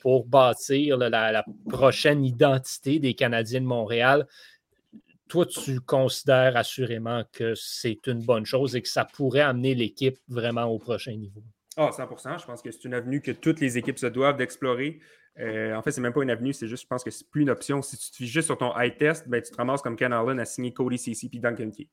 pour 0.00 0.26
bâtir 0.26 0.96
la 0.96 1.44
prochaine 1.68 2.24
identité 2.24 2.98
des 2.98 3.14
Canadiens 3.14 3.60
de 3.60 3.66
Montréal 3.66 4.26
toi, 5.32 5.46
tu 5.46 5.80
considères 5.80 6.58
assurément 6.58 7.24
que 7.32 7.54
c'est 7.54 8.06
une 8.06 8.22
bonne 8.22 8.44
chose 8.44 8.76
et 8.76 8.82
que 8.82 8.88
ça 8.88 9.06
pourrait 9.06 9.40
amener 9.40 9.74
l'équipe 9.74 10.18
vraiment 10.28 10.64
au 10.64 10.78
prochain 10.78 11.16
niveau? 11.16 11.42
Ah, 11.78 11.88
100% 11.90 12.38
Je 12.38 12.44
pense 12.44 12.60
que 12.60 12.70
c'est 12.70 12.84
une 12.84 12.92
avenue 12.92 13.22
que 13.22 13.30
toutes 13.30 13.58
les 13.58 13.78
équipes 13.78 13.98
se 13.98 14.04
doivent 14.04 14.36
d'explorer. 14.36 15.00
Euh, 15.40 15.74
en 15.74 15.80
fait, 15.80 15.90
c'est 15.90 16.02
même 16.02 16.12
pas 16.12 16.22
une 16.22 16.28
avenue, 16.28 16.52
c'est 16.52 16.68
juste, 16.68 16.82
je 16.82 16.86
pense 16.86 17.02
que 17.02 17.10
c'est 17.10 17.26
plus 17.30 17.40
une 17.40 17.48
option. 17.48 17.80
Si 17.80 17.96
tu 17.96 18.10
te 18.10 18.16
fies 18.16 18.26
juste 18.26 18.44
sur 18.44 18.58
ton 18.58 18.78
high 18.78 18.94
test, 18.94 19.26
ben, 19.26 19.40
tu 19.40 19.50
te 19.50 19.56
ramasses 19.56 19.80
comme 19.80 19.96
Ken 19.96 20.12
Allen 20.12 20.38
à 20.38 20.44
signer 20.44 20.74
Cody 20.74 20.98
CC 20.98 21.30
puis 21.30 21.40
Duncan 21.40 21.70
Keith. 21.70 21.88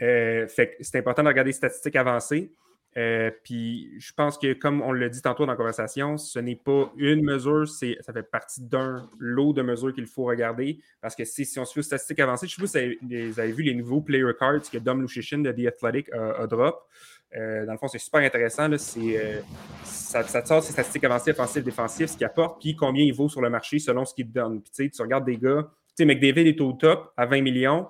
Euh, 0.00 0.48
fait 0.48 0.78
c'est 0.80 0.96
important 0.96 1.22
de 1.22 1.28
regarder 1.28 1.50
les 1.50 1.52
statistiques 1.52 1.96
avancées. 1.96 2.50
Euh, 2.96 3.30
puis 3.44 3.88
je 4.00 4.12
pense 4.12 4.36
que, 4.36 4.52
comme 4.52 4.82
on 4.82 4.92
l'a 4.92 5.08
dit 5.08 5.22
tantôt 5.22 5.46
dans 5.46 5.52
la 5.52 5.56
conversation, 5.56 6.18
ce 6.18 6.38
n'est 6.38 6.56
pas 6.56 6.92
une 6.96 7.22
mesure, 7.22 7.68
ça 7.68 8.12
fait 8.12 8.22
partie 8.22 8.62
d'un 8.62 9.08
lot 9.18 9.52
de 9.52 9.62
mesures 9.62 9.94
qu'il 9.94 10.06
faut 10.06 10.24
regarder. 10.24 10.80
Parce 11.00 11.14
que 11.14 11.24
si, 11.24 11.46
on 11.58 11.64
se 11.64 11.72
fait 11.72 11.80
aux 11.80 11.84
statistiques 11.84 12.18
avancées, 12.18 12.48
je 12.48 12.60
ne 12.60 12.66
sais 12.66 12.80
pas 12.80 13.06
si 13.08 13.24
vous 13.30 13.40
avez 13.40 13.52
vu 13.52 13.62
les 13.62 13.74
nouveaux 13.74 14.00
player 14.00 14.24
cards 14.38 14.68
que 14.70 14.78
Dom 14.78 15.02
Lushichin 15.02 15.38
de 15.38 15.52
The 15.52 15.68
Athletic 15.68 16.12
a, 16.12 16.46
drop. 16.46 16.88
Euh, 17.36 17.64
dans 17.64 17.72
le 17.72 17.78
fond, 17.78 17.86
c'est 17.86 17.98
super 17.98 18.20
intéressant. 18.22 18.68
Euh, 18.68 19.40
ça, 19.84 20.24
te 20.24 20.48
sort 20.48 20.62
ces 20.64 20.72
statistiques 20.72 21.04
avancées, 21.04 21.30
offensives, 21.30 21.62
défensives, 21.62 22.08
ce 22.08 22.16
qu'il 22.16 22.26
apporte, 22.26 22.60
puis 22.60 22.74
combien 22.74 23.04
il 23.04 23.14
vaut 23.14 23.28
sur 23.28 23.40
le 23.40 23.50
marché 23.50 23.78
selon 23.78 24.04
ce 24.04 24.14
qu'il 24.14 24.26
te 24.26 24.32
donne. 24.32 24.60
Puis 24.60 24.90
tu 24.90 25.02
regardes 25.02 25.24
des 25.24 25.36
gars, 25.36 25.62
tu 25.62 25.94
sais, 25.98 26.04
McDavid 26.04 26.48
est 26.48 26.60
au 26.60 26.72
top 26.72 27.12
à 27.16 27.26
20 27.26 27.42
millions. 27.42 27.86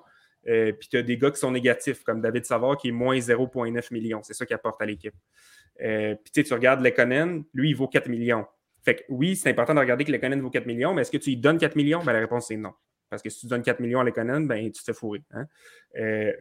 Euh, 0.49 0.73
puis 0.73 0.89
tu 0.89 0.97
as 0.97 1.03
des 1.03 1.17
gars 1.17 1.31
qui 1.31 1.39
sont 1.39 1.51
négatifs, 1.51 2.03
comme 2.03 2.21
David 2.21 2.45
Savard 2.45 2.77
qui 2.77 2.89
est 2.89 2.93
moins 2.93 3.17
0,9 3.19 3.93
millions. 3.93 4.23
C'est 4.23 4.35
ça 4.35 4.47
qu'il 4.47 4.55
apporte 4.55 4.81
à 4.81 4.87
l'équipe. 4.87 5.15
Euh, 5.83 6.15
puis 6.15 6.45
tu 6.45 6.55
regardes 6.55 6.81
Lekonen, 6.81 7.45
lui, 7.55 7.71
il 7.71 7.77
vaut 7.77 7.89
4 7.89 8.09
millions. 8.09 8.47
Fait 8.83 8.97
que 8.97 9.03
oui, 9.09 9.37
c'est 9.37 9.51
important 9.51 9.75
de 9.75 9.81
regarder 9.81 10.05
que 10.05 10.13
Lekonen 10.13 10.41
vaut 10.41 10.51
4 10.51 10.67
millions, 10.67 10.95
mais 10.95 11.03
est-ce 11.03 11.11
que 11.11 11.19
tu 11.19 11.31
lui 11.31 11.37
donnes 11.37 11.59
4 11.59 11.77
millions? 11.77 12.03
Ben, 12.03 12.13
la 12.13 12.21
réponse, 12.21 12.49
c'est 12.49 12.57
non. 12.57 12.73
Parce 13.11 13.23
que 13.23 13.29
si 13.29 13.41
tu 13.41 13.47
donnes 13.47 13.63
4 13.63 13.81
millions 13.81 14.01
à 14.01 14.05
Lekonen, 14.05 14.47
ben, 14.47 14.65
tu 14.71 14.81
te 14.81 14.85
fais 14.85 14.95
fourrer. 14.95 15.23
Hein. 15.33 15.47
Euh, 15.97 16.33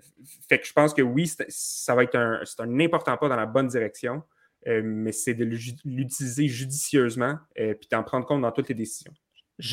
fait 0.48 0.60
que 0.60 0.66
je 0.66 0.74
pense 0.74 0.94
que 0.94 1.02
oui, 1.02 1.30
ça 1.50 1.96
va 1.96 2.04
être 2.04 2.16
un, 2.16 2.80
important 2.80 3.18
pas 3.18 3.28
dans 3.28 3.36
la 3.36 3.46
bonne 3.46 3.68
direction, 3.68 4.24
mais 4.66 5.14
c'est 5.14 5.34
de 5.34 5.46
l'utiliser 5.46 6.48
judicieusement 6.48 7.38
et 7.56 7.76
puis 7.76 7.88
d'en 7.90 8.04
prendre 8.04 8.26
compte 8.26 8.42
dans 8.42 8.52
toutes 8.52 8.70
les 8.70 8.76
décisions. 8.76 9.14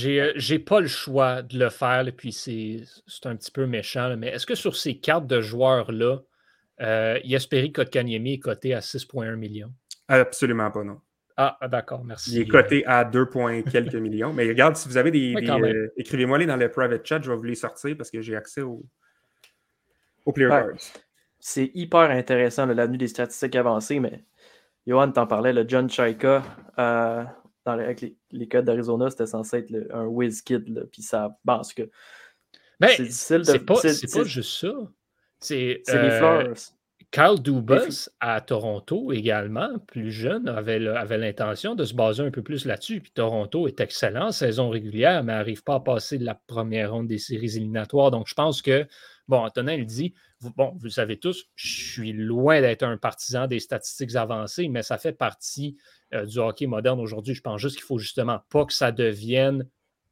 Euh, 0.04 0.32
j'ai 0.34 0.58
pas 0.58 0.80
le 0.80 0.88
choix 0.88 1.42
de 1.42 1.58
le 1.58 1.70
faire, 1.70 2.08
et 2.08 2.12
puis 2.12 2.32
c'est 2.32 2.82
un 3.24 3.36
petit 3.36 3.50
peu 3.50 3.66
méchant, 3.66 4.16
mais 4.16 4.28
est-ce 4.28 4.46
que 4.46 4.56
sur 4.56 4.76
ces 4.76 4.98
cartes 4.98 5.26
de 5.26 5.40
joueurs-là, 5.40 6.18
euh, 6.80 7.18
Yasperi 7.24 7.72
Kotkaniemi 7.72 8.34
est 8.34 8.38
coté 8.38 8.74
à 8.74 8.80
6,1 8.80 9.36
millions? 9.36 9.72
Absolument 10.08 10.70
pas, 10.70 10.82
non. 10.82 11.00
Ah, 11.36 11.58
d'accord, 11.70 12.02
merci. 12.04 12.32
Il 12.32 12.40
est 12.40 12.48
coté 12.48 12.84
à 12.86 13.04
2, 13.04 13.26
quelques 13.70 13.94
millions. 13.94 14.32
Mais 14.32 14.48
regarde, 14.48 14.76
si 14.76 14.88
vous 14.88 14.96
avez 14.96 15.10
des. 15.10 15.34
Euh, 15.36 15.92
écrivez-moi 15.96 16.38
les 16.38 16.46
dans 16.46 16.56
le 16.56 16.70
private 16.70 17.06
chat, 17.06 17.20
je 17.22 17.30
vais 17.30 17.36
vous 17.36 17.42
les 17.42 17.54
sortir 17.54 17.94
parce 17.96 18.10
que 18.10 18.22
j'ai 18.22 18.34
accès 18.34 18.62
au, 18.62 18.84
au 20.24 20.32
player 20.32 20.48
cards. 20.48 20.70
C'est 21.38 21.70
hyper 21.74 22.10
intéressant 22.10 22.66
l'avenue 22.66 22.96
des 22.96 23.08
statistiques 23.08 23.54
avancées, 23.54 24.00
mais 24.00 24.24
Johan 24.86 25.12
t'en 25.12 25.26
parlait, 25.26 25.52
le 25.52 25.64
John 25.68 25.90
Chaika, 25.90 26.42
avec 27.72 28.00
les, 28.00 28.16
les 28.32 28.48
codes 28.48 28.64
d'Arizona, 28.64 29.10
c'était 29.10 29.26
censé 29.26 29.58
être 29.58 29.72
un 29.92 30.06
whiz 30.06 30.42
kid. 30.42 30.88
Puis 30.92 31.02
ça. 31.02 31.36
Bon, 31.44 31.60
que. 31.76 31.90
Ben, 32.80 32.88
c'est 32.96 33.04
difficile 33.04 33.38
de. 33.38 33.44
C'est 33.44 33.58
pas, 33.60 33.80
pas, 33.80 34.24
juste 34.24 34.60
ça. 34.60 34.72
C'est 35.40 35.82
les 35.86 35.94
euh, 35.94 36.18
fleurs. 36.18 36.54
Carl 37.10 37.40
Dubas 37.40 38.08
à 38.20 38.40
Toronto 38.40 39.12
également, 39.12 39.78
plus 39.86 40.10
jeune, 40.10 40.48
avait, 40.48 40.86
avait 40.86 41.18
l'intention 41.18 41.74
de 41.74 41.84
se 41.84 41.94
baser 41.94 42.22
un 42.22 42.30
peu 42.30 42.42
plus 42.42 42.64
là-dessus. 42.64 43.00
Puis 43.00 43.12
Toronto 43.12 43.68
est 43.68 43.80
excellent, 43.80 44.32
saison 44.32 44.70
régulière, 44.70 45.22
mais 45.22 45.32
n'arrive 45.32 45.62
pas 45.62 45.76
à 45.76 45.80
passer 45.80 46.18
de 46.18 46.24
la 46.24 46.34
première 46.46 46.92
ronde 46.92 47.06
des 47.06 47.18
séries 47.18 47.56
éliminatoires. 47.56 48.10
Donc 48.10 48.26
je 48.26 48.34
pense 48.34 48.60
que, 48.60 48.86
bon, 49.28 49.38
Antonin, 49.38 49.74
il 49.74 49.86
dit, 49.86 50.14
bon, 50.56 50.72
vous 50.76 50.84
le 50.84 50.90
savez 50.90 51.18
tous, 51.18 51.46
je 51.54 51.92
suis 51.92 52.12
loin 52.12 52.60
d'être 52.60 52.82
un 52.82 52.96
partisan 52.96 53.46
des 53.46 53.60
statistiques 53.60 54.14
avancées, 54.14 54.68
mais 54.68 54.82
ça 54.82 54.98
fait 54.98 55.12
partie 55.12 55.76
euh, 56.14 56.26
du 56.26 56.38
hockey 56.38 56.66
moderne 56.66 57.00
aujourd'hui. 57.00 57.34
Je 57.34 57.42
pense 57.42 57.60
juste 57.60 57.76
qu'il 57.76 57.84
faut 57.84 57.98
justement 57.98 58.40
pas 58.50 58.64
que 58.64 58.72
ça 58.72 58.92
devienne 58.92 59.68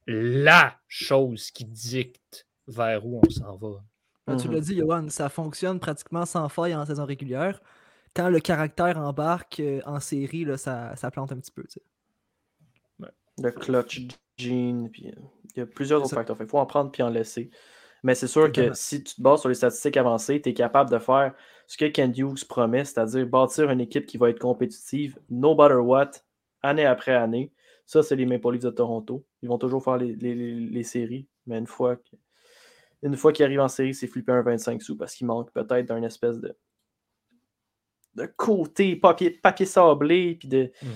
la 0.07 0.77
chose 0.89 1.51
qui 1.51 1.65
dicte 1.65 2.47
vers 2.67 3.07
où 3.07 3.21
on 3.25 3.31
s'en 3.31 3.57
va. 3.57 3.85
Ben, 4.27 4.37
tu 4.37 4.49
l'as 4.49 4.59
mhm. 4.59 4.65
dit, 4.65 4.77
Johan, 4.79 5.09
ça 5.11 5.29
fonctionne 5.29 5.81
pratiquement 5.81 6.25
sans 6.25 6.49
faille 6.49 6.75
en 6.75 6.87
saison 6.87 7.05
régulière. 7.05 7.61
Quand 8.15 8.31
le 8.31 8.41
caractère 8.41 8.97
embarque 8.99 9.61
euh, 9.61 9.81
en 9.87 10.01
série, 10.01 10.45
là, 10.45 10.57
ça, 10.57 10.95
plante 11.13 11.33
un 11.33 11.39
petit 11.39 11.51
peu. 11.51 11.65
Le 13.39 13.51
clutch 13.51 14.03
gene, 14.37 14.89
puis 14.91 15.09
euh, 15.09 15.21
il 15.55 15.59
y 15.59 15.63
a 15.63 15.67
plusieurs 15.67 16.03
autres 16.03 16.15
facteurs. 16.15 16.37
Il 16.41 16.47
faut 16.47 16.59
en 16.59 16.67
prendre 16.67 16.91
puis 16.91 17.03
en 17.03 17.11
laisser. 17.11 17.51
Mais 18.05 18.15
c'est 18.15 18.29
sûr 18.29 18.53
que 18.53 18.75
si 18.75 19.03
tu 19.03 19.15
te 19.15 19.23
bases 19.23 19.41
sur 19.41 19.49
les 19.49 19.55
statistiques 19.55 19.97
avancées, 19.97 20.39
tu 20.41 20.51
es 20.51 20.55
capable 20.55 20.91
de 20.91 20.99
faire 20.99 21.35
ce 21.67 21.79
que 21.79 21.87
Ken 21.87 22.13
Hughes 22.15 22.45
promet, 22.47 22.85
c'est-à-dire 22.85 23.27
bâtir 23.27 23.71
une 23.71 23.81
équipe 23.81 24.05
qui 24.05 24.19
va 24.19 24.29
être 24.29 24.39
compétitive, 24.39 25.19
no 25.31 25.55
matter 25.55 25.77
what, 25.77 26.11
année 26.63 26.85
après 26.85 27.15
année. 27.15 27.51
Ça, 27.87 28.03
c'est 28.03 28.15
les 28.15 28.27
Maple 28.27 28.53
Leafs 28.53 28.63
de 28.65 28.71
Toronto. 28.71 29.25
Ils 29.41 29.49
vont 29.49 29.57
toujours 29.57 29.83
faire 29.83 29.97
les, 29.97 30.83
séries, 30.83 31.27
mais 31.47 31.57
une 31.57 31.67
fois, 31.67 31.97
une 33.03 33.17
fois 33.17 33.33
qu'ils 33.33 33.47
arrivent 33.47 33.61
en 33.61 33.69
série, 33.69 33.95
c'est 33.95 34.07
flipper 34.07 34.33
un 34.33 34.43
25 34.43 34.83
sous 34.83 34.99
parce 34.99 35.15
qu'il 35.15 35.27
manque 35.27 35.51
peut-être 35.53 35.87
d'un 35.87 36.03
espèce 36.03 36.39
de, 36.39 36.55
de 38.17 38.27
côté 38.37 38.97
papier, 38.97 39.31
papier 39.31 39.65
sablé, 39.65 40.35
puis 40.35 40.49
de, 40.49 40.71
mhm. 40.83 40.91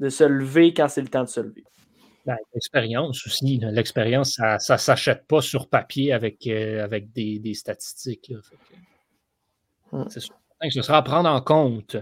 de 0.00 0.08
se 0.08 0.24
lever 0.24 0.74
quand 0.74 0.88
c'est 0.88 1.02
le 1.02 1.08
temps 1.08 1.22
de 1.22 1.28
se 1.28 1.40
lever. 1.40 1.64
Ben, 2.24 2.36
l'expérience 2.54 3.26
aussi. 3.26 3.58
L'expérience, 3.62 4.34
ça 4.34 4.54
ne 4.54 4.78
s'achète 4.78 5.26
pas 5.26 5.40
sur 5.40 5.68
papier 5.68 6.12
avec, 6.12 6.46
euh, 6.46 6.84
avec 6.84 7.12
des, 7.12 7.54
statistiques. 7.54 8.32
Hmm. 9.90 10.04
C'est 10.08 10.20
sûr 10.20 10.34
que 10.60 10.70
ce 10.70 10.82
sera 10.82 10.98
à 10.98 11.02
prendre 11.02 11.28
en 11.28 11.40
compte. 11.40 11.96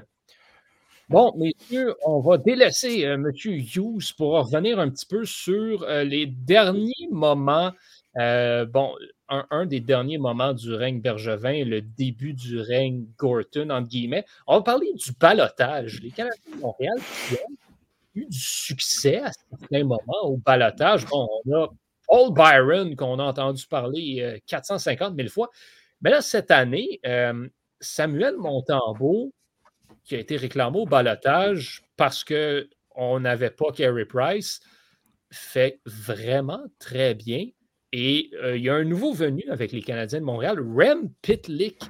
Bon, 1.09 1.33
messieurs, 1.37 1.94
on 2.04 2.20
va 2.20 2.38
délaisser 2.38 3.04
euh, 3.06 3.14
M. 3.14 3.33
Hughes 3.35 4.14
pour 4.16 4.33
revenir 4.33 4.78
un 4.78 4.90
petit 4.90 5.06
peu 5.06 5.24
sur 5.24 5.83
euh, 5.83 6.04
les 6.04 6.26
derniers 6.26 7.09
moments. 7.11 7.72
bon, 8.14 8.94
un, 9.28 9.64
des 9.64 9.80
derniers 9.80 10.18
moments 10.18 10.52
du 10.52 10.74
règne 10.74 11.00
Bergevin, 11.00 11.64
le 11.64 11.80
début 11.80 12.35
du 12.35 12.61
règne 12.61 13.06
Gorton, 13.16 13.70
entre 13.70 13.88
guillemets. 13.88 14.26
On 14.46 14.56
va 14.56 14.62
parler 14.62 14.92
du 14.92 15.12
balotage. 15.12 16.00
Les 16.02 16.11
Canadiens 16.11 16.56
de 16.56 16.61
Montréal 16.61 16.98
eu 18.14 18.26
du 18.26 18.38
succès 18.38 19.18
à 19.18 19.30
certains 19.32 19.84
moments 19.84 20.24
au 20.24 20.36
balotage. 20.36 21.06
Bon, 21.06 21.28
on 21.44 21.54
a 21.54 21.68
Paul 22.06 22.32
Byron 22.32 22.96
qu'on 22.96 23.18
a 23.18 23.24
entendu 23.24 23.64
parler 23.66 24.40
450 24.46 25.12
euh, 25.12 25.16
000 25.16 25.28
fois. 25.28 25.48
Mais 26.00 26.10
là, 26.10 26.22
cette 26.22 26.50
année, 26.50 26.98
euh, 27.06 27.48
Samuel 27.80 28.36
Montembeau, 28.36 29.32
qui 30.04 30.16
a 30.16 30.18
été 30.18 30.36
réclamé 30.36 30.78
au 30.78 30.86
balotage 30.86 31.82
parce 31.96 32.24
qu'on 32.24 33.20
n'avait 33.20 33.50
pas 33.50 33.70
Carey 33.72 34.06
Price, 34.06 34.60
fait 35.30 35.80
vraiment 35.86 36.64
très 36.78 37.14
bien. 37.14 37.46
Et 37.92 38.30
euh, 38.42 38.56
il 38.56 38.64
y 38.64 38.70
a 38.70 38.74
un 38.74 38.84
nouveau 38.84 39.12
venu 39.12 39.44
avec 39.48 39.72
les 39.72 39.82
Canadiens 39.82 40.20
de 40.20 40.24
Montréal, 40.24 40.58
Rem 40.60 41.10
Pitlick, 41.22 41.82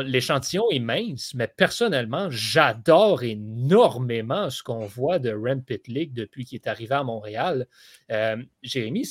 l'échantillon 0.00 0.70
est 0.70 0.78
mince, 0.78 1.34
mais 1.34 1.48
personnellement, 1.48 2.28
j'adore 2.30 3.22
énormément 3.22 4.48
ce 4.50 4.62
qu'on 4.62 4.86
voit 4.86 5.18
de 5.18 5.32
Rem 5.32 5.62
Pitlick 5.62 6.12
depuis 6.14 6.44
qu'il 6.44 6.56
est 6.56 6.66
arrivé 6.66 6.94
à 6.94 7.02
Montréal. 7.02 7.66
Euh, 8.10 8.36
Jérémy, 8.62 9.06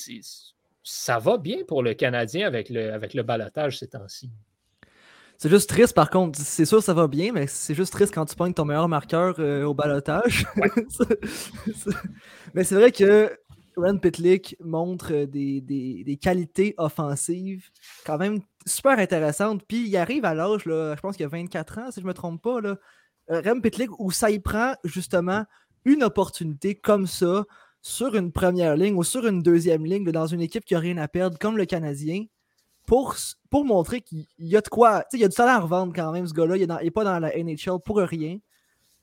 ça 0.83 1.19
va 1.19 1.37
bien 1.37 1.63
pour 1.67 1.83
le 1.83 1.93
Canadien 1.93 2.47
avec 2.47 2.69
le, 2.69 2.93
avec 2.93 3.13
le 3.13 3.23
balotage 3.23 3.79
ces 3.79 3.89
temps-ci? 3.89 4.31
C'est 5.37 5.49
juste 5.49 5.69
triste, 5.69 5.95
par 5.95 6.11
contre. 6.11 6.39
C'est 6.39 6.65
sûr 6.65 6.83
ça 6.83 6.93
va 6.93 7.07
bien, 7.07 7.31
mais 7.31 7.47
c'est 7.47 7.73
juste 7.73 7.93
triste 7.93 8.13
quand 8.13 8.25
tu 8.25 8.35
pognes 8.35 8.53
ton 8.53 8.63
meilleur 8.63 8.87
marqueur 8.87 9.35
euh, 9.39 9.63
au 9.63 9.73
balotage. 9.73 10.45
mais 12.53 12.63
c'est 12.63 12.75
vrai 12.75 12.91
que 12.91 13.35
Ren 13.75 13.97
Pitlick 13.97 14.55
montre 14.59 15.25
des, 15.25 16.19
qualités 16.21 16.75
offensives 16.77 17.69
quand 18.05 18.17
même 18.17 18.41
super 18.65 18.99
intéressantes. 18.99 19.63
Puis 19.67 19.87
il 19.87 19.97
arrive 19.97 20.25
à 20.25 20.33
l'âge, 20.33 20.61
je 20.65 20.99
pense 20.99 21.15
qu'il 21.15 21.23
y 21.23 21.25
a 21.25 21.29
24 21.29 21.77
ans, 21.79 21.91
si 21.91 21.99
je 21.99 22.05
ne 22.05 22.09
me 22.09 22.13
trompe 22.13 22.41
pas, 22.41 22.59
euh, 22.61 22.75
Rem 23.29 23.61
Pitlick, 23.61 23.99
où 23.99 24.11
ça 24.11 24.29
y 24.29 24.39
prend 24.39 24.75
justement 24.83 25.45
une 25.85 26.03
opportunité 26.03 26.75
comme 26.75 27.07
ça 27.07 27.45
sur 27.81 28.15
une 28.15 28.31
première 28.31 28.75
ligne 28.75 28.95
ou 28.95 29.03
sur 29.03 29.25
une 29.25 29.41
deuxième 29.41 29.85
ligne 29.85 30.05
dans 30.11 30.27
une 30.27 30.41
équipe 30.41 30.65
qui 30.65 30.73
n'a 30.73 30.79
rien 30.79 30.97
à 30.97 31.07
perdre, 31.07 31.37
comme 31.39 31.57
le 31.57 31.65
Canadien, 31.65 32.25
pour, 32.85 33.15
pour 33.49 33.65
montrer 33.65 34.01
qu'il 34.01 34.25
y 34.37 34.55
a 34.55 34.61
de 34.61 34.67
quoi. 34.67 35.03
Il 35.13 35.19
y 35.19 35.23
a 35.23 35.27
du 35.27 35.35
salaire 35.35 35.55
à 35.55 35.59
revendre 35.59 35.93
quand 35.95 36.11
même, 36.11 36.27
ce 36.27 36.33
gars-là. 36.33 36.57
Il 36.57 36.67
n'est 36.67 36.91
pas 36.91 37.03
dans 37.03 37.19
la 37.19 37.31
NHL 37.35 37.79
pour 37.83 37.97
rien. 37.97 38.37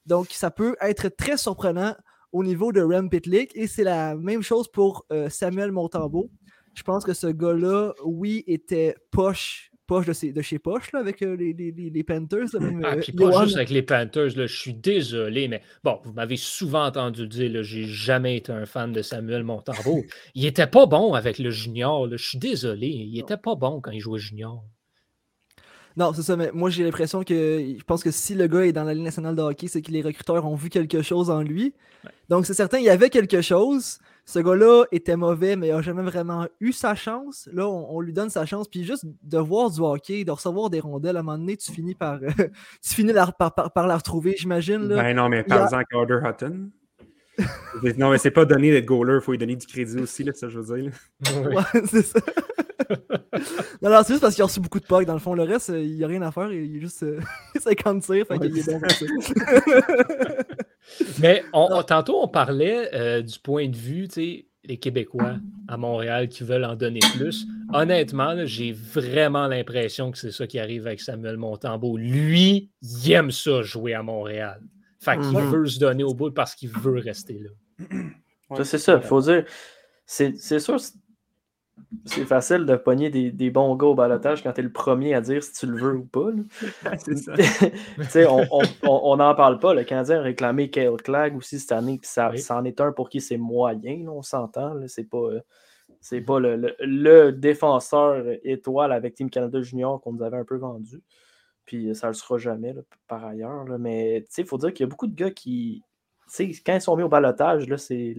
Donc, 0.06 0.28
ça 0.30 0.50
peut 0.50 0.76
être 0.80 1.08
très 1.08 1.36
surprenant 1.36 1.94
au 2.32 2.44
niveau 2.44 2.72
de 2.72 2.82
Rem 2.82 3.10
Pitlick. 3.10 3.50
Et 3.54 3.66
c'est 3.66 3.84
la 3.84 4.14
même 4.14 4.42
chose 4.42 4.68
pour 4.68 5.06
euh, 5.12 5.28
Samuel 5.28 5.72
Montembeau. 5.72 6.30
Je 6.78 6.84
pense 6.84 7.04
que 7.04 7.12
ce 7.12 7.26
gars-là, 7.26 7.92
oui, 8.04 8.44
était 8.46 8.94
poche 9.10 9.72
poche 9.88 10.06
de, 10.06 10.42
chez 10.42 10.58
Poche 10.58 10.92
là, 10.92 11.00
avec 11.00 11.22
euh, 11.22 11.34
les, 11.34 11.52
les, 11.54 11.72
les, 11.72 12.04
Panthers. 12.04 12.48
ah, 12.84 12.96
puis 12.96 13.10
pas 13.10 13.42
juste 13.42 13.56
avec 13.56 13.70
les 13.70 13.82
Panthers, 13.82 14.36
là, 14.36 14.46
je 14.46 14.54
suis 14.54 14.74
désolé, 14.74 15.48
mais 15.48 15.62
bon, 15.82 15.98
vous 16.04 16.12
m'avez 16.12 16.36
souvent 16.36 16.84
entendu 16.84 17.26
dire, 17.26 17.62
j'ai 17.64 17.84
jamais 17.84 18.36
été 18.36 18.52
un 18.52 18.66
fan 18.66 18.92
de 18.92 19.00
Samuel 19.00 19.44
Montembeau. 19.44 20.04
il 20.34 20.44
était 20.44 20.66
pas 20.66 20.84
bon 20.84 21.14
avec 21.14 21.38
le 21.38 21.50
junior, 21.50 22.06
je 22.10 22.16
suis 22.16 22.38
désolé, 22.38 22.86
il 22.86 23.18
était 23.18 23.38
pas 23.38 23.54
bon 23.54 23.80
quand 23.80 23.90
il 23.90 24.00
jouait 24.00 24.20
junior. 24.20 24.62
Non, 25.96 26.12
c'est 26.12 26.22
ça, 26.22 26.36
mais 26.36 26.50
moi 26.52 26.70
j'ai 26.70 26.84
l'impression 26.84 27.24
que 27.24 27.74
je 27.76 27.82
pense 27.84 28.04
que 28.04 28.10
si 28.10 28.34
le 28.34 28.46
gars 28.46 28.66
est 28.66 28.72
dans 28.72 28.84
la 28.84 28.92
Ligue 28.94 29.04
nationale 29.04 29.34
de 29.34 29.42
hockey, 29.42 29.68
c'est 29.68 29.82
que 29.82 29.90
les 29.90 30.02
recruteurs 30.02 30.44
ont 30.46 30.54
vu 30.54 30.68
quelque 30.68 31.02
chose 31.02 31.30
en 31.30 31.40
lui. 31.40 31.74
Donc 32.28 32.46
c'est 32.46 32.54
certain, 32.54 32.78
il 32.78 32.84
y 32.84 32.90
avait 32.90 33.10
quelque 33.10 33.40
chose. 33.40 33.98
Ce 34.28 34.40
gars-là 34.40 34.84
était 34.92 35.16
mauvais, 35.16 35.56
mais 35.56 35.68
il 35.68 35.74
n'a 35.74 35.80
jamais 35.80 36.02
vraiment 36.02 36.46
eu 36.60 36.72
sa 36.72 36.94
chance. 36.94 37.48
Là, 37.50 37.66
on, 37.66 37.98
lui 38.02 38.12
donne 38.12 38.28
sa 38.28 38.44
chance. 38.44 38.68
Puis 38.68 38.84
juste 38.84 39.06
de 39.22 39.38
voir 39.38 39.70
du 39.70 39.80
hockey, 39.80 40.22
de 40.24 40.30
recevoir 40.30 40.68
des 40.68 40.80
rondelles, 40.80 41.16
à 41.16 41.20
un 41.20 41.22
moment 41.22 41.38
donné, 41.38 41.56
tu 41.56 41.72
finis 41.72 41.94
par, 41.94 42.20
tu 42.82 42.94
finis 42.94 43.14
par, 43.38 43.54
par, 43.54 43.86
la 43.86 43.96
retrouver, 43.96 44.34
j'imagine. 44.36 44.86
Ben 44.86 45.16
non, 45.16 45.30
mais 45.30 45.44
par 45.44 45.62
exemple, 45.62 45.84
Carter 45.90 46.18
Hutton. 46.22 46.68
non, 47.96 48.10
mais 48.10 48.18
c'est 48.18 48.30
pas 48.30 48.44
donné 48.44 48.70
d'être 48.70 48.84
goaler, 48.84 49.14
il 49.14 49.22
faut 49.22 49.32
lui 49.32 49.38
donner 49.38 49.56
du 49.56 49.66
crédit 49.66 49.96
aussi, 49.98 50.24
là, 50.24 50.34
ça 50.34 50.50
je 50.50 50.60
veux 50.60 50.76
dire. 50.76 50.92
ouais, 51.46 51.82
c'est 51.86 52.02
ça. 52.02 52.20
non, 53.82 53.90
non, 53.90 54.00
c'est 54.02 54.14
juste 54.14 54.20
parce 54.20 54.34
qu'il 54.34 54.42
a 54.42 54.46
reçu 54.46 54.60
beaucoup 54.60 54.80
de 54.80 54.86
pucks. 54.86 55.06
Dans 55.06 55.14
le 55.14 55.18
fond, 55.18 55.34
le 55.34 55.42
reste, 55.42 55.68
il 55.68 55.96
n'y 55.96 56.04
a 56.04 56.06
rien 56.06 56.22
à 56.22 56.30
faire. 56.30 56.52
Il 56.52 56.76
est 56.76 56.80
juste 56.80 57.04
50 57.60 58.02
tirs, 58.02 58.26
fait 58.26 58.38
qu'il 58.38 58.58
est 58.58 58.70
bon 58.70 58.80
Mais 61.20 61.44
tantôt, 61.86 62.22
on 62.22 62.28
parlait 62.28 62.90
euh, 62.94 63.22
du 63.22 63.38
point 63.38 63.68
de 63.68 63.76
vue, 63.76 64.08
tu 64.08 64.14
sais, 64.14 64.46
les 64.64 64.76
Québécois 64.76 65.36
à 65.66 65.76
Montréal 65.76 66.28
qui 66.28 66.44
veulent 66.44 66.64
en 66.64 66.76
donner 66.76 67.00
plus. 67.16 67.46
Honnêtement, 67.72 68.34
j'ai 68.44 68.72
vraiment 68.72 69.46
l'impression 69.46 70.10
que 70.10 70.18
c'est 70.18 70.30
ça 70.30 70.46
qui 70.46 70.58
arrive 70.58 70.86
avec 70.86 71.00
Samuel 71.00 71.36
Montembeau. 71.36 71.96
Lui, 71.96 72.70
il 72.82 73.12
aime 73.12 73.30
ça 73.30 73.62
jouer 73.62 73.94
à 73.94 74.02
Montréal. 74.02 74.60
Fait 75.00 75.18
qu'il 75.18 75.38
veut 75.38 75.66
se 75.66 75.78
donner 75.78 76.02
au 76.02 76.12
bout 76.12 76.30
parce 76.30 76.54
qu'il 76.54 76.70
veut 76.70 76.98
rester 76.98 77.38
là. 77.38 78.64
C'est 78.64 78.78
ça, 78.78 79.00
il 79.02 79.06
faut 79.06 79.20
dire. 79.20 79.44
C'est 80.06 80.58
sûr, 80.58 80.78
c'est 82.04 82.26
facile 82.26 82.66
de 82.66 82.76
pogner 82.76 83.08
des, 83.10 83.50
bons 83.50 83.74
gars 83.74 83.86
au 83.86 83.94
balotage 83.94 84.42
quand 84.42 84.52
tu 84.52 84.60
es 84.60 84.62
le 84.62 84.72
premier 84.72 85.14
à 85.14 85.20
dire 85.20 85.42
si 85.42 85.52
tu 85.52 85.66
le 85.66 85.78
veux 85.78 85.96
ou 85.96 86.04
pas. 86.04 86.28
ça. 88.08 88.26
on 88.82 89.16
n'en 89.16 89.34
parle 89.34 89.58
pas. 89.58 89.72
Le 89.72 89.84
Canadien 89.84 90.18
a 90.18 90.22
réclamé 90.22 90.70
Kale 90.70 90.96
Clag 90.96 91.36
aussi 91.36 91.58
cette 91.58 91.72
année, 91.72 91.98
puis 91.98 92.08
ça, 92.08 92.30
en 92.50 92.64
est 92.64 92.80
un 92.80 92.92
pour 92.92 93.08
qui 93.08 93.20
c'est 93.20 93.38
moyen, 93.38 94.06
on 94.08 94.22
s'entend. 94.22 94.76
C'est 94.86 95.08
pas, 95.08 95.28
c'est 96.00 96.20
pas 96.20 96.38
le, 96.40 97.30
défenseur 97.32 98.24
étoile 98.44 98.92
avec 98.92 99.14
Team 99.14 99.30
Canada 99.30 99.60
Junior 99.62 100.00
qu'on 100.00 100.12
nous 100.12 100.22
avait 100.22 100.36
un 100.36 100.44
peu 100.44 100.56
vendu. 100.56 101.02
Puis 101.64 101.94
ça 101.94 102.08
ne 102.08 102.12
le 102.12 102.14
sera 102.14 102.38
jamais, 102.38 102.74
par 103.06 103.24
ailleurs. 103.24 103.64
Mais 103.78 104.26
il 104.36 104.46
faut 104.46 104.58
dire 104.58 104.72
qu'il 104.72 104.84
y 104.84 104.86
a 104.86 104.90
beaucoup 104.90 105.06
de 105.06 105.14
gars 105.14 105.30
qui. 105.30 105.82
Quand 106.36 106.74
ils 106.74 106.80
sont 106.82 106.96
mis 106.96 107.02
au 107.02 107.08
balotage, 107.08 107.74
c'est 107.76 108.14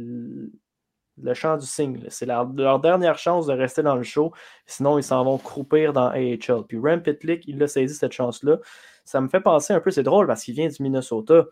le 1.22 1.34
champ 1.34 1.58
du 1.58 1.66
signe. 1.66 2.06
C'est 2.10 2.26
leur, 2.26 2.48
dernière 2.80 3.18
chance 3.18 3.48
de 3.48 3.54
rester 3.54 3.84
dans 3.84 3.96
le 3.96 4.04
show. 4.04 4.32
Sinon, 4.66 4.98
ils 4.98 5.04
s'en 5.04 5.24
vont 5.24 5.38
croupir 5.38 5.94
dans 5.94 6.08
AHL. 6.08 6.66
Puis 6.68 6.78
Rem 6.78 7.02
Pitlick, 7.02 7.44
il 7.48 7.62
a 7.62 7.68
saisi 7.68 7.96
cette 7.96 8.12
chance-là. 8.12 8.58
Ça 9.06 9.22
me 9.22 9.28
fait 9.28 9.42
penser 9.42 9.74
un 9.74 9.80
peu, 9.80 9.92
c'est 9.92 10.04
drôle 10.04 10.28
parce 10.28 10.44
qu'il 10.44 10.54
vient 10.54 10.68
du 10.68 10.82
Minnesota. 10.82 11.46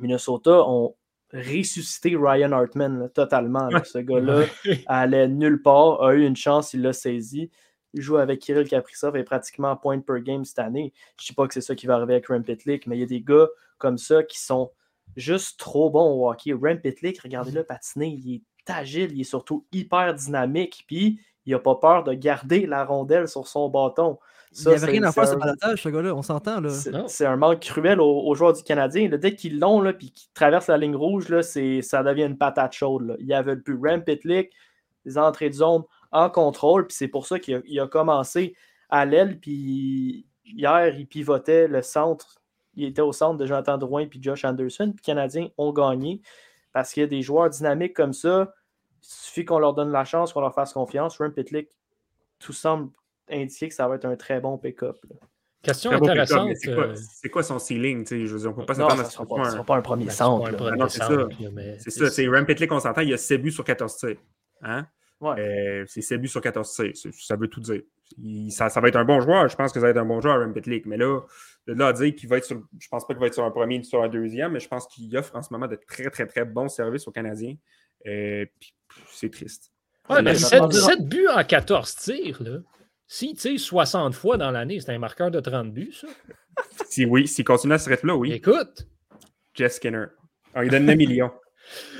Minnesota 0.00 0.68
ont 0.68 0.96
ressuscité 1.32 2.16
Ryan 2.16 2.52
Hartman 2.52 3.10
totalement. 3.14 3.68
Ce 3.84 3.98
gars-là 3.98 4.44
allait 4.86 5.28
nulle 5.28 5.62
part, 5.62 6.02
a 6.02 6.14
eu 6.14 6.24
une 6.24 6.36
chance, 6.36 6.74
il 6.74 6.82
l'a 6.82 6.92
saisi. 6.92 7.50
Il 7.92 8.02
joue 8.02 8.16
avec 8.16 8.40
Kirill 8.40 8.68
Kaprizov 8.68 9.16
et 9.16 9.22
pratiquement 9.22 9.76
point 9.76 10.00
per 10.00 10.20
game 10.20 10.44
cette 10.44 10.58
année. 10.58 10.92
Je 11.16 11.24
ne 11.24 11.26
sais 11.28 11.34
pas 11.34 11.46
que 11.46 11.54
c'est 11.54 11.60
ça 11.60 11.76
qui 11.76 11.86
va 11.86 11.94
arriver 11.94 12.14
avec 12.14 12.26
Rem 12.26 12.42
Pitlick, 12.42 12.88
mais 12.88 12.96
il 12.96 13.00
y 13.00 13.04
a 13.04 13.06
des 13.06 13.20
gars 13.20 13.48
comme 13.78 13.98
ça 13.98 14.24
qui 14.24 14.40
sont 14.40 14.72
juste 15.16 15.60
trop 15.60 15.90
bons 15.90 16.10
au 16.10 16.28
hockey. 16.28 16.52
Rem 16.52 16.80
Pitlick, 16.80 17.20
regardez-le 17.20 17.62
patiner, 17.62 18.08
il 18.08 18.34
est 18.36 18.42
agile, 18.70 19.12
il 19.12 19.20
est 19.22 19.24
surtout 19.24 19.64
hyper 19.72 20.14
dynamique, 20.14 20.84
puis 20.86 21.20
il 21.46 21.52
n'a 21.52 21.58
pas 21.58 21.74
peur 21.76 22.04
de 22.04 22.14
garder 22.14 22.66
la 22.66 22.84
rondelle 22.84 23.28
sur 23.28 23.46
son 23.46 23.68
bâton. 23.68 24.18
Ça, 24.52 24.70
il 24.70 24.76
n'y 24.76 24.82
avait 24.82 24.92
rien 24.92 25.02
à 25.02 25.12
faire 25.12 25.26
sur 25.26 25.38
balotage, 25.38 25.82
ce 25.82 25.88
gars-là, 25.88 26.14
on 26.14 26.22
s'entend. 26.22 26.62
C'est 27.08 27.26
un 27.26 27.36
manque 27.36 27.60
cruel 27.60 28.00
aux, 28.00 28.34
joueurs 28.34 28.52
du 28.52 28.62
Canadien. 28.62 29.08
dès 29.08 29.34
qu'ils 29.34 29.58
l'ont, 29.58 29.82
puis 29.92 30.12
qu'ils 30.12 30.30
traversent 30.32 30.68
la 30.68 30.78
ligne 30.78 30.94
rouge, 30.94 31.28
là, 31.28 31.42
ça 31.42 32.02
devient 32.02 32.24
une 32.24 32.38
patate 32.38 32.72
chaude. 32.72 33.16
Il 33.18 33.26
y 33.26 33.34
avait 33.34 33.56
le 33.56 33.62
plus 33.62 33.76
Ram 33.82 34.02
Pitlick, 34.04 34.52
les 35.04 35.18
entrées 35.18 35.50
de 35.50 35.54
zone 35.54 35.82
en 36.12 36.30
contrôle, 36.30 36.86
puis 36.86 36.96
c'est 36.96 37.08
pour 37.08 37.26
ça 37.26 37.40
qu'il 37.40 37.78
a, 37.78 37.82
a, 37.82 37.88
commencé 37.88 38.54
à 38.88 39.04
l'aile, 39.04 39.40
puis 39.40 40.24
hier, 40.44 40.96
il 40.96 41.06
pivotait 41.06 41.66
le 41.66 41.82
centre. 41.82 42.40
Il 42.76 42.84
était 42.84 43.02
au 43.02 43.12
centre 43.12 43.38
de 43.38 43.46
Jonathan 43.46 43.76
Drouin 43.76 44.06
puis 44.06 44.22
Josh 44.22 44.44
Anderson, 44.44 44.92
puis 44.94 45.02
les 45.04 45.14
Canadiens 45.14 45.48
ont 45.58 45.72
gagné 45.72 46.20
parce 46.74 46.92
qu'il 46.92 47.02
y 47.02 47.04
a 47.04 47.06
des 47.06 47.22
joueurs 47.22 47.48
dynamiques 47.48 47.94
comme 47.94 48.12
ça. 48.12 48.52
Il 49.02 49.06
suffit 49.06 49.44
qu'on 49.44 49.58
leur 49.58 49.72
donne 49.74 49.92
la 49.92 50.04
chance, 50.04 50.32
qu'on 50.32 50.40
leur 50.40 50.54
fasse 50.54 50.72
confiance. 50.72 51.18
Ram 51.18 51.32
Pitlick, 51.32 51.70
tout 52.40 52.52
semble 52.52 52.90
indiquer 53.30 53.68
que 53.68 53.74
ça 53.74 53.88
va 53.88 53.94
être 53.94 54.04
un 54.04 54.16
très 54.16 54.40
bon 54.40 54.58
pick-up. 54.58 54.96
Question 55.62 55.92
intéressante. 55.92 56.50
Euh, 56.66 56.94
c'est 56.96 57.30
quoi, 57.30 57.42
son 57.42 57.58
ceiling? 57.58 58.06
Je 58.06 58.26
veux 58.26 58.38
dire, 58.40 58.50
on 58.50 58.54
peut 58.54 58.66
pas 58.66 58.74
s'attendre 58.74 59.00
à 59.00 59.04
ce 59.04 59.12
soit 59.12 59.24
un... 59.24 59.64
pas 59.64 59.76
un 59.76 59.82
premier 59.82 60.06
ben, 60.06 60.10
centre. 60.10 60.50
c'est 60.88 61.90
ça. 61.90 62.10
C'est 62.10 62.10
ça. 62.10 62.30
Ram 62.30 62.44
Pitlick, 62.44 62.70
on 62.72 62.80
s'entend, 62.80 63.00
il 63.00 63.10
y 63.10 63.14
a 63.14 63.18
7 63.18 63.40
buts 63.40 63.52
sur 63.52 63.64
14 63.64 63.96
tirs. 63.96 64.16
Hein? 64.62 64.86
Ouais. 65.20 65.38
Euh, 65.38 65.84
c'est 65.86 66.02
7 66.02 66.20
buts 66.20 66.28
sur 66.28 66.40
14 66.40 66.70
tirs. 66.70 66.92
Ça 67.18 67.36
veut 67.36 67.48
tout 67.48 67.60
dire. 67.60 67.82
ça, 68.50 68.68
ça, 68.68 68.80
va 68.80 68.88
être 68.88 68.96
un 68.96 69.04
bon 69.04 69.20
joueur. 69.20 69.48
Je 69.48 69.56
pense 69.56 69.72
que 69.72 69.78
ça 69.78 69.86
va 69.86 69.90
être 69.90 69.96
un 69.96 70.04
bon 70.04 70.20
joueur, 70.20 70.40
Ram 70.40 70.52
Pitlick. 70.52 70.86
Mais 70.86 70.96
là, 70.96 71.20
de 71.66 71.72
là 71.72 71.88
à 71.88 71.92
dire 71.92 72.14
qu'il 72.14 72.28
va 72.28 72.36
être 72.36 72.44
sur. 72.44 72.62
Je 72.78 72.88
pense 72.88 73.06
pas 73.06 73.14
qu'il 73.14 73.20
va 73.20 73.26
être 73.26 73.34
sur 73.34 73.44
un 73.44 73.50
premier 73.50 73.78
ni 73.78 73.84
sur 73.84 74.02
un 74.02 74.08
deuxième, 74.08 74.52
mais 74.52 74.60
je 74.60 74.68
pense 74.68 74.86
qu'il 74.86 75.16
offre 75.16 75.34
en 75.34 75.42
ce 75.42 75.52
moment 75.52 75.66
de 75.66 75.76
très, 75.76 76.10
très, 76.10 76.26
très 76.26 76.44
bons 76.44 76.68
services 76.68 77.08
aux 77.08 77.12
Canadiens. 77.12 77.54
Euh, 78.06 78.44
c'est 79.10 79.30
triste. 79.30 79.72
Ouais, 80.10 80.20
mais 80.20 80.34
7, 80.34 80.62
buts 81.00 81.28
en 81.28 81.42
14 81.42 81.94
tirs, 81.96 82.42
là. 82.42 82.58
S'il 83.06 83.36
tire 83.36 83.58
60 83.58 84.14
fois 84.14 84.36
dans 84.36 84.50
l'année, 84.50 84.80
c'est 84.80 84.92
un 84.92 84.98
marqueur 84.98 85.30
de 85.30 85.40
30 85.40 85.72
buts, 85.72 85.92
ça. 85.92 86.08
si 86.88 87.04
oui, 87.04 87.26
s'il 87.26 87.44
continue 87.44 87.74
à 87.74 87.78
ce 87.78 87.88
rythme-là, 87.88 88.16
oui. 88.16 88.32
Écoute. 88.32 88.86
Jess 89.54 89.76
Skinner. 89.76 90.06
il 90.62 90.70
donne 90.70 90.86
9 90.86 90.96
millions. 90.98 91.30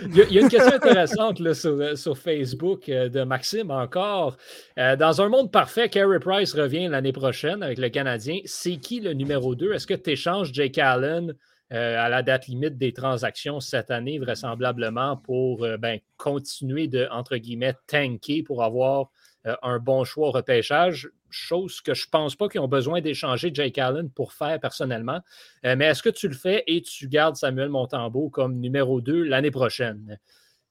Il 0.03 0.17
y, 0.17 0.39
a, 0.39 0.41
une 0.41 0.49
question 0.49 0.75
intéressante 0.75 1.41
là, 1.41 1.55
sur, 1.55 1.73
euh, 1.81 2.15
Facebook 2.15 2.89
euh, 2.89 3.09
de 3.09 3.23
Maxime 3.23 3.71
encore. 3.71 4.37
Euh, 4.79 4.97
dans 4.97 5.23
un 5.23 5.29
monde 5.29 5.51
parfait, 5.51 5.89
Carey 5.89 6.19
Price 6.19 6.55
revient 6.55 6.89
l'année 6.89 7.12
prochaine 7.12 7.62
avec 7.62 7.79
le 7.79 7.89
Canadien. 7.89 8.41
C'est 8.45 8.77
qui 8.77 9.01
le 9.01 9.12
numéro 9.12 9.55
2? 9.55 9.73
Est-ce 9.73 9.87
que 9.87 9.95
tu 9.95 10.11
échanges 10.11 10.53
Jake 10.53 10.79
Allen 10.79 11.35
à 11.71 12.09
la 12.09 12.23
date 12.23 12.47
limite 12.47 12.79
des 12.79 12.93
transactions 12.93 13.59
cette 13.59 13.91
année, 13.91 14.21
vraisemblablement, 14.21 15.17
pour 15.17 15.67
ben, 15.81 15.99
continuer 16.17 16.87
de, 16.87 17.09
entre 17.11 17.37
guillemets, 17.37 17.75
tanker 17.89 18.45
pour 18.45 18.62
avoir 18.62 19.11
un 19.45 19.81
bon 19.81 20.05
choix 20.05 20.29
au 20.29 20.31
repêchage? 20.31 21.09
Chose 21.35 21.80
que 21.80 21.95
je 21.95 22.07
ne 22.07 22.11
pense 22.11 22.37
pas 22.37 22.49
qu'ils 22.49 22.61
ont 22.61 22.68
besoin 22.68 23.01
d'échanger 23.01 23.51
Jake 23.53 23.78
Allen 23.78 24.11
pour 24.11 24.32
faire 24.32 24.59
personnellement. 24.61 25.20
Euh, 25.64 25.76
mais 25.76 25.87
est-ce 25.87 26.03
que 26.03 26.09
tu 26.09 26.28
le 26.28 26.35
fais 26.35 26.64
et 26.66 26.82
tu 26.82 27.09
gardes 27.09 27.37
Samuel 27.37 27.68
Montembeau 27.68 28.30
comme 28.30 28.59
numéro 28.61 29.01
2 29.01 29.22
l'année 29.24 29.51
prochaine? 29.51 30.18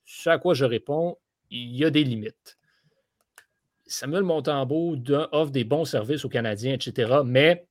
Ce 0.06 0.30
à 0.30 0.38
quoi 0.38 0.54
je 0.54 0.66
réponds, 0.66 1.18
il 1.50 1.76
y 1.76 1.86
a 1.86 1.90
des 1.90 2.04
limites. 2.04 2.58
Samuel 3.86 4.24
Montembeau 4.24 4.96
offre 5.32 5.52
des 5.52 5.64
bons 5.64 5.86
services 5.86 6.26
aux 6.26 6.30
Canadiens, 6.30 6.74
etc. 6.74 7.20
Mais 7.26 7.68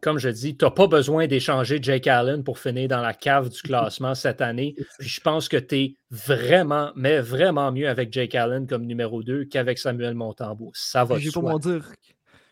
comme 0.00 0.18
je 0.18 0.28
dis, 0.28 0.56
tu 0.56 0.64
n'as 0.64 0.70
pas 0.70 0.86
besoin 0.86 1.26
d'échanger 1.26 1.78
Jake 1.82 2.06
Allen 2.06 2.44
pour 2.44 2.58
finir 2.58 2.88
dans 2.88 3.00
la 3.00 3.14
cave 3.14 3.48
du 3.48 3.60
classement 3.62 4.14
cette 4.14 4.40
année. 4.40 4.76
je 5.00 5.20
pense 5.20 5.48
que 5.48 5.56
tu 5.56 5.76
es 5.76 5.96
vraiment, 6.10 6.92
mais 6.94 7.20
vraiment 7.20 7.72
mieux 7.72 7.88
avec 7.88 8.12
Jake 8.12 8.34
Allen 8.34 8.66
comme 8.66 8.86
numéro 8.86 9.22
2 9.22 9.46
qu'avec 9.46 9.78
Samuel 9.78 10.14
Montembeau. 10.14 10.70
Ça 10.74 11.04
va 11.04 11.16
Pour 11.32 11.42
m'en 11.42 11.58
dire, 11.58 11.92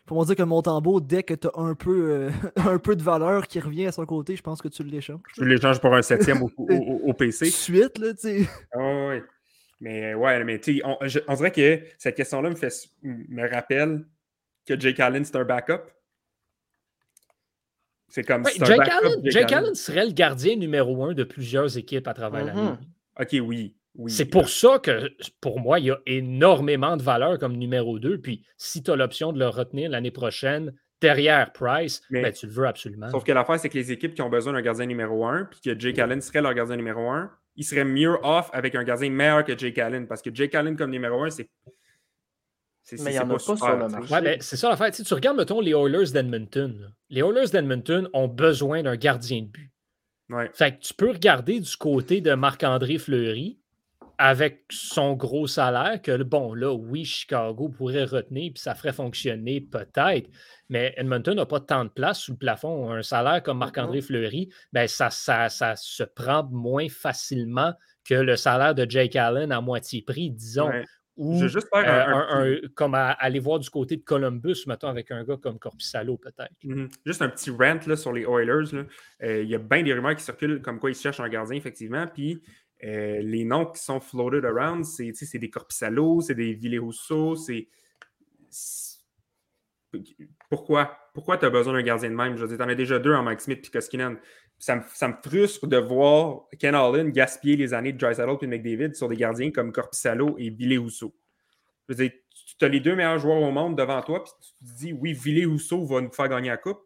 pour 0.05 0.25
dire 0.25 0.35
que 0.35 0.43
Montembeau, 0.43 0.99
dès 0.99 1.23
que 1.23 1.33
tu 1.33 1.47
as 1.47 1.59
un 1.59 1.75
peu, 1.75 2.11
euh, 2.11 2.29
un 2.55 2.79
peu 2.79 2.95
de 2.95 3.03
valeur 3.03 3.47
qui 3.47 3.59
revient 3.59 3.87
à 3.87 3.91
son 3.91 4.05
côté, 4.05 4.35
je 4.35 4.41
pense 4.41 4.61
que 4.61 4.67
tu 4.67 4.83
l'échanges. 4.83 5.21
Tu 5.33 5.45
l'échanges 5.45 5.79
pour 5.79 5.93
un 5.93 6.01
septième 6.01 6.43
au, 6.43 6.51
au, 6.57 7.13
PC. 7.13 7.45
Suite, 7.51 7.97
là, 7.97 8.13
tu 8.13 8.19
sais. 8.19 8.49
Ah 8.73 9.09
oui. 9.09 9.21
Mais 9.79 10.15
ouais, 10.15 10.43
mais 10.43 10.59
tu 10.59 10.81
on, 10.83 10.97
on 11.27 11.35
dirait 11.35 11.51
que 11.51 11.81
cette 11.99 12.15
question-là 12.15 12.49
me, 12.49 12.55
fait, 12.55 12.73
me 13.03 13.47
rappelle 13.47 14.05
que 14.65 14.79
Jake 14.79 14.99
Allen, 14.99 15.23
c'est 15.23 15.35
un 15.35 15.43
backup. 15.43 15.83
C'est 18.09 18.23
comme 18.23 18.45
Jake, 18.45 18.89
Allen, 18.89 19.53
Allen, 19.53 19.75
serait 19.75 20.05
le 20.05 20.13
gardien 20.13 20.55
numéro 20.55 21.03
un 21.03 21.13
de 21.13 21.23
plusieurs 21.23 21.77
équipes 21.77 22.07
à 22.07 22.13
travers 22.13 22.45
la 22.45 22.53
mm-hmm. 22.53 22.69
ligue. 22.69 23.41
OK, 23.41 23.47
oui. 23.47 23.73
C'est 24.07 24.25
pour 24.25 24.49
ça 24.49 24.79
que, 24.79 25.09
pour 25.41 25.59
moi, 25.59 25.79
il 25.79 25.87
y 25.87 25.91
a 25.91 25.97
énormément 26.05 26.97
de 26.97 27.03
valeur 27.03 27.39
comme 27.39 27.57
numéro 27.57 27.97
2. 27.99 28.19
Puis, 28.19 28.45
si 28.55 28.83
tu 28.83 28.91
as 28.91 28.95
l'option 28.95 29.33
de 29.33 29.39
le 29.39 29.47
retenir 29.47 29.89
l'année 29.89 30.11
prochaine 30.11 30.73
derrière 31.01 31.51
Price, 31.51 32.01
ben, 32.09 32.31
tu 32.31 32.45
le 32.45 32.51
veux 32.51 32.67
absolument. 32.67 33.09
Sauf 33.09 33.23
que 33.23 33.31
l'affaire, 33.31 33.59
c'est 33.59 33.69
que 33.69 33.77
les 33.77 33.91
équipes 33.91 34.13
qui 34.13 34.21
ont 34.21 34.29
besoin 34.29 34.53
d'un 34.53 34.61
gardien 34.61 34.85
numéro 34.85 35.25
1, 35.25 35.45
puis 35.45 35.59
que 35.61 35.79
Jake 35.79 35.97
Allen 35.99 36.21
serait 36.21 36.41
leur 36.41 36.53
gardien 36.53 36.75
numéro 36.75 37.09
1, 37.09 37.31
ils 37.55 37.63
seraient 37.63 37.85
mieux 37.85 38.17
off 38.23 38.49
avec 38.53 38.75
un 38.75 38.83
gardien 38.83 39.09
meilleur 39.09 39.43
que 39.43 39.57
Jake 39.57 39.79
Allen. 39.79 40.07
Parce 40.07 40.21
que 40.21 40.29
Jake 40.31 40.53
Allen 40.53 40.77
comme 40.77 40.91
numéro 40.91 41.23
1, 41.23 41.31
c'est. 41.31 41.49
Mais 42.91 43.11
il 43.11 43.13
n'y 43.13 43.19
en 43.19 43.29
a 43.29 43.33
pas, 43.33 43.39
sur 43.39 43.55
le 43.55 43.87
marché. 43.89 44.13
Ouais, 44.13 44.21
ben, 44.21 44.37
c'est 44.41 44.57
ça 44.57 44.69
l'affaire. 44.69 44.91
Tu, 44.91 45.03
tu 45.03 45.13
regardes, 45.13 45.37
mettons, 45.37 45.59
les 45.59 45.71
Oilers 45.71 46.11
d'Edmonton. 46.11 46.93
Les 47.09 47.21
Oilers 47.21 47.49
d'Edmonton 47.51 48.09
ont 48.13 48.27
besoin 48.27 48.83
d'un 48.83 48.95
gardien 48.95 49.41
de 49.41 49.47
but. 49.47 49.71
Ouais. 50.29 50.49
Fait 50.53 50.75
que 50.75 50.81
tu 50.81 50.93
peux 50.93 51.11
regarder 51.11 51.59
du 51.59 51.75
côté 51.77 52.21
de 52.21 52.33
Marc-André 52.33 52.97
Fleury 52.97 53.59
avec 54.17 54.65
son 54.71 55.13
gros 55.13 55.45
salaire 55.45 56.01
que, 56.01 56.23
bon, 56.23 56.53
là, 56.53 56.73
oui, 56.73 57.05
Chicago 57.05 57.69
pourrait 57.69 58.03
retenir, 58.03 58.51
puis 58.53 58.61
ça 58.61 58.73
ferait 58.73 58.93
fonctionner 58.93 59.61
peut-être, 59.61 60.29
mais 60.69 60.93
Edmonton 60.97 61.35
n'a 61.35 61.45
pas 61.45 61.59
tant 61.59 61.85
de 61.85 61.89
place 61.89 62.21
sous 62.21 62.31
le 62.31 62.37
plafond. 62.37 62.91
Un 62.91 63.03
salaire 63.03 63.43
comme 63.43 63.59
Marc-André 63.59 64.01
Fleury, 64.01 64.49
ben, 64.73 64.87
ça, 64.87 65.11
ça, 65.11 65.49
ça, 65.49 65.75
se 65.75 66.03
prend 66.03 66.43
moins 66.51 66.89
facilement 66.89 67.73
que 68.03 68.15
le 68.15 68.35
salaire 68.37 68.73
de 68.73 68.89
Jake 68.89 69.15
Allen 69.15 69.51
à 69.51 69.61
moitié 69.61 70.01
prix, 70.01 70.31
disons. 70.31 70.71
Ou 71.17 71.47
juste 71.47 71.67
faire 71.73 72.09
un, 72.29 72.57
comme 72.75 72.93
aller 72.93 73.39
voir 73.39 73.57
du 73.57 73.69
côté 73.71 73.97
de 73.97 74.03
Columbus, 74.03 74.65
mettons, 74.67 74.87
avec 74.87 75.09
un 75.09 75.23
gars 75.23 75.37
comme 75.37 75.57
Corpissalo, 75.57 76.17
peut-être. 76.17 76.53
Mm-hmm. 76.63 76.89
Juste 77.05 77.21
un 77.23 77.29
petit 77.29 77.49
rant 77.49 77.79
là, 77.87 77.95
sur 77.95 78.13
les 78.13 78.21
Oilers. 78.21 78.85
Euh, 79.23 79.41
il 79.41 79.49
y 79.49 79.55
a 79.55 79.57
bien 79.57 79.81
des 79.81 79.93
rumeurs 79.93 80.15
qui 80.15 80.23
circulent 80.23 80.61
comme 80.61 80.79
quoi 80.79 80.91
ils 80.91 80.95
cherchent 80.95 81.19
un 81.19 81.27
gardien, 81.27 81.57
effectivement. 81.57 82.05
Puis 82.05 82.41
euh, 82.83 83.19
les 83.21 83.43
noms 83.45 83.65
qui 83.65 83.81
sont 83.81 83.99
floated 83.99 84.45
around, 84.45 84.85
c'est 84.85 85.37
des 85.39 85.49
Corpissalo, 85.49 86.21
c'est 86.21 86.35
des 86.35 86.53
Ville-Rousseau, 86.53 87.35
c'est. 87.35 87.67
Pourquoi? 90.49 90.95
Pourquoi 91.15 91.37
tu 91.37 91.45
as 91.45 91.49
besoin 91.49 91.73
d'un 91.73 91.81
gardien 91.81 92.11
de 92.11 92.15
même? 92.15 92.35
Je 92.35 92.41
veux 92.43 92.47
dire, 92.47 92.57
tu 92.57 92.63
en 92.63 92.69
as 92.69 92.75
déjà 92.75 92.99
deux 92.99 93.13
en 93.13 93.23
Mike 93.23 93.41
Smith 93.41 93.65
et 93.65 93.71
Koskinen. 93.71 94.17
Ça 94.59 94.75
me, 94.75 94.81
ça 94.93 95.07
me, 95.07 95.13
frustre 95.23 95.67
de 95.67 95.77
voir 95.77 96.45
Ken 96.59 96.73
Allen 96.73 97.11
gaspiller 97.11 97.55
les 97.55 97.73
années 97.73 97.93
de 97.93 97.97
Dreisaitl 97.97 98.37
et 98.41 98.47
McDavid 98.47 98.95
sur 98.95 99.07
des 99.07 99.15
gardiens 99.15 99.51
comme 99.51 99.71
Corpissalo 99.71 100.35
et 100.39 100.49
Ville-Rousseau. 100.49 101.13
Je 101.87 101.93
veux 101.93 102.03
dire, 102.03 102.17
tu 102.57 102.65
as 102.65 102.67
les 102.67 102.79
deux 102.79 102.95
meilleurs 102.95 103.19
joueurs 103.19 103.41
au 103.41 103.51
monde 103.51 103.77
devant 103.77 104.01
toi, 104.01 104.23
puis 104.23 104.33
tu 104.41 104.65
te 104.65 104.77
dis, 104.79 104.93
oui, 104.93 105.13
Ville-Rousseau 105.13 105.85
va 105.85 106.01
nous 106.01 106.11
faire 106.11 106.27
gagner 106.27 106.49
la 106.49 106.57
Coupe. 106.57 106.81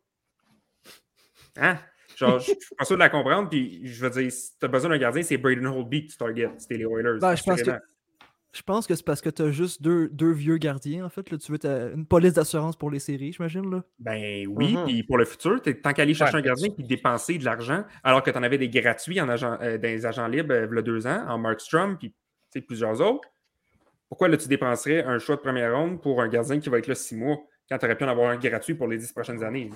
Hein? 1.57 1.80
Genre, 2.15 2.39
je 2.39 2.45
suis 2.45 2.76
pas 2.78 2.86
sûr 2.86 2.95
de 2.95 2.99
la 2.99 3.09
comprendre. 3.09 3.49
Puis, 3.49 3.82
je 3.88 4.05
veux 4.05 4.09
dire, 4.09 4.32
si 4.32 4.57
tu 4.59 4.65
as 4.65 4.67
besoin 4.67 4.89
d'un 4.89 4.97
gardien, 4.97 5.24
c'est 5.24 5.38
Braden 5.38 5.65
Holtby 5.65 6.05
que 6.05 6.11
tu 6.11 6.17
target. 6.17 6.51
C'était 6.57 6.78
les 6.78 6.86
Oilers. 6.86 7.19
Ben, 7.19 7.36
je, 7.36 7.43
pense 7.43 7.61
que, 7.61 7.72
je 8.54 8.62
pense 8.64 8.86
que 8.86 8.95
c'est 8.95 9.06
parce 9.06 9.22
que 9.22 9.30
tu 9.30 9.41
as 9.43 9.52
juste 9.52 9.82
deux, 9.82 10.10
deux, 10.10 10.32
vieux 10.32 10.58
gardiens, 10.58 11.06
en 11.06 11.10
fait. 11.10 11.32
Là. 11.32 11.38
Tu 11.38 11.52
veux 11.52 11.60
une 11.93 12.06
police 12.06 12.34
d'assurance 12.34 12.76
pour 12.76 12.91
les 12.91 12.99
séries, 12.99 13.32
j'imagine. 13.32 13.70
Là? 13.70 13.84
Ben 13.99 14.45
oui, 14.47 14.74
mm-hmm. 14.74 14.86
puis 14.86 15.04
pour 15.04 15.18
le 15.18 15.26
futur, 15.26 15.62
tant 15.82 15.93
qu'aller 15.93 16.14
chercher 16.14 16.38
un 16.38 16.41
gardien 16.41 16.70
et 16.78 16.84
dépenser 16.84 17.38
de 17.38 17.45
l'argent, 17.45 17.86
alors 18.04 18.24
que 18.24 18.30
tu 18.30 18.38
en 18.38 18.43
avais 18.43 18.58
des 18.58 18.70
gratuits 18.70 19.22
en 19.22 19.30
agent, 19.30 19.58
euh, 19.62 19.78
dans 19.78 19.88
les 19.88 20.06
agents 20.06 20.28
libres 20.28 20.54
euh, 20.54 20.68
il 20.70 20.76
y 20.76 20.80
a 20.80 20.82
deux 20.82 21.08
ans, 21.08 21.26
en 21.30 21.38
Markstrom, 21.38 21.97
puis 21.97 22.14
plusieurs 22.60 22.99
autres. 22.99 23.30
Pourquoi 24.10 24.28
là, 24.28 24.36
tu 24.36 24.49
dépenserais 24.49 25.04
un 25.04 25.18
choix 25.20 25.38
de 25.38 25.41
première 25.41 25.74
ronde 25.74 26.02
pour 26.02 26.22
un 26.22 26.28
gardien 26.28 26.60
qui 26.60 26.68
va 26.68 26.80
être 26.80 26.88
là 26.88 26.95
six 26.95 27.16
mois? 27.16 27.38
Quand 27.72 27.78
tu 27.78 27.86
aurais 27.86 27.95
pu 27.95 28.03
en 28.03 28.09
avoir 28.09 28.30
un 28.30 28.36
gratuit 28.36 28.74
pour 28.74 28.88
les 28.88 28.97
10 28.97 29.13
prochaines 29.13 29.43
années. 29.45 29.69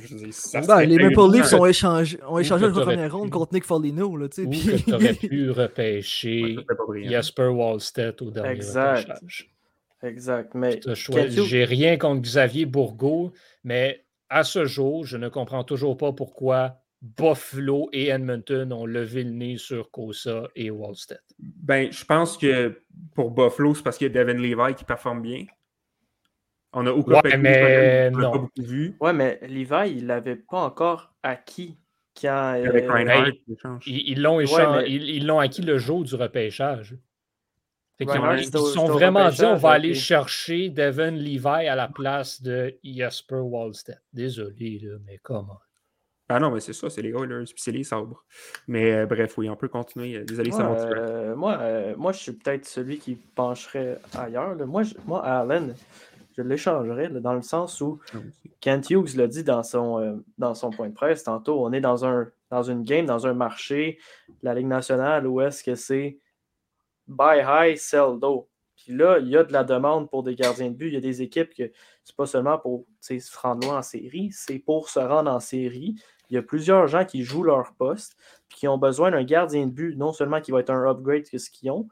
Ben, 0.67 0.81
les 0.81 0.97
Maple 0.97 1.31
Leafs 1.31 1.53
ont 1.53 1.65
échangé, 1.65 2.19
ont 2.27 2.37
échangé 2.37 2.67
la 2.67 2.71
première 2.73 3.15
ronde 3.15 3.29
contre 3.29 3.53
Nick 3.53 3.63
Foligno. 3.63 4.17
Là, 4.17 4.25
ou 4.25 4.49
puis... 4.49 4.83
tu 4.83 4.93
aurais 4.93 5.13
pu 5.29 5.49
repêcher 5.49 6.57
Jasper 7.05 7.47
Wallstedt 7.47 8.21
au 8.21 8.31
dernier 8.31 8.49
exact. 8.49 9.11
Exact. 10.03 10.53
Mais 10.55 10.81
J'ai 10.93 11.63
rien 11.63 11.97
contre 11.97 12.21
Xavier 12.21 12.65
Bourgault, 12.65 13.31
mais 13.63 14.03
à 14.29 14.43
ce 14.43 14.65
jour, 14.65 15.05
je 15.05 15.15
ne 15.15 15.29
comprends 15.29 15.63
toujours 15.63 15.95
pas 15.95 16.11
pourquoi 16.11 16.81
Buffalo 17.01 17.87
et 17.93 18.09
Edmonton 18.09 18.73
ont 18.73 18.85
levé 18.85 19.23
le 19.23 19.31
nez 19.31 19.57
sur 19.57 19.89
Kosa 19.89 20.49
et 20.57 20.69
Wallstedt. 20.69 21.23
Ben, 21.39 21.89
je 21.93 22.03
pense 22.03 22.37
que 22.37 22.81
pour 23.13 23.31
Buffalo, 23.31 23.73
c'est 23.73 23.83
parce 23.83 23.97
qu'il 23.97 24.11
y 24.13 24.17
a 24.17 24.23
Devin 24.23 24.37
Levi 24.37 24.75
qui 24.75 24.83
performe 24.83 25.21
bien. 25.21 25.45
On 26.78 26.86
a 26.86 26.91
ouais, 26.91 27.38
mais 27.38 28.11
non. 28.11 28.32
pas 28.32 28.38
beaucoup 28.38 28.61
vu. 28.61 28.97
Ouais, 28.99 29.13
mais 29.13 29.39
Levi, 29.43 29.95
il 29.95 30.07
l'avait 30.07 30.36
pas 30.36 30.59
encore 30.59 31.13
acquis 31.23 31.78
quand. 32.19 32.61
Avec 32.65 32.84
euh, 32.89 33.32
ils 33.86 34.21
l'ont 34.21 34.41
ils, 34.41 35.26
l'ont 35.26 35.39
acquis 35.39 35.61
le 35.61 35.78
jour 35.78 36.03
du 36.03 36.15
repêchage. 36.15 36.97
ils, 38.01 38.49
sont 38.51 38.88
vraiment 38.88 39.30
dit 39.30 39.45
on 39.45 39.55
va 39.55 39.71
aller 39.71 39.93
chercher 39.93 40.69
Devin 40.69 41.11
Levi 41.11 41.47
à 41.47 41.76
la 41.76 41.88
place 41.88 42.41
de 42.41 42.78
Jasper 42.84 43.36
Wallstedt. 43.36 44.01
Désolé, 44.11 44.80
là, 44.84 44.97
mais 45.05 45.17
comment? 45.23 45.59
Ah 46.28 46.39
non, 46.39 46.51
mais 46.51 46.59
c'est 46.59 46.73
ça, 46.73 46.89
c'est 46.89 47.03
les 47.03 47.11
Oilers, 47.11 47.45
puis 47.45 47.61
c'est 47.61 47.71
les 47.71 47.84
sabres. 47.86 48.26
Mais 48.67 48.91
euh, 48.91 49.05
bref, 49.05 49.38
oui, 49.38 49.47
on 49.47 49.55
peut 49.55 49.69
continuer. 49.69 50.26
Désolé, 50.26 50.51
ça 50.51 50.67
euh, 50.67 51.36
moi, 51.36 51.57
moi, 51.95 52.11
je 52.11 52.17
suis 52.17 52.34
peut-être 52.34 52.65
celui 52.65 52.97
qui 52.97 53.15
pencherait 53.15 53.99
ailleurs. 54.17 54.57
Moi, 54.67 54.82
moi, 55.05 55.23
Allen, 55.23 55.73
je 56.38 56.41
l'échangerais 56.41 57.09
dans 57.09 57.33
le 57.33 57.41
sens 57.41 57.79
où 57.81 57.99
ah, 58.13 58.17
Kent 58.59 58.89
Hughes 58.89 59.15
l'a 59.15 59.27
dit 59.27 59.43
dans 59.43 59.63
son, 59.63 59.99
euh, 59.99 60.15
dans 60.38 60.53
son 60.53 60.69
point 60.69 60.89
de 60.89 60.93
presse 60.93 61.23
tantôt, 61.23 61.63
on 61.65 61.71
est 61.71 61.81
dans, 61.81 62.05
un, 62.05 62.29
dans 62.49 62.63
une 62.63 62.83
game, 62.83 63.05
dans 63.05 63.27
un 63.27 63.33
marché, 63.33 63.99
la 64.43 64.53
Ligue 64.53 64.67
nationale, 64.67 65.27
où 65.27 65.41
est-ce 65.41 65.63
que 65.63 65.75
c'est 65.75 66.19
buy 67.07 67.41
high, 67.45 67.77
sell 67.77 68.19
low. 68.21 68.49
Puis 68.75 68.93
là, 68.93 69.19
il 69.19 69.29
y 69.29 69.38
a 69.38 69.43
de 69.43 69.53
la 69.53 69.63
demande 69.63 70.09
pour 70.09 70.23
des 70.23 70.36
gardiens 70.36 70.69
de 70.69 70.75
but. 70.75 70.88
Il 70.88 70.93
y 70.93 70.97
a 70.97 71.01
des 71.01 71.21
équipes 71.21 71.53
que 71.53 71.71
c'est 72.03 72.15
pas 72.15 72.25
seulement 72.25 72.57
pour 72.57 72.86
se 72.99 73.38
rendre 73.38 73.65
loin 73.65 73.77
en 73.77 73.81
série, 73.81 74.29
c'est 74.31 74.59
pour 74.59 74.89
se 74.89 74.99
rendre 74.99 75.31
en 75.31 75.39
série. 75.39 75.95
Il 76.29 76.33
y 76.33 76.38
a 76.38 76.41
plusieurs 76.41 76.88
gens 76.88 77.05
qui 77.05 77.23
jouent 77.23 77.43
leur 77.43 77.73
poste 77.75 78.17
puis 78.49 78.59
qui 78.59 78.67
ont 78.67 78.77
besoin 78.77 79.11
d'un 79.11 79.23
gardien 79.23 79.65
de 79.67 79.71
but, 79.71 79.95
non 79.95 80.11
seulement 80.11 80.41
qui 80.41 80.51
va 80.51 80.59
être 80.59 80.71
un 80.71 80.89
upgrade 80.89 81.29
que 81.29 81.38
ce 81.38 81.49
qu'ils 81.49 81.71
ont, 81.71 81.88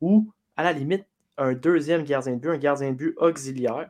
ou 0.00 0.30
à 0.56 0.62
la 0.62 0.72
limite 0.72 1.06
un 1.38 1.54
deuxième 1.54 2.02
gardien 2.02 2.34
de 2.34 2.40
but, 2.40 2.50
un 2.50 2.58
gardien 2.58 2.90
de 2.90 2.96
but 2.96 3.14
auxiliaire, 3.16 3.88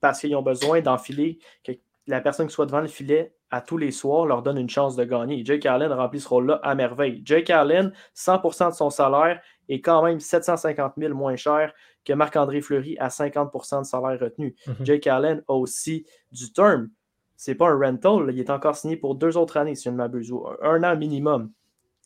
parce 0.00 0.20
qu'ils 0.20 0.36
ont 0.36 0.42
besoin 0.42 0.80
d'enfiler 0.80 1.38
que 1.64 1.72
la 2.06 2.20
personne 2.20 2.46
qui 2.46 2.54
soit 2.54 2.66
devant 2.66 2.80
le 2.80 2.88
filet 2.88 3.34
à 3.50 3.60
tous 3.60 3.78
les 3.78 3.90
soirs 3.90 4.26
leur 4.26 4.42
donne 4.42 4.58
une 4.58 4.68
chance 4.68 4.96
de 4.96 5.04
gagner. 5.04 5.44
Jake 5.44 5.64
Allen 5.66 5.92
remplit 5.92 6.20
ce 6.20 6.28
rôle-là 6.28 6.60
à 6.62 6.74
merveille. 6.74 7.22
Jake 7.24 7.50
Allen, 7.50 7.92
100% 8.14 8.70
de 8.70 8.74
son 8.74 8.90
salaire 8.90 9.40
est 9.68 9.80
quand 9.80 10.02
même 10.02 10.20
750 10.20 10.94
000 10.98 11.14
moins 11.14 11.36
cher 11.36 11.72
que 12.04 12.12
Marc-André 12.12 12.60
Fleury 12.60 12.96
à 12.98 13.08
50% 13.08 13.80
de 13.80 13.86
salaire 13.86 14.20
retenu. 14.20 14.54
Mhm. 14.66 14.74
Jake 14.84 15.06
Allen 15.06 15.42
a 15.48 15.54
aussi 15.54 16.06
du 16.32 16.52
term. 16.52 16.90
C'est 17.36 17.54
pas 17.54 17.68
un 17.68 17.78
rental, 17.78 18.30
il 18.30 18.40
est 18.40 18.50
encore 18.50 18.76
signé 18.76 18.96
pour 18.96 19.14
deux 19.14 19.36
autres 19.36 19.56
années, 19.56 19.76
si 19.76 19.84
je 19.84 19.90
ne 19.90 19.96
m'abuse, 19.96 20.32
un 20.62 20.82
an 20.82 20.96
minimum. 20.96 21.52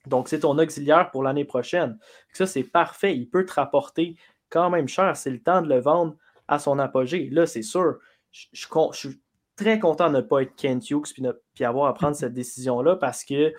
Donc, 0.06 0.28
c'est 0.28 0.40
ton 0.40 0.58
auxiliaire 0.58 1.10
pour 1.10 1.22
l'année 1.22 1.44
prochaine. 1.44 1.98
Ça, 2.32 2.46
c'est 2.46 2.64
parfait. 2.64 3.16
Il 3.16 3.30
peut 3.30 3.46
te 3.46 3.54
rapporter 3.54 4.16
quand 4.52 4.70
même 4.70 4.86
cher. 4.86 5.16
C'est 5.16 5.30
le 5.30 5.40
temps 5.40 5.62
de 5.62 5.68
le 5.68 5.80
vendre 5.80 6.14
à 6.46 6.58
son 6.58 6.78
apogée. 6.78 7.28
Là, 7.30 7.46
c'est 7.46 7.62
sûr, 7.62 7.96
je, 8.30 8.48
suis 8.92 9.20
très 9.56 9.78
content 9.78 10.10
de 10.10 10.16
ne 10.16 10.20
pas 10.20 10.42
être 10.42 10.54
Kent 10.56 10.90
Hughes 10.90 11.12
puis, 11.54 11.64
avoir 11.64 11.88
à 11.88 11.94
prendre 11.94 12.14
cette 12.16 12.34
décision-là 12.34 12.96
parce 12.96 13.24
que 13.24 13.52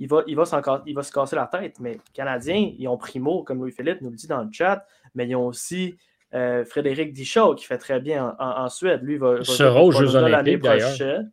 il 0.00 0.08
va, 0.08 0.22
il, 0.28 0.36
va 0.36 0.44
il 0.86 0.94
va 0.94 1.02
se 1.02 1.12
casser 1.12 1.36
la 1.36 1.46
tête. 1.46 1.80
Mais 1.80 1.94
les 1.94 2.00
Canadiens, 2.14 2.72
ils 2.78 2.86
ont 2.88 2.96
Primo, 2.96 3.42
comme 3.42 3.58
Louis-Philippe 3.58 4.00
nous 4.00 4.10
le 4.10 4.16
dit 4.16 4.28
dans 4.28 4.42
le 4.42 4.48
chat, 4.52 4.86
mais 5.14 5.26
ils 5.26 5.34
ont 5.34 5.46
aussi 5.46 5.96
euh, 6.34 6.64
Frédéric 6.64 7.12
Dichaud 7.12 7.54
qui 7.56 7.64
fait 7.64 7.78
très 7.78 8.00
bien 8.00 8.36
en, 8.38 8.68
Suède. 8.68 9.00
Lui 9.02 9.16
va, 9.16 9.40
va 9.40 9.82
aux 9.82 9.90
Jeux 9.90 10.14
Olympiques 10.14 10.64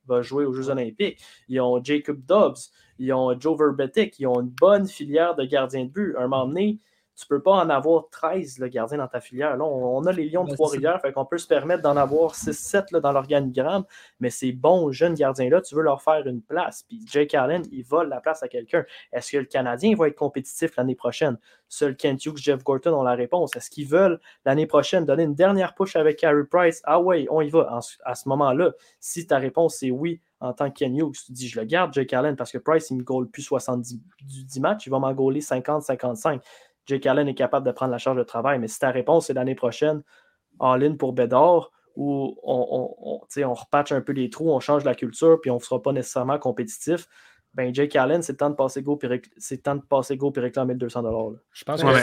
va 0.07 0.21
jouer 0.21 0.45
aux 0.45 0.53
Jeux 0.53 0.69
Olympiques. 0.69 1.21
Ils 1.47 1.61
ont 1.61 1.83
Jacob 1.83 2.25
Dobbs, 2.25 2.57
ils 2.97 3.13
ont 3.13 3.39
Joe 3.39 3.57
Verbetic, 3.57 4.19
ils 4.19 4.27
ont 4.27 4.41
une 4.41 4.53
bonne 4.59 4.87
filière 4.87 5.35
de 5.35 5.45
gardiens 5.45 5.85
de 5.85 5.89
but. 5.89 6.15
Un 6.17 6.27
moment 6.27 6.47
donné, 6.47 6.79
tu 7.15 7.25
peux 7.27 7.41
pas 7.41 7.53
en 7.53 7.69
avoir 7.69 8.09
13 8.09 8.59
le 8.59 8.67
gardien 8.67 8.97
dans 8.97 9.07
ta 9.07 9.21
filière. 9.21 9.55
Là, 9.55 9.63
on, 9.63 10.05
a 10.05 10.11
les 10.11 10.29
Lions 10.29 10.43
de 10.43 10.53
Trois-Rivières, 10.53 10.99
fait 11.01 11.13
qu'on 11.13 11.25
peut 11.25 11.37
se 11.37 11.47
permettre 11.47 11.81
d'en 11.81 11.95
avoir 11.95 12.33
6-7 12.33 12.99
dans 12.99 13.11
l'organigramme, 13.11 13.85
mais 14.19 14.29
ces 14.29 14.51
bons 14.51 14.91
jeunes 14.91 15.13
gardiens-là, 15.13 15.61
tu 15.61 15.75
veux 15.75 15.81
leur 15.81 16.01
faire 16.01 16.27
une 16.27 16.41
place. 16.41 16.83
Puis 16.87 17.01
Jake 17.05 17.33
Allen, 17.33 17.63
il 17.71 17.83
vole 17.83 18.09
la 18.09 18.19
place 18.19 18.43
à 18.43 18.47
quelqu'un. 18.47 18.85
Est-ce 19.13 19.31
que 19.31 19.37
le 19.37 19.45
Canadien 19.45 19.95
va 19.95 20.07
être 20.07 20.15
compétitif 20.15 20.75
l'année 20.75 20.95
prochaine? 20.95 21.37
Seul 21.69 21.95
Kent 21.95 22.25
Hughes, 22.25 22.37
Jeff 22.37 22.63
Gorton 22.63 22.93
ont 22.93 23.03
la 23.03 23.15
réponse. 23.15 23.55
Est-ce 23.55 23.69
qu'ils 23.69 23.87
veulent 23.87 24.19
l'année 24.45 24.67
prochaine 24.67 25.05
donner 25.05 25.23
une 25.23 25.35
dernière 25.35 25.73
push 25.73 25.95
avec 25.95 26.17
Carey 26.17 26.43
Price? 26.49 26.81
Ah 26.83 26.99
ouais, 26.99 27.27
on 27.29 27.41
y 27.41 27.49
va. 27.49 27.79
à 28.03 28.15
ce 28.15 28.29
moment-là, 28.29 28.73
si 28.99 29.25
ta 29.25 29.37
réponse 29.37 29.81
est 29.83 29.91
oui, 29.91 30.21
en 30.39 30.53
tant 30.53 30.69
que 30.69 30.79
Ken 30.79 30.95
Hughes, 30.95 31.15
tu 31.25 31.31
dis 31.31 31.47
je 31.47 31.59
le 31.59 31.65
garde, 31.65 31.93
Jake 31.93 32.13
Allen, 32.13 32.35
parce 32.35 32.51
que 32.51 32.57
Price, 32.57 32.89
il 32.89 32.95
ne 32.95 32.99
me 32.99 33.05
goal 33.05 33.29
plus 33.29 33.41
70 33.41 34.01
10 34.21 34.59
matchs, 34.59 34.87
il 34.87 34.89
va 34.89 34.99
m'en 34.99 35.13
goaler 35.13 35.41
50-55. 35.41 36.41
Jake 36.87 37.05
Allen 37.05 37.27
est 37.27 37.33
capable 37.35 37.65
de 37.65 37.71
prendre 37.71 37.91
la 37.91 37.97
charge 37.97 38.17
de 38.17 38.23
travail. 38.23 38.59
Mais 38.59 38.67
si 38.67 38.79
ta 38.79 38.91
réponse 38.91 39.29
est 39.29 39.33
l'année 39.33 39.55
prochaine, 39.55 40.01
all-in 40.59 40.95
pour 40.95 41.13
Bédard, 41.13 41.71
où 41.95 42.37
on, 42.43 42.67
on, 43.01 43.21
on, 43.45 43.53
repatche 43.53 43.91
un 43.93 44.01
peu 44.01 44.11
les 44.13 44.29
trous, 44.29 44.51
on 44.51 44.59
change 44.59 44.83
la 44.83 44.95
culture, 44.95 45.39
puis 45.41 45.49
on 45.51 45.55
ne 45.55 45.59
sera 45.61 45.81
pas 45.81 45.93
nécessairement 45.93 46.37
compétitif, 46.37 47.07
ben 47.53 47.73
Jake 47.73 47.95
Allen, 47.95 48.21
c'est 48.21 48.35
temps 48.35 48.49
de 48.49 48.55
passer 48.55 48.81
go 48.81 48.97
puis 48.97 49.07
réc- 49.07 49.31
c'est 49.37 49.63
temps 49.63 49.75
de 49.77 49.81
passer 49.81 50.17
go 50.17 50.29
puis 50.29 50.41
réclamer 50.41 50.73
le 50.73 50.79
200 50.79 51.01
là. 51.03 51.37
Je 51.53 51.63
pense 51.63 51.81
Ouais, 51.83 51.93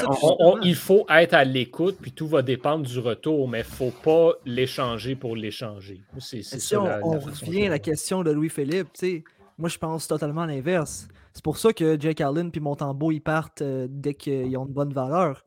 qu'il 0.62 0.74
faut 0.74 1.04
être 1.10 1.34
à 1.34 1.44
l'écoute, 1.44 1.98
puis 2.00 2.10
tout 2.12 2.26
va 2.26 2.40
dépendre 2.40 2.86
du 2.86 2.98
retour, 2.98 3.46
mais 3.48 3.58
il 3.58 3.68
ne 3.68 3.90
faut 3.90 3.90
pas 4.02 4.32
l'échanger 4.46 5.14
pour 5.14 5.36
l'échanger. 5.36 6.00
Si 6.18 6.74
on, 6.74 6.84
la- 6.84 7.00
la 7.00 7.06
on 7.06 7.18
revient 7.18 7.66
à 7.66 7.70
la 7.70 7.78
que- 7.78 7.84
question 7.84 8.22
de 8.22 8.30
Louis-Philippe, 8.30 8.94
tu 8.94 9.06
sais, 9.06 9.24
moi 9.58 9.68
je 9.68 9.78
pense 9.78 10.08
totalement 10.08 10.44
l'inverse. 10.46 11.08
C'est 11.32 11.44
pour 11.44 11.58
ça 11.58 11.72
que 11.72 11.98
Jake 11.98 12.20
Allen 12.20 12.50
puis 12.50 12.60
Montembeau 12.60 13.10
ils 13.10 13.20
partent 13.20 13.62
euh, 13.62 13.86
dès 13.90 14.14
qu'ils 14.14 14.56
ont 14.56 14.66
une 14.66 14.72
bonne 14.72 14.92
valeur. 14.92 15.44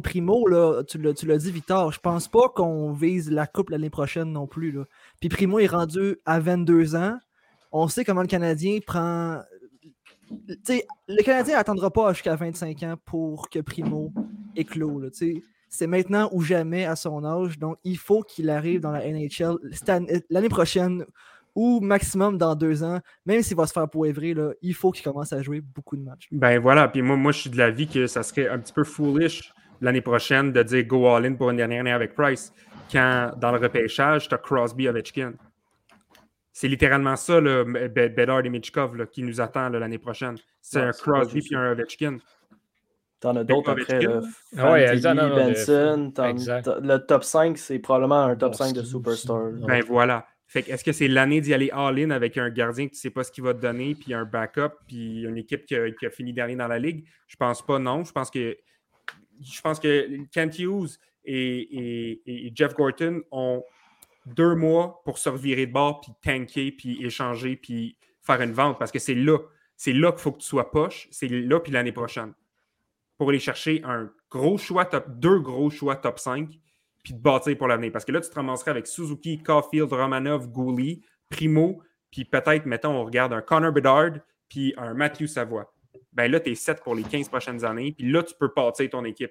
Primo, 0.00 0.46
là, 0.46 0.82
tu 0.84 0.98
l'as 0.98 1.38
dit, 1.38 1.50
Victor, 1.50 1.92
je 1.92 1.98
pense 1.98 2.28
pas 2.28 2.50
qu'on 2.50 2.92
vise 2.92 3.30
la 3.30 3.46
coupe 3.46 3.70
l'année 3.70 3.88
prochaine 3.88 4.30
non 4.30 4.46
plus. 4.46 4.78
Puis 5.18 5.30
Primo 5.30 5.58
est 5.60 5.66
rendu 5.66 6.18
à 6.26 6.40
22 6.40 6.94
ans. 6.94 7.16
On 7.72 7.88
sait 7.88 8.04
comment 8.04 8.20
le 8.20 8.26
Canadien 8.26 8.80
prend. 8.86 9.40
Le 10.28 11.22
Canadien 11.22 11.56
n'attendra 11.56 11.90
pas 11.90 12.12
jusqu'à 12.12 12.36
25 12.36 12.82
ans 12.82 12.96
pour 13.06 13.48
que 13.48 13.60
Primo 13.60 14.12
sais. 15.12 15.42
c'est 15.70 15.86
maintenant 15.86 16.28
ou 16.32 16.42
jamais 16.42 16.84
à 16.84 16.94
son 16.94 17.24
âge. 17.24 17.58
Donc, 17.58 17.78
il 17.82 17.96
faut 17.96 18.22
qu'il 18.22 18.50
arrive 18.50 18.80
dans 18.80 18.90
la 18.90 19.06
NHL 19.10 19.56
année- 19.88 20.22
l'année 20.28 20.48
prochaine 20.50 21.06
ou 21.60 21.80
maximum 21.80 22.38
dans 22.38 22.54
deux 22.54 22.84
ans. 22.84 23.00
Même 23.26 23.42
s'il 23.42 23.56
va 23.56 23.66
se 23.66 23.72
faire 23.72 23.88
poivrer, 23.90 24.32
là, 24.32 24.52
il 24.62 24.74
faut 24.74 24.92
qu'il 24.92 25.02
commence 25.02 25.32
à 25.32 25.42
jouer 25.42 25.60
beaucoup 25.60 25.96
de 25.96 26.02
matchs. 26.02 26.28
Ben 26.30 26.60
voilà, 26.60 26.86
puis 26.86 27.02
moi, 27.02 27.16
moi, 27.16 27.32
je 27.32 27.40
suis 27.40 27.50
de 27.50 27.56
l'avis 27.58 27.88
que 27.88 28.06
ça 28.06 28.22
serait 28.22 28.48
un 28.48 28.60
petit 28.60 28.72
peu 28.72 28.84
foolish 28.84 29.52
l'année 29.80 30.00
prochaine 30.00 30.52
de 30.52 30.62
dire 30.62 30.84
go 30.84 31.08
all-in 31.08 31.34
pour 31.34 31.50
une 31.50 31.56
dernière 31.56 31.80
année 31.80 31.90
avec 31.92 32.14
Price, 32.14 32.52
quand 32.92 33.32
dans 33.40 33.50
le 33.50 33.58
repêchage, 33.58 34.28
tu 34.28 34.34
as 34.36 34.38
Crosby 34.38 34.86
Ovechkin. 34.88 35.32
C'est 36.52 36.68
littéralement 36.68 37.16
ça, 37.16 37.40
là, 37.40 37.64
Be- 37.64 38.14
Bedard 38.14 38.44
et 38.44 38.50
Michkov, 38.50 38.96
là, 38.96 39.06
qui 39.06 39.22
nous 39.24 39.40
attend 39.40 39.68
l'année 39.68 39.98
prochaine. 39.98 40.36
C'est 40.60 40.80
un 40.80 40.92
Crosby 40.92 41.40
puis 41.40 41.56
un 41.56 41.72
Ovechkin. 41.72 42.18
T'en 43.20 43.34
as 43.34 43.42
d'autres 43.42 43.70
après. 43.70 43.98
Ah 44.56 44.70
ouais, 44.72 44.86
Fantilli, 44.86 44.92
exact, 44.94 45.14
non, 45.14 45.28
non, 45.28 45.36
de- 45.36 45.40
Benson. 45.54 46.12
t'as- 46.14 46.78
Le 46.80 46.98
top 46.98 47.24
5, 47.24 47.58
c'est 47.58 47.80
probablement 47.80 48.22
un 48.26 48.36
top 48.36 48.54
5 48.54 48.72
de 48.74 48.82
superstar. 48.82 49.50
Ben 49.66 49.82
voilà. 49.84 50.24
Fait 50.48 50.62
que 50.62 50.72
est-ce 50.72 50.82
que 50.82 50.92
c'est 50.92 51.08
l'année 51.08 51.40
d'y 51.40 51.54
aller 51.54 51.70
all-in 51.70 52.10
avec 52.10 52.36
un 52.38 52.50
gardien 52.50 52.88
que 52.88 52.94
tu 52.94 52.98
sais 52.98 53.10
pas 53.10 53.22
ce 53.22 53.30
qu'il 53.30 53.44
va 53.44 53.54
te 53.54 53.60
donner, 53.60 53.94
puis 53.94 54.14
un 54.14 54.24
backup, 54.24 54.72
puis 54.86 55.22
une 55.22 55.36
équipe 55.36 55.66
qui 55.66 55.76
a, 55.76 56.10
fini 56.10 56.32
dernier 56.32 56.56
dans 56.56 56.68
la 56.68 56.78
ligue? 56.78 57.06
Je 57.26 57.36
pense 57.36 57.64
pas, 57.64 57.78
non. 57.78 58.02
Je 58.04 58.12
pense 58.12 58.30
que 58.30 58.56
je 59.40 59.60
pense 59.60 59.78
que 59.78 60.26
Kent 60.32 60.58
Hughes 60.58 60.98
et 61.24 62.52
Jeff 62.54 62.74
Gorton 62.74 63.22
ont 63.30 63.62
deux 64.34 64.54
mois 64.54 65.02
pour 65.04 65.18
se 65.18 65.28
revirer 65.28 65.66
de 65.66 65.72
bord, 65.72 66.00
puis 66.00 66.12
tanker, 66.22 66.72
puis 66.72 67.04
échanger, 67.04 67.56
puis 67.56 67.96
faire 68.22 68.40
une 68.42 68.52
vente, 68.52 68.78
parce 68.78 68.92
que 68.92 68.98
c'est 68.98 69.14
là. 69.14 69.38
C'est 69.76 69.92
là 69.92 70.10
qu'il 70.12 70.20
faut 70.20 70.32
que 70.32 70.40
tu 70.40 70.46
sois 70.46 70.70
poche. 70.70 71.08
C'est 71.10 71.28
là, 71.28 71.60
puis 71.60 71.72
l'année 71.72 71.92
prochaine. 71.92 72.34
Pour 73.16 73.30
aller 73.30 73.38
chercher 73.38 73.80
un 73.84 74.10
gros 74.30 74.58
choix, 74.58 74.84
top, 74.84 75.06
deux 75.18 75.38
gros 75.38 75.70
choix 75.70 75.96
top 75.96 76.18
5, 76.18 76.50
puis 77.08 77.14
de 77.14 77.22
bâtir 77.22 77.56
pour 77.56 77.68
l'avenir. 77.68 77.90
Parce 77.90 78.04
que 78.04 78.12
là, 78.12 78.20
tu 78.20 78.28
te 78.28 78.34
ramasserais 78.34 78.70
avec 78.72 78.86
Suzuki, 78.86 79.42
Caulfield, 79.42 79.90
Romanov, 79.90 80.48
Gouli, 80.50 81.02
Primo, 81.30 81.80
puis 82.10 82.26
peut-être, 82.26 82.66
mettons, 82.66 82.90
on 82.90 83.04
regarde 83.06 83.32
un 83.32 83.40
Connor 83.40 83.72
Bedard, 83.72 84.10
puis 84.46 84.74
un 84.76 84.92
Matthew 84.92 85.24
Savoie. 85.26 85.72
Ben 86.12 86.30
là, 86.30 86.38
tu 86.38 86.50
es 86.50 86.54
7 86.54 86.82
pour 86.82 86.94
les 86.94 87.02
15 87.02 87.30
prochaines 87.30 87.64
années, 87.64 87.92
puis 87.96 88.10
là, 88.12 88.22
tu 88.22 88.34
peux 88.38 88.50
bâtir 88.54 88.90
ton 88.90 89.04
équipe. 89.06 89.30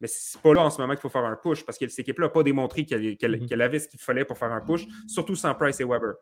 Mais 0.00 0.08
c'est 0.10 0.40
pas 0.42 0.54
là 0.54 0.62
en 0.62 0.70
ce 0.70 0.80
moment 0.80 0.94
qu'il 0.94 1.02
faut 1.02 1.08
faire 1.08 1.24
un 1.24 1.36
push, 1.36 1.64
parce 1.64 1.78
que 1.78 1.86
cette 1.86 2.00
équipe-là 2.00 2.26
n'a 2.26 2.30
pas 2.32 2.42
démontré 2.42 2.84
qu'elle 2.84 3.16
qu'elle- 3.16 3.62
avait 3.62 3.78
ce 3.78 3.86
qu'il 3.88 4.00
fallait 4.00 4.24
pour 4.24 4.36
faire 4.36 4.50
un 4.50 4.60
push, 4.60 4.84
surtout 5.06 5.36
sans 5.36 5.54
Price 5.54 5.78
et 5.80 5.84
Weber. 5.84 6.14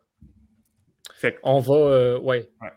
Fait 1.15 1.33
que, 1.33 1.39
On 1.41 1.59
va, 1.59 1.73
euh, 1.75 2.19
ouais. 2.19 2.47
Ouais. 2.61 2.69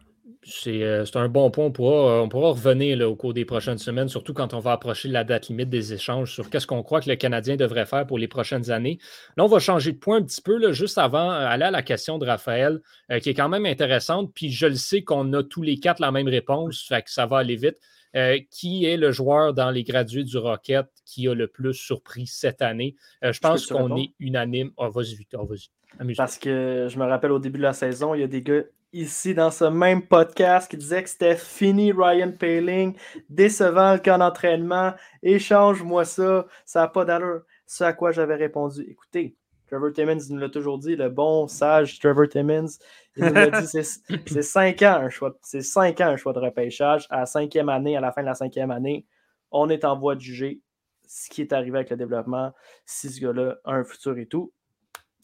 C'est 0.49 0.85
euh, 0.85 1.05
c'est 1.05 1.17
un 1.17 1.29
bon 1.29 1.51
point. 1.51 1.65
On 1.65 1.73
pourra, 1.73 2.19
euh, 2.19 2.21
on 2.21 2.29
pourra 2.29 2.51
revenir 2.51 2.97
là, 2.97 3.09
au 3.09 3.17
cours 3.17 3.35
des 3.35 3.45
prochaines 3.45 3.79
semaines, 3.79 4.09
surtout 4.09 4.33
quand 4.33 4.55
on 4.55 4.61
va 4.61 4.73
approcher 4.73 5.09
la 5.09 5.25
date 5.25 5.49
limite 5.49 5.69
des 5.69 5.93
échanges 5.93 6.33
sur 6.33 6.49
qu'est-ce 6.51 6.69
qu'on 6.69 6.85
croit 6.85 7.01
que 7.01 7.11
le 7.11 7.17
Canadien 7.17 7.57
devrait 7.57 7.85
faire 7.85 8.07
pour 8.07 8.17
les 8.17 8.29
prochaines 8.29 8.71
années. 8.71 8.99
Là, 9.37 9.45
on 9.45 9.49
va 9.49 9.59
changer 9.59 9.91
de 9.91 9.99
point 9.99 10.19
un 10.19 10.23
petit 10.23 10.41
peu, 10.41 10.57
là, 10.57 10.71
juste 10.71 10.99
avant 10.99 11.33
euh, 11.33 11.47
aller 11.47 11.65
à 11.65 11.73
la 11.73 11.83
question 11.83 12.19
de 12.19 12.27
Raphaël, 12.27 12.81
euh, 13.11 13.19
qui 13.19 13.31
est 13.31 13.35
quand 13.35 13.49
même 13.49 13.67
intéressante. 13.67 14.33
Puis 14.35 14.53
je 14.53 14.67
le 14.67 14.77
sais 14.77 15.03
qu'on 15.03 15.33
a 15.33 15.43
tous 15.43 15.63
les 15.63 15.79
quatre 15.79 16.01
la 16.01 16.13
même 16.13 16.29
réponse, 16.29 16.87
fait 16.87 17.03
que 17.03 17.11
ça 17.11 17.27
va 17.27 17.39
aller 17.39 17.57
vite. 17.57 17.79
Euh, 18.15 18.39
qui 18.51 18.87
est 18.87 18.97
le 18.97 19.13
joueur 19.13 19.53
dans 19.53 19.71
les 19.71 19.85
gradués 19.85 20.25
du 20.25 20.39
Rocket 20.39 20.87
qui 21.05 21.29
a 21.29 21.35
le 21.35 21.49
plus 21.49 21.75
surpris 21.75 22.27
cette 22.27 22.63
année? 22.63 22.95
Euh, 23.23 23.33
je 23.33 23.41
pense 23.41 23.67
qu'on 23.67 23.95
est 23.97 24.13
unanime. 24.21 24.71
Ah, 24.79 24.89
vas-y, 24.89 25.17
Victor, 25.17 25.45
vas-y. 25.45 26.15
Parce 26.15 26.39
que 26.39 26.87
je 26.89 26.99
me 26.99 27.05
rappelle 27.05 27.33
au 27.33 27.39
début 27.39 27.59
de 27.59 27.65
la 27.65 27.75
saison, 27.75 28.15
il 28.15 28.21
y 28.21 28.25
a 28.25 28.27
des 28.27 28.41
gars 28.41 28.63
ici 28.93 29.35
dans 29.35 29.51
ce 29.51 29.65
même 29.65 30.07
podcast 30.07 30.71
qui 30.71 30.77
disaient 30.77 31.03
que 31.03 31.09
c'était 31.09 31.37
fini 31.37 31.93
Ryan 31.93 32.33
Paling, 32.33 32.97
décevant 33.29 33.95
le 33.95 33.99
camp 33.99 34.19
d'entraînement, 34.19 34.95
échange-moi 35.23 36.05
ça, 36.05 36.47
ça 36.65 36.81
n'a 36.81 36.89
pas 36.89 37.05
d'allure. 37.05 37.43
Ce 37.67 37.85
à 37.85 37.93
quoi 37.93 38.13
j'avais 38.13 38.37
répondu, 38.37 38.83
écoutez, 38.89 39.37
Trevor 39.67 39.93
Timmons 39.93 40.19
nous 40.31 40.39
l'a 40.39 40.49
toujours 40.49 40.79
dit, 40.79 40.95
le 40.95 41.09
bon, 41.09 41.49
sage 41.49 41.99
Trevor 41.99 42.29
Timmons, 42.29 42.69
il 43.17 43.25
nous 43.25 43.35
l'a 43.35 43.51
dit, 43.51 43.67
c'est 43.67 43.83
c'est 44.27 44.43
cinq 44.43 44.83
ans 44.83 45.01
un 45.03 45.09
choix, 45.09 45.37
c'est 45.43 45.63
cinq 45.63 46.01
ans 46.01 46.09
un 46.09 46.17
choix 46.17 46.33
de 46.33 46.39
repêchage. 46.39 47.07
À 47.11 47.21
la 47.21 47.27
cinquième 47.27 47.69
année, 47.69 47.97
à 47.97 48.01
la 48.01 48.13
fin 48.13 48.21
de 48.21 48.27
la 48.27 48.35
cinquième 48.35 48.71
année, 48.71 49.05
on 49.51 49.69
est 49.69 49.85
en 49.85 49.99
voie 49.99 50.15
de 50.15 50.21
juger 50.21 50.61
ce 51.09 51.29
qui 51.29 51.41
est 51.41 51.53
arrivé 51.53 51.79
avec 51.79 51.91
le 51.91 51.97
développement, 51.97 52.53
si 52.85 53.11
ce 53.11 53.21
gars-là 53.21 53.57
a 53.65 53.73
un 53.73 53.85
futur 53.85 54.17
et 54.19 54.27
tout 54.27 54.53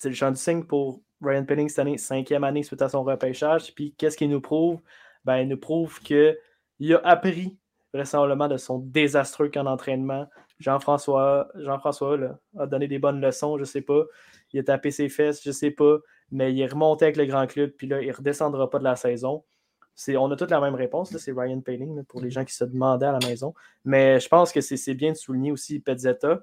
c'est 0.02 0.08
le 0.08 0.16
champ 0.16 0.32
du 0.32 0.36
signe 0.36 0.64
pour 0.64 1.00
Ryan 1.22 1.44
Penning 1.44 1.68
cette 1.68 1.78
année, 1.78 1.98
cinquième 1.98 2.44
année 2.44 2.62
suite 2.62 2.82
à 2.82 2.88
son 2.88 3.04
repêchage. 3.04 3.74
Puis 3.74 3.94
qu'est-ce 3.96 4.16
qu'il 4.16 4.30
nous 4.30 4.40
prouve? 4.40 4.80
Ben, 5.24 5.38
il 5.38 5.48
nous 5.48 5.56
prouve 5.56 6.00
qu'il 6.00 6.36
a 6.94 6.98
appris 7.04 7.56
vraisemblablement 7.94 8.48
de 8.48 8.56
son 8.56 8.78
désastreux 8.78 9.48
camp 9.48 9.64
d'entraînement. 9.64 10.26
Jean-François, 10.58 11.48
Jean-François 11.56 12.16
là, 12.16 12.38
a 12.58 12.66
donné 12.66 12.88
des 12.88 12.98
bonnes 12.98 13.20
leçons, 13.20 13.58
je 13.58 13.64
sais 13.64 13.82
pas. 13.82 14.04
Il 14.52 14.60
a 14.60 14.62
tapé 14.62 14.90
ses 14.90 15.08
fesses, 15.08 15.42
je 15.44 15.50
sais 15.50 15.70
pas. 15.70 15.98
Mais 16.30 16.52
il 16.52 16.60
est 16.60 16.66
remonté 16.66 17.04
avec 17.04 17.16
le 17.16 17.26
grand 17.26 17.46
club, 17.46 17.70
puis 17.70 17.86
là, 17.86 18.00
il 18.00 18.08
ne 18.08 18.12
redescendra 18.14 18.70
pas 18.70 18.78
de 18.78 18.84
la 18.84 18.96
saison. 18.96 19.44
C'est, 19.94 20.16
on 20.16 20.30
a 20.30 20.36
toutes 20.36 20.50
la 20.50 20.60
même 20.60 20.74
réponse, 20.74 21.12
là, 21.12 21.18
c'est 21.18 21.32
Ryan 21.32 21.60
Paling, 21.60 21.96
là, 21.96 22.02
pour 22.08 22.22
les 22.22 22.30
gens 22.30 22.44
qui 22.44 22.54
se 22.54 22.64
demandaient 22.64 23.06
à 23.06 23.12
la 23.12 23.26
maison. 23.26 23.52
Mais 23.84 24.18
je 24.18 24.28
pense 24.28 24.50
que 24.50 24.62
c'est, 24.62 24.78
c'est 24.78 24.94
bien 24.94 25.12
de 25.12 25.16
souligner 25.16 25.52
aussi 25.52 25.80
Pezzetta. 25.80 26.40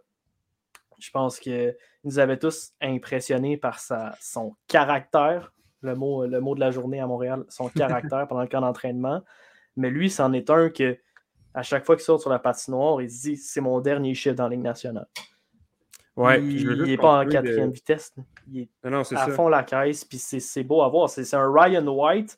Je 1.00 1.12
pense 1.12 1.40
qu'il 1.40 1.76
nous 2.04 2.20
avait 2.20 2.38
tous 2.38 2.72
impressionnés 2.82 3.58
par 3.58 3.80
sa, 3.80 4.16
son 4.22 4.56
caractère, 4.68 5.52
le 5.82 5.96
mot, 5.96 6.26
le 6.26 6.40
mot 6.42 6.56
de 6.56 6.60
la 6.60 6.72
journée 6.72 7.00
à 7.00 7.08
Montréal, 7.08 7.44
son 7.50 7.68
caractère 7.76 8.28
pendant 8.28 8.42
le 8.42 8.48
camp 8.48 8.62
d'entraînement. 8.62 9.22
Mais 9.78 9.90
lui, 9.90 10.10
c'en 10.10 10.34
est 10.34 10.50
un 10.50 10.70
que 10.70 10.98
à 11.54 11.64
chaque 11.64 11.86
fois 11.86 11.96
qu'il 11.96 12.04
sort 12.06 12.20
sur 12.22 12.30
la 12.30 12.40
patinoire, 12.40 13.02
il 13.02 13.10
se 13.10 13.22
dit 13.22 13.38
c'est 13.38 13.62
mon 13.62 13.80
dernier 13.80 14.14
chiffre 14.14 14.36
dans 14.36 14.44
la 14.44 14.50
Ligue 14.52 14.62
nationale. 14.64 15.08
ouais, 16.16 16.42
il 16.44 16.84
n'est 16.84 16.98
pas 16.98 17.22
en 17.22 17.26
de- 17.26 17.32
quatrième 17.32 17.72
vitesse. 17.72 18.14
Il 18.52 18.62
est 18.62 18.70
Non, 18.84 18.92
non, 18.98 19.04
c'est 19.04 19.16
à 19.16 19.26
ça. 19.26 19.32
fond 19.32 19.48
la 19.48 19.64
caisse, 19.64 20.04
puis 20.06 20.18
c'est 20.20 20.64
beau 20.64 20.82
à 20.82 20.90
voir. 20.90 21.10
C'est 21.10 21.24
c'est 21.24 21.36
un 21.38 21.52
Ryan 21.52 21.88
White 21.88 22.38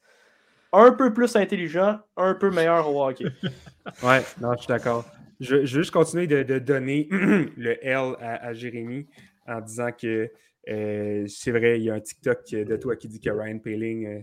un 0.73 0.91
peu 0.93 1.13
plus 1.13 1.35
intelligent, 1.35 1.99
un 2.15 2.33
peu 2.35 2.49
meilleur 2.51 2.87
au 2.93 3.03
hockey. 3.05 3.25
Ouais, 4.03 4.23
non, 4.39 4.53
je 4.53 4.59
suis 4.59 4.67
d'accord. 4.67 5.03
Je, 5.41 5.65
je 5.65 5.75
veux 5.77 5.81
juste 5.83 5.91
continuer 5.91 6.27
de, 6.27 6.43
de 6.43 6.59
donner 6.59 7.07
le 7.11 7.77
L 7.85 8.15
à, 8.21 8.45
à 8.47 8.53
Jérémy 8.53 9.07
en 9.47 9.59
disant 9.59 9.89
que 9.91 10.29
euh, 10.69 11.25
c'est 11.27 11.51
vrai, 11.51 11.79
il 11.79 11.83
y 11.85 11.89
a 11.89 11.95
un 11.95 11.99
TikTok 11.99 12.49
de 12.51 12.75
toi 12.77 12.95
qui 12.95 13.07
dit 13.07 13.19
que 13.19 13.29
Ryan 13.31 13.57
Paling, 13.57 14.05
euh, 14.05 14.19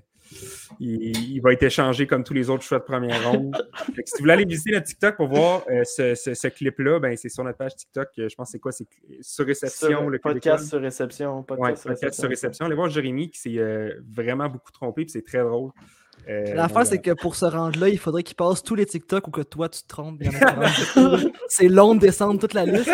il, 0.79 1.17
il 1.35 1.41
va 1.41 1.53
être 1.53 1.63
échangé 1.65 2.07
comme 2.07 2.23
tous 2.23 2.35
les 2.35 2.49
autres 2.51 2.63
choix 2.63 2.79
de 2.79 2.85
première 2.85 3.31
ronde. 3.31 3.57
Si 4.05 4.15
vous 4.15 4.21
voulez 4.21 4.33
aller 4.35 4.45
visiter 4.45 4.71
notre 4.71 4.87
TikTok 4.87 5.17
pour 5.17 5.27
voir 5.29 5.65
euh, 5.71 5.83
ce, 5.85 6.15
ce- 6.15 6.33
ce 6.35 6.49
clip-là, 6.49 7.01
ben, 7.01 7.17
c'est 7.17 7.29
sur 7.29 7.43
notre 7.45 7.59
page 7.59 7.75
TikTok. 7.77 8.09
Je 8.17 8.35
pense 8.37 8.49
que 8.49 8.53
c'est 8.53 8.59
quoi? 8.61 8.73
C'est 8.73 8.87
sur 9.21 9.45
réception, 9.45 9.89
Sur- 9.89 10.11
le 10.11 10.19
podcast 10.19 10.69
sur 10.69 10.81
réception. 10.81 11.43
Podcast, 11.43 11.69
Ouais, 11.71 11.77
sur, 11.77 11.85
podcast 11.91 12.03
réception. 12.05 12.23
sur 12.23 12.29
réception. 12.31 12.67
Allez 12.67 12.75
voir 12.77 12.89
Jérémy 12.89 13.31
qui 13.31 13.41
s'est 13.41 13.59
vraiment 14.09 14.49
beaucoup 14.49 14.71
trompé, 14.73 15.05
puis 15.05 15.11
c'est 15.13 15.25
très 15.25 15.41
drôle. 15.43 15.73
Euh, 16.29 16.55
L'affaire, 16.55 16.79
donc, 16.79 16.87
c'est 16.87 16.99
que 17.01 17.13
pour 17.13 17.35
se 17.37 17.47
rendre 17.47 17.79
là, 17.81 17.89
il 17.89 17.99
faudrait 17.99 18.23
qu'il 18.23 18.37
passe 18.37 18.63
tous 18.63 18.75
les 18.75 18.85
TikTok 18.85 19.27
ou 19.29 19.31
que 19.31 19.41
toi, 19.41 19.69
tu 19.71 19.81
te 19.83 19.89
trompes. 19.89 20.21
C'est 21.49 21.69
long 21.69 21.95
de 21.95 22.01
descendre 22.01 22.39
toute 22.39 22.53
la 22.53 22.67
liste. 22.67 22.91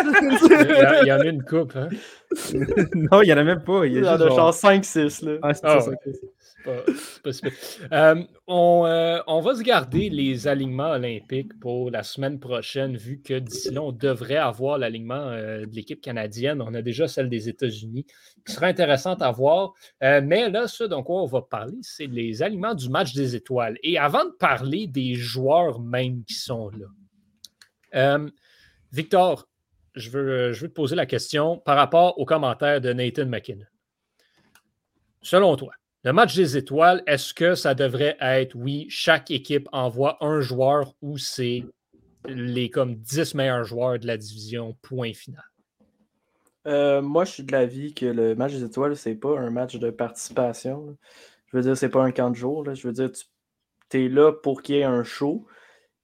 Il 0.49 0.51
y, 0.51 0.53
a- 0.53 1.01
il 1.03 1.07
y 1.07 1.11
en 1.11 1.19
a 1.19 1.25
une 1.25 1.43
coupe. 1.43 1.75
Hein? 1.75 1.89
non, 2.93 3.21
il 3.21 3.25
n'y 3.25 3.33
en 3.33 3.37
a 3.37 3.43
même 3.43 3.61
pas. 3.63 3.85
Il 3.85 3.93
y 3.93 3.97
Il 3.97 4.05
a 4.07 4.11
y 4.11 4.15
en 4.15 4.21
a 4.21 4.27
genre- 4.29 4.35
genre 4.37 4.53
5-6. 4.53 5.25
là. 5.25 5.37
Ah, 5.41 5.53
c'est 5.53 5.61
Ah, 5.65 5.81
ça, 5.81 5.89
ouais. 5.89 5.97
Euh, 6.67 8.23
on, 8.47 8.85
euh, 8.85 9.19
on 9.27 9.41
va 9.41 9.55
se 9.55 9.61
garder 9.61 10.09
les 10.09 10.47
alignements 10.47 10.91
olympiques 10.91 11.57
pour 11.59 11.91
la 11.91 12.03
semaine 12.03 12.39
prochaine, 12.39 12.95
vu 12.95 13.21
que 13.21 13.39
d'ici 13.39 13.71
là, 13.71 13.81
on 13.81 13.91
devrait 13.91 14.37
avoir 14.37 14.77
l'alignement 14.77 15.29
euh, 15.29 15.65
de 15.65 15.75
l'équipe 15.75 16.01
canadienne. 16.01 16.61
On 16.61 16.73
a 16.73 16.81
déjà 16.81 17.07
celle 17.07 17.29
des 17.29 17.49
États-Unis, 17.49 18.05
qui 18.45 18.53
sera 18.53 18.67
intéressante 18.67 19.21
à 19.21 19.31
voir. 19.31 19.73
Mais 20.01 20.49
là, 20.49 20.67
ce 20.67 20.83
dont 20.83 21.03
on 21.07 21.25
va 21.25 21.41
parler, 21.41 21.77
c'est 21.81 22.07
les 22.07 22.43
alignements 22.43 22.75
du 22.75 22.89
match 22.89 23.13
des 23.13 23.35
étoiles. 23.35 23.77
Et 23.83 23.97
avant 23.97 24.25
de 24.25 24.31
parler 24.31 24.87
des 24.87 25.15
joueurs 25.15 25.79
même 25.79 26.23
qui 26.23 26.35
sont 26.35 26.69
là, 27.91 28.19
Victor, 28.91 29.47
je 29.95 30.09
veux, 30.09 30.51
je 30.53 30.61
veux 30.61 30.67
te 30.67 30.73
poser 30.73 30.95
la 30.95 31.05
question 31.05 31.57
par 31.57 31.77
rapport 31.77 32.19
aux 32.19 32.25
commentaires 32.25 32.81
de 32.81 32.93
Nathan 32.93 33.25
McKinnon. 33.25 33.65
Selon 35.21 35.55
toi, 35.55 35.73
Le 36.05 36.13
match 36.13 36.35
des 36.35 36.55
étoiles, 36.55 37.01
est-ce 37.07 37.33
que 37.33 37.55
ça 37.55 37.73
devrait 37.73 38.15
être, 38.21 38.53
oui, 38.53 38.85
chaque 38.89 39.31
équipe 39.31 39.67
envoie 39.71 40.23
un 40.23 40.39
joueur 40.39 40.93
ou 41.01 41.17
c'est 41.17 41.65
les 42.27 42.69
comme 42.69 42.93
10 42.93 43.33
meilleurs 43.33 43.63
joueurs 43.63 43.97
de 43.97 44.05
la 44.05 44.15
division, 44.15 44.77
point 44.83 45.13
final? 45.13 45.43
Euh, 46.67 47.01
moi, 47.01 47.25
je 47.25 47.31
suis 47.31 47.43
de 47.43 47.51
l'avis 47.51 47.95
que 47.95 48.05
le 48.05 48.35
match 48.35 48.51
des 48.51 48.63
étoiles, 48.63 48.95
c'est 48.95 49.15
pas 49.15 49.35
un 49.39 49.49
match 49.49 49.77
de 49.77 49.89
participation. 49.89 50.95
Je 51.47 51.57
veux 51.57 51.63
dire, 51.63 51.75
c'est 51.75 51.89
pas 51.89 52.03
un 52.03 52.11
camp 52.11 52.29
de 52.29 52.35
jour. 52.35 52.63
Je 52.71 52.87
veux 52.87 52.93
dire, 52.93 53.09
tu 53.89 54.05
es 54.05 54.07
là 54.07 54.31
pour 54.31 54.61
qu'il 54.61 54.75
y 54.75 54.79
ait 54.81 54.83
un 54.83 55.03
show. 55.03 55.47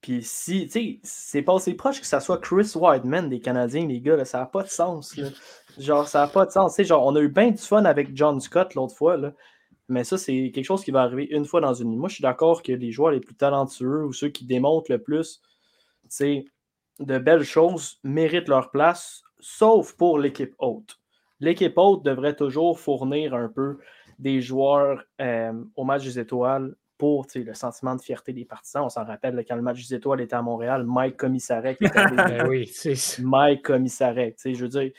Puis 0.00 0.24
si, 0.24 0.66
tu 0.66 0.72
sais, 0.72 1.00
c'est 1.04 1.42
passé 1.42 1.74
proche 1.74 2.00
que 2.00 2.06
ça 2.06 2.18
soit 2.18 2.38
Chris 2.38 2.72
Whiteman 2.74 3.28
des 3.28 3.38
Canadiens, 3.38 3.86
les 3.86 4.00
gars, 4.00 4.24
ça 4.24 4.38
n'a 4.38 4.46
pas 4.46 4.64
de 4.64 4.68
sens. 4.68 5.14
Genre, 5.78 6.08
ça 6.08 6.22
n'a 6.22 6.26
pas 6.26 6.44
de 6.44 6.50
sens. 6.50 6.74
sais, 6.74 6.82
genre, 6.82 7.06
on 7.06 7.14
a 7.14 7.20
eu 7.20 7.28
bien 7.28 7.52
du 7.52 7.62
fun 7.62 7.84
avec 7.84 8.16
John 8.16 8.40
Scott 8.40 8.74
l'autre 8.74 8.96
fois. 8.96 9.16
Mais 9.88 10.04
ça, 10.04 10.18
c'est 10.18 10.50
quelque 10.54 10.64
chose 10.64 10.84
qui 10.84 10.90
va 10.90 11.02
arriver 11.02 11.26
une 11.30 11.44
fois 11.44 11.60
dans 11.60 11.74
une 11.74 11.90
nuit. 11.90 11.96
Moi, 11.96 12.08
je 12.08 12.14
suis 12.14 12.22
d'accord 12.22 12.62
que 12.62 12.72
les 12.72 12.92
joueurs 12.92 13.12
les 13.12 13.20
plus 13.20 13.34
talentueux 13.34 14.04
ou 14.04 14.12
ceux 14.12 14.28
qui 14.28 14.44
démontrent 14.44 14.90
le 14.90 15.02
plus, 15.02 15.40
de 16.20 17.18
belles 17.18 17.44
choses 17.44 17.98
méritent 18.04 18.48
leur 18.48 18.70
place, 18.70 19.22
sauf 19.40 19.94
pour 19.94 20.18
l'équipe 20.18 20.54
haute. 20.58 20.98
L'équipe 21.40 21.76
haute 21.76 22.04
devrait 22.04 22.36
toujours 22.36 22.78
fournir 22.78 23.34
un 23.34 23.48
peu 23.48 23.78
des 24.18 24.40
joueurs 24.40 25.02
euh, 25.20 25.52
au 25.74 25.84
match 25.84 26.04
des 26.04 26.18
étoiles 26.18 26.74
pour 26.98 27.26
le 27.34 27.54
sentiment 27.54 27.96
de 27.96 28.00
fierté 28.00 28.32
des 28.32 28.44
partisans. 28.44 28.84
On 28.84 28.88
s'en 28.88 29.04
rappelle 29.04 29.44
quand 29.48 29.56
le 29.56 29.62
match 29.62 29.88
des 29.88 29.96
étoiles 29.96 30.20
était 30.20 30.36
à 30.36 30.42
Montréal, 30.42 30.84
Mike 30.86 31.16
Commissarek. 31.16 31.78
Ben 31.80 32.46
oui, 32.48 32.72
Mike 33.20 33.62
Commissarek. 33.62 34.36
Je 34.44 34.62
veux 34.62 34.68
dire, 34.68 34.82
il 34.82 34.92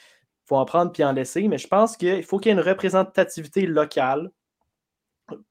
faut 0.44 0.58
en 0.58 0.66
prendre 0.66 0.92
puis 0.92 1.06
en 1.06 1.14
laisser, 1.14 1.48
mais 1.48 1.58
je 1.58 1.68
pense 1.68 1.96
qu'il 1.96 2.24
faut 2.24 2.40
qu'il 2.40 2.50
y 2.50 2.56
ait 2.56 2.60
une 2.60 2.68
représentativité 2.68 3.66
locale 3.66 4.30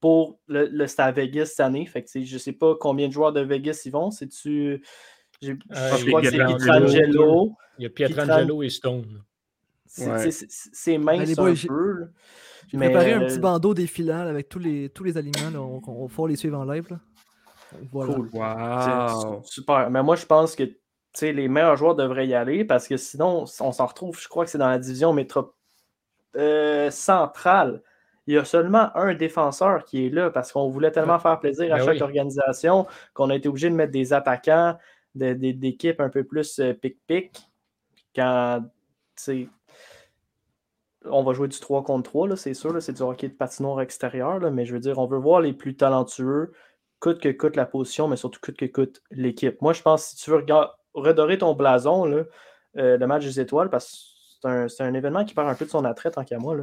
pour 0.00 0.38
le, 0.46 0.66
le 0.66 0.86
Stade 0.86 1.14
Vegas 1.16 1.46
cette 1.46 1.60
année. 1.60 1.86
Fait 1.86 2.02
que, 2.02 2.08
je 2.22 2.34
ne 2.34 2.38
sais 2.38 2.52
pas 2.52 2.74
combien 2.78 3.08
de 3.08 3.12
joueurs 3.12 3.32
de 3.32 3.40
Vegas 3.40 3.82
y 3.84 3.90
vont. 3.90 4.10
C'est-tu. 4.10 4.82
Je, 5.40 5.52
je 5.52 6.06
crois 6.06 6.20
que 6.22 6.30
c'est 6.30 6.44
Pietrangelo. 6.44 7.52
Il 7.78 7.82
y 7.82 7.86
a 7.86 7.90
Pietrangelo 7.90 8.62
et 8.62 8.68
Stone. 8.68 9.22
C'est 9.86 10.98
mince 10.98 11.30
un 11.30 11.34
peu. 11.34 11.54
J'ai 12.68 12.78
préparé 12.78 13.12
un 13.12 13.26
petit 13.26 13.38
bandeau 13.38 13.74
défilant 13.74 14.20
avec 14.20 14.48
tous 14.48 14.58
les, 14.58 14.88
tous 14.88 15.04
les 15.04 15.18
aliments. 15.18 15.80
on, 15.86 16.06
va 16.06 16.28
les 16.28 16.36
suivre 16.36 16.58
en 16.58 16.64
live. 16.64 16.86
Voilà. 17.90 18.14
Cool. 18.14 18.30
Wow. 18.32 19.42
Super. 19.44 19.90
Mais 19.90 20.02
moi, 20.02 20.16
je 20.16 20.24
pense 20.26 20.54
que 20.54 20.64
les 21.20 21.48
meilleurs 21.48 21.76
joueurs 21.76 21.94
devraient 21.94 22.26
y 22.26 22.34
aller 22.34 22.64
parce 22.64 22.88
que 22.88 22.96
sinon, 22.96 23.44
on 23.60 23.72
s'en 23.72 23.86
retrouve, 23.86 24.18
je 24.18 24.28
crois 24.28 24.44
que 24.44 24.50
c'est 24.50 24.58
dans 24.58 24.68
la 24.68 24.78
division 24.78 25.12
métro 25.12 25.54
euh, 26.36 26.90
centrale. 26.90 27.82
Il 28.26 28.34
y 28.34 28.38
a 28.38 28.44
seulement 28.44 28.96
un 28.96 29.14
défenseur 29.14 29.84
qui 29.84 30.06
est 30.06 30.10
là 30.10 30.30
parce 30.30 30.52
qu'on 30.52 30.68
voulait 30.68 30.92
tellement 30.92 31.18
faire 31.18 31.40
plaisir 31.40 31.74
à 31.74 31.78
ben 31.78 31.84
chaque 31.84 32.00
organisation 32.00 32.86
qu'on 33.14 33.30
a 33.30 33.34
été 33.34 33.48
obligé 33.48 33.68
de 33.68 33.74
mettre 33.74 33.92
des 33.92 34.12
attaquants 34.12 34.76
d'équipes 35.14 36.00
un 36.00 36.08
peu 36.08 36.24
plus 36.24 36.58
euh, 36.60 36.72
pic-pic. 36.72 37.50
Quand 38.14 38.62
on 41.04 41.22
va 41.22 41.32
jouer 41.32 41.48
du 41.48 41.58
3 41.58 41.82
contre 41.84 42.10
3, 42.10 42.36
c'est 42.36 42.54
sûr, 42.54 42.80
c'est 42.80 42.92
du 42.92 43.02
hockey 43.02 43.28
de 43.28 43.34
patinoire 43.34 43.80
extérieur, 43.80 44.40
mais 44.50 44.64
je 44.66 44.72
veux 44.72 44.80
dire, 44.80 44.98
on 44.98 45.06
veut 45.06 45.18
voir 45.18 45.40
les 45.40 45.52
plus 45.52 45.76
talentueux, 45.76 46.52
coûte 47.00 47.20
que 47.20 47.30
coûte 47.30 47.56
la 47.56 47.66
position, 47.66 48.08
mais 48.08 48.16
surtout 48.16 48.40
coûte 48.40 48.56
que 48.56 48.66
coûte 48.66 49.02
l'équipe. 49.10 49.60
Moi, 49.60 49.72
je 49.72 49.82
pense 49.82 50.04
que 50.04 50.10
si 50.10 50.16
tu 50.24 50.30
veux 50.30 50.44
redorer 50.94 51.38
ton 51.38 51.54
blason, 51.54 52.04
là, 52.04 52.24
euh, 52.76 52.96
le 52.96 53.06
match 53.06 53.24
des 53.24 53.40
étoiles, 53.40 53.70
parce 53.70 54.38
que 54.42 54.68
c'est 54.68 54.82
un, 54.82 54.94
événement 54.94 55.24
qui 55.24 55.34
part 55.34 55.48
un 55.48 55.54
peu 55.54 55.64
de 55.64 55.70
son 55.70 55.84
attrait 55.84 56.10
tant 56.10 56.24
qu'à 56.24 56.38
moi, 56.38 56.56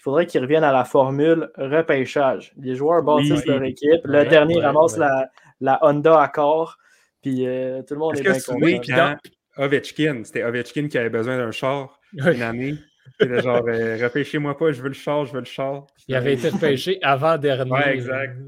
il 0.00 0.02
faudrait 0.02 0.24
qu'ils 0.24 0.40
reviennent 0.40 0.64
à 0.64 0.72
la 0.72 0.86
formule 0.86 1.50
repêchage. 1.58 2.54
Les 2.56 2.74
joueurs 2.74 3.02
bâtissent 3.02 3.44
leur 3.44 3.62
équipe, 3.62 4.00
le 4.04 4.24
dernier 4.24 4.58
ramasse 4.58 4.96
La, 4.96 5.28
la, 5.60 5.78
Honda 5.82 6.22
Accord, 6.22 6.78
puis 7.20 7.46
euh, 7.46 7.82
tout 7.82 7.92
le 7.92 8.00
monde 8.00 8.18
est, 8.18 8.22
bien 8.22 8.32
content. 8.32 9.16
Ovechkin, 9.58 10.22
c'était 10.24 10.42
Ovechkin 10.42 10.88
qui 10.88 10.96
avait 10.96 11.10
besoin 11.10 11.36
d'un 11.36 11.50
char 11.50 12.00
une 12.14 12.40
année. 12.40 12.76
C'était 13.20 13.42
genre, 13.42 13.62
euh, 13.68 13.98
repêchez-moi 14.02 14.56
pas, 14.56 14.72
je 14.72 14.80
veux 14.80 14.88
le 14.88 14.94
char, 14.94 15.26
je 15.26 15.34
veux 15.34 15.40
le 15.40 15.44
char. 15.44 15.86
Il 16.08 16.14
avait 16.14 16.32
été 16.32 16.48
repêché 16.48 16.98
avant 17.02 17.36
dernier. 17.36 17.70
Ouais, 17.70 17.92
exact. 17.92 18.38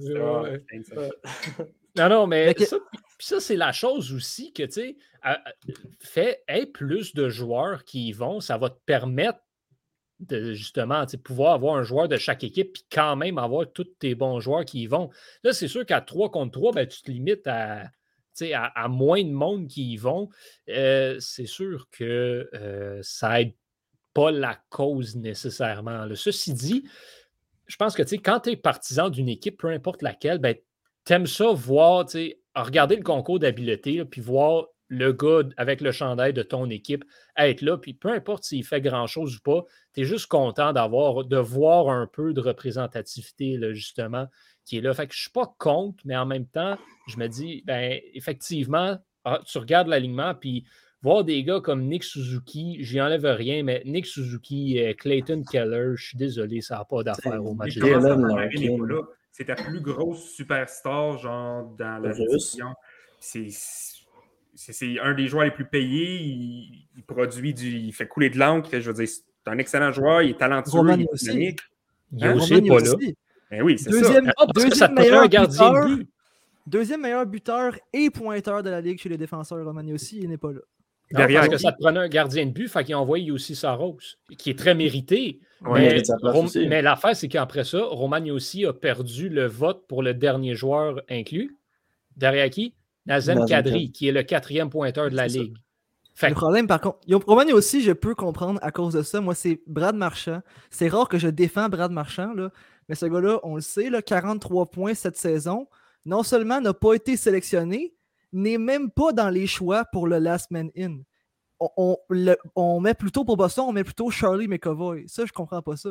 non, 1.99 2.09
non, 2.09 2.27
mais 2.27 2.55
ça, 2.61 2.79
ça 3.19 3.41
c'est 3.41 3.57
la 3.57 3.73
chose 3.73 4.15
aussi 4.15 4.55
que, 4.55 4.63
tu 4.63 4.73
sais, 4.73 4.97
fait 6.01 6.73
plus 6.73 7.15
de 7.15 7.29
joueurs 7.29 7.85
qui 7.85 8.09
y 8.09 8.13
vont, 8.13 8.41
ça 8.41 8.57
va 8.57 8.71
te 8.71 8.81
permettre 8.87 9.41
justement 10.31 11.05
pouvoir 11.23 11.55
avoir 11.55 11.77
un 11.77 11.83
joueur 11.83 12.09
de 12.09 12.17
chaque 12.17 12.45
équipe 12.45 12.73
puis 12.73 12.85
quand 12.91 13.17
même 13.17 13.39
avoir 13.39 13.71
tous 13.73 13.85
tes 13.99 14.15
bons 14.15 14.41
joueurs 14.41 14.65
qui 14.65 14.83
y 14.83 14.87
vont. 14.87 15.11
Là, 15.43 15.53
c'est 15.53 15.69
sûr 15.69 15.85
qu'à 15.87 16.01
3 16.01 16.31
contre 16.31 16.53
3, 16.53 16.73
ben, 16.73 16.87
tu 16.87 17.03
te 17.03 17.11
limites 17.11 17.47
à, 17.47 17.91
à, 18.55 18.89
moins 18.89 19.23
de 19.23 19.31
monde 19.31 19.69
qui 19.69 19.93
y 19.93 19.97
vont. 19.97 20.29
Euh, 20.69 21.17
c'est 21.21 21.47
sûr 21.47 21.89
que 21.91 22.49
euh, 22.55 23.01
ça 23.03 23.41
aide 23.41 23.55
pas 24.15 24.31
la 24.31 24.59
cause 24.69 25.17
nécessairement. 25.17 26.07
Ceci 26.15 26.53
dit, 26.53 26.85
je 27.67 27.77
pense 27.77 27.95
que 27.95 28.03
quand 28.17 28.41
tu 28.41 28.51
es 28.51 28.57
partisan 28.57 29.09
d'une 29.09 29.29
équipe, 29.29 29.59
peu 29.59 29.69
importe 29.69 30.03
laquelle, 30.03 30.39
ben, 30.39 30.55
tu 31.05 31.13
aimes 31.13 31.27
ça 31.27 31.53
voir, 31.53 32.07
regarder 32.55 32.97
le 32.97 33.03
concours 33.03 33.39
d'habileté, 33.39 34.05
puis 34.05 34.21
voir 34.21 34.67
le 34.93 35.13
gars 35.13 35.49
avec 35.57 35.81
le 35.81 35.91
chandail 35.91 36.35
de 36.35 36.43
ton 36.43 36.69
équipe 36.69 37.05
être 37.39 37.63
là, 37.63 37.79
puis 37.79 37.95
peu 37.95 38.11
importe 38.11 38.45
s'il 38.45 38.63
fait 38.63 38.83
grand-chose 38.83 39.37
ou 39.37 39.41
pas, 39.41 39.65
tu 39.95 40.03
es 40.03 40.05
juste 40.05 40.27
content 40.27 40.75
d'avoir, 40.75 41.25
de 41.25 41.39
voir 41.39 41.89
un 41.89 42.07
peu 42.07 42.35
de 42.35 42.41
représentativité, 42.41 43.57
là, 43.57 43.73
justement, 43.73 44.27
qui 44.67 44.77
est 44.77 44.81
là. 44.83 44.93
Fait 44.93 45.07
que 45.07 45.15
je 45.15 45.19
ne 45.19 45.23
suis 45.23 45.31
pas 45.31 45.55
contre, 45.59 46.03
mais 46.05 46.15
en 46.15 46.27
même 46.27 46.47
temps, 46.47 46.77
je 47.09 47.17
me 47.17 47.27
dis, 47.27 47.63
ben, 47.65 47.99
effectivement, 48.13 48.99
ah, 49.25 49.41
tu 49.47 49.57
regardes 49.57 49.89
l'alignement, 49.89 50.35
puis 50.35 50.67
voir 51.01 51.25
des 51.25 51.43
gars 51.43 51.61
comme 51.61 51.85
Nick 51.87 52.05
Suzuki, 52.05 52.77
j'y 52.81 53.01
enlève 53.01 53.25
rien, 53.25 53.63
mais 53.63 53.83
Nick 53.87 54.05
Suzuki, 54.05 54.79
euh, 54.79 54.93
Clayton 54.93 55.43
Keller, 55.51 55.93
je 55.97 56.09
suis 56.09 56.19
désolé, 56.19 56.61
ça 56.61 56.77
n'a 56.77 56.85
pas 56.85 57.03
d'affaire 57.03 57.43
au 57.43 57.55
match. 57.55 57.79
C'est 59.31 59.47
ta 59.47 59.55
plus 59.55 59.81
grosse 59.81 60.35
superstar, 60.35 61.17
genre, 61.17 61.75
dans 61.79 61.99
la 61.99 62.13
division. 62.13 62.75
C'est 63.19 63.49
un 65.03 65.15
des 65.15 65.27
joueurs 65.27 65.45
les 65.45 65.51
plus 65.51 65.65
payés. 65.65 66.19
Il, 66.97 67.03
produit 67.07 67.55
du. 67.55 67.71
Il 67.71 67.93
fait 67.93 68.07
couler 68.07 68.31
de 68.31 68.39
l'encre. 68.39 68.71
Je 68.73 68.91
veux 68.91 68.95
dire, 68.95 69.09
c'est 69.09 69.51
un 69.51 69.59
excellent 69.59 69.93
joueur. 69.93 70.23
Il 70.23 70.31
est 70.31 70.39
talentueux. 70.39 70.81
il 70.95 71.03
est 71.03 71.13
aussi. 71.13 71.57
Il 72.13 72.25
est 72.25 72.27
hein? 72.27 72.37
aussi 72.37 72.63
pas 72.63 72.81
là. 72.81 72.95
Ben 73.51 73.63
oui, 73.63 73.79
c'est 73.79 73.91
deuxième, 73.91 74.25
ça. 74.27 74.33
Ah, 74.39 74.47
deuxième 74.55 74.95
meilleur 74.95 75.29
gardien 75.29 75.71
buteur, 75.71 75.89
de 75.89 75.95
but. 75.97 76.09
Deuxième 76.67 77.01
meilleur 77.03 77.27
buteur 77.27 77.79
et 77.93 78.09
pointeur 78.09 78.63
de 78.63 78.71
la 78.71 78.81
Ligue 78.81 78.99
chez 78.99 79.11
les 79.11 79.19
défenseurs. 79.19 79.63
Romani 79.63 79.93
aussi, 79.93 80.21
il 80.23 80.29
n'est 80.31 80.39
pas 80.39 80.53
là. 80.53 80.61
Derrière, 81.11 81.43
parce 81.43 81.53
que 81.53 81.59
ça 81.59 81.73
te 81.73 81.79
prenait 81.79 82.01
un 82.01 82.09
gardien 82.09 82.47
de 82.47 82.53
but, 82.53 82.69
fait 82.69 82.85
qu'il 82.85 82.95
a 82.95 82.99
envoyé 82.99 83.31
aussi 83.31 83.55
Saros, 83.55 83.99
qui 84.39 84.49
est 84.49 84.59
très 84.59 84.75
mérité. 84.75 85.41
mais, 85.61 86.83
l'affaire, 86.83 87.15
c'est 87.15 87.29
qu'après 87.29 87.65
ça, 87.65 87.85
aussi 87.85 88.65
a 88.65 88.73
perdu 88.73 89.29
le 89.29 89.47
vote 89.47 89.87
pour 89.87 90.03
le 90.03 90.15
dernier 90.15 90.55
joueur 90.55 91.03
inclus. 91.11 91.59
Derrière 92.17 92.49
qui? 92.49 92.75
Nazem 93.07 93.45
Kadri, 93.47 93.93
qui 93.93 94.09
est 94.09 94.13
le 94.13 94.23
quatrième 94.23 94.71
pointeur 94.71 95.11
de 95.11 95.17
la 95.17 95.27
Ligue. 95.27 95.57
Le 96.21 96.35
problème, 96.35 96.67
par 96.67 96.81
contre, 96.81 96.99
Romani 97.27 97.53
aussi, 97.53 97.83
je 97.83 97.93
peux 97.93 98.15
comprendre 98.15 98.61
à 98.63 98.71
cause 98.71 98.95
de 98.95 99.03
ça. 99.03 99.21
Moi, 99.21 99.35
c'est 99.35 99.61
Brad 99.67 99.97
Marchand. 99.97 100.41
C'est 100.71 100.89
rare 100.89 101.09
que 101.09 101.19
je 101.19 101.29
défends 101.29 101.69
Brad 101.69 101.91
Marchand, 101.91 102.33
là, 102.35 102.51
mais 102.89 102.95
ce 102.95 103.07
gars-là, 103.07 103.41
on 103.43 103.57
le 103.57 103.61
sait, 103.61 103.91
là, 103.91 104.03
43 104.03 104.67
points 104.67 104.95
cette 104.95 105.17
saison. 105.17 105.67
Non 106.05 106.23
seulement 106.23 106.61
n'a 106.61 106.75
pas 106.75 106.95
été 106.95 107.17
sélectionné, 107.17 107.95
n'est 108.33 108.59
même 108.59 108.91
pas 108.91 109.13
dans 109.13 109.31
les 109.31 109.47
choix 109.47 109.85
pour 109.87 110.07
le 110.07 110.19
Last 110.19 110.51
Man 110.51 110.71
In. 110.77 110.99
On, 111.77 112.81
met 112.81 112.95
plutôt 112.95 113.25
pour 113.25 113.37
Boston, 113.37 113.67
on 113.69 113.73
met 113.73 113.85
plutôt 113.85 114.11
Charlie 114.11 114.49
McAvoy. 114.49 115.05
Ça, 115.07 115.25
je 115.27 115.33
comprends 115.33 115.63
pas 115.63 115.77
ça. 115.77 115.91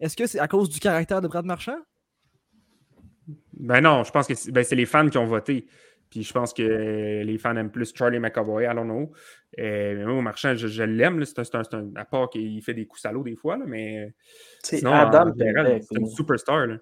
Est-ce 0.00 0.16
que 0.16 0.26
c'est 0.26 0.38
à 0.38 0.48
cause 0.48 0.68
du 0.68 0.80
caractère 0.80 1.22
de 1.22 1.28
Brad 1.28 1.46
Marchand? 1.46 1.78
Ben 3.54 3.80
non, 3.80 4.04
je 4.04 4.10
pense 4.10 4.26
que 4.26 4.50
ben, 4.50 4.62
c'est 4.64 4.76
les 4.76 4.86
fans 4.86 5.08
qui 5.08 5.18
ont 5.18 5.26
voté. 5.26 5.66
Puis 6.10 6.22
je 6.22 6.32
pense 6.32 6.54
que 6.54 7.22
les 7.22 7.38
fans 7.38 7.56
aiment 7.56 7.70
plus 7.70 7.92
Charlie 7.94 8.18
McAvoy, 8.18 8.64
I 8.64 8.74
don't 8.74 8.84
know. 8.84 9.12
Euh, 9.58 9.94
mais 9.96 10.04
moi, 10.04 10.22
Marchand, 10.22 10.54
je, 10.56 10.82
l'aime. 10.82 11.22
C'est 11.24 11.54
un, 11.54 11.62
un, 11.72 11.96
à 11.96 12.04
part 12.04 12.30
qu'il 12.30 12.62
fait 12.62 12.74
des 12.74 12.86
coups 12.86 13.02
salauds 13.02 13.24
des 13.24 13.36
fois, 13.36 13.56
là, 13.56 13.64
mais. 13.66 14.14
C'est 14.62 14.84
Adam 14.84 15.32
C'est 15.36 15.98
une 15.98 16.08
superstar. 16.08 16.66
Là. 16.66 16.76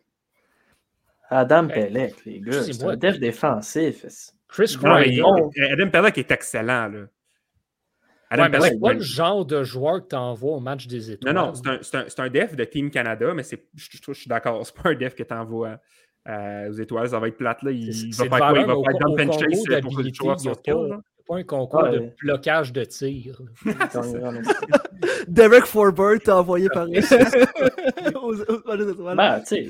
Adam 1.28 1.66
Pellec, 1.66 2.24
les 2.24 2.40
gars. 2.40 2.62
C'est 2.62 2.82
un 2.84 2.96
def 2.96 3.18
défensif. 3.18 4.06
Chris 4.48 4.76
Adam 4.82 5.90
Pelleck 5.90 6.18
est 6.18 6.30
excellent. 6.30 6.88
Là. 6.88 7.06
Adam 8.30 8.58
ouais, 8.58 8.70
c'est 8.70 8.80
pas 8.80 8.92
le 8.92 9.00
genre 9.00 9.44
de 9.44 9.62
joueur 9.62 10.02
que 10.02 10.08
tu 10.08 10.16
envoies 10.16 10.56
au 10.56 10.60
match 10.60 10.86
des 10.86 11.12
étoiles. 11.12 11.34
Non, 11.34 11.52
non, 11.52 11.80
c'est 11.82 11.94
un, 11.96 12.24
un, 12.24 12.28
def 12.28 12.56
de 12.56 12.64
Team 12.64 12.90
Canada, 12.90 13.32
mais 13.34 13.44
je, 13.44 13.56
je, 13.74 13.98
je 14.04 14.12
suis 14.12 14.28
d'accord, 14.28 14.66
c'est 14.66 14.74
pas 14.74 14.90
un 14.90 14.94
def 14.94 15.14
que 15.14 15.22
tu 15.22 15.34
envoies 15.34 15.78
euh, 16.28 16.70
aux 16.70 16.72
étoiles. 16.72 17.08
Ça 17.08 17.18
va 17.18 17.28
être 17.28 17.36
plate. 17.36 17.62
Là. 17.62 17.70
Il, 17.70 18.14
va 18.14 18.24
faire 18.24 18.38
quoi? 18.38 18.58
Il 18.58 18.66
va 18.66 18.74
faire 18.74 18.98
dump 18.98 19.20
and 19.20 19.32
chase 19.32 19.80
pour 19.82 19.96
que 19.96 20.02
le 20.02 21.00
pas 21.26 21.36
un 21.36 21.42
concours 21.42 21.88
de 21.88 22.10
blocage 22.20 22.72
de 22.72 22.84
tir. 22.84 23.42
Derek 25.28 25.64
Forbert 25.64 26.20
t'a 26.24 26.38
envoyé 26.38 26.68
par 26.68 26.86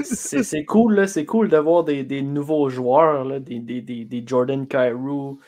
c'est 0.04 0.64
cool, 0.64 1.08
c'est 1.08 1.24
cool 1.24 1.48
de 1.48 1.56
voir 1.56 1.84
des, 1.84 2.04
des 2.04 2.22
nouveaux 2.22 2.68
joueurs, 2.68 3.24
là, 3.24 3.40
des, 3.40 3.58
des, 3.60 3.80
des, 3.80 4.22
Jordan 4.26 4.66
Cairo, 4.66 5.38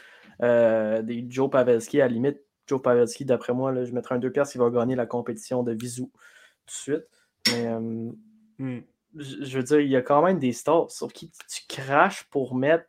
euh, 0.42 1.02
des 1.02 1.26
Joe 1.28 1.50
Pavelski. 1.50 2.00
À 2.00 2.06
la 2.06 2.14
limite, 2.14 2.38
Joe 2.66 2.80
Pavelski, 2.80 3.24
d'après 3.24 3.52
moi, 3.52 3.72
là, 3.72 3.84
je 3.84 3.92
mettrai 3.92 4.14
un 4.14 4.18
deux 4.18 4.32
pièces 4.32 4.54
il 4.54 4.58
va 4.58 4.70
gagner 4.70 4.96
la 4.96 5.06
compétition 5.06 5.62
de 5.62 5.72
Visou 5.72 6.10
tout 6.66 6.66
de 6.66 6.70
suite. 6.70 7.06
Mais 7.52 7.66
euh, 7.66 8.10
hmm. 8.58 8.80
Je 9.18 9.58
veux 9.58 9.64
dire, 9.64 9.80
il 9.80 9.90
y 9.90 9.96
a 9.96 10.02
quand 10.02 10.22
même 10.22 10.38
des 10.38 10.52
stars 10.52 10.90
sur 10.90 11.12
qui 11.12 11.30
tu 11.30 11.62
craches 11.68 12.24
pour 12.24 12.54
mettre 12.54 12.86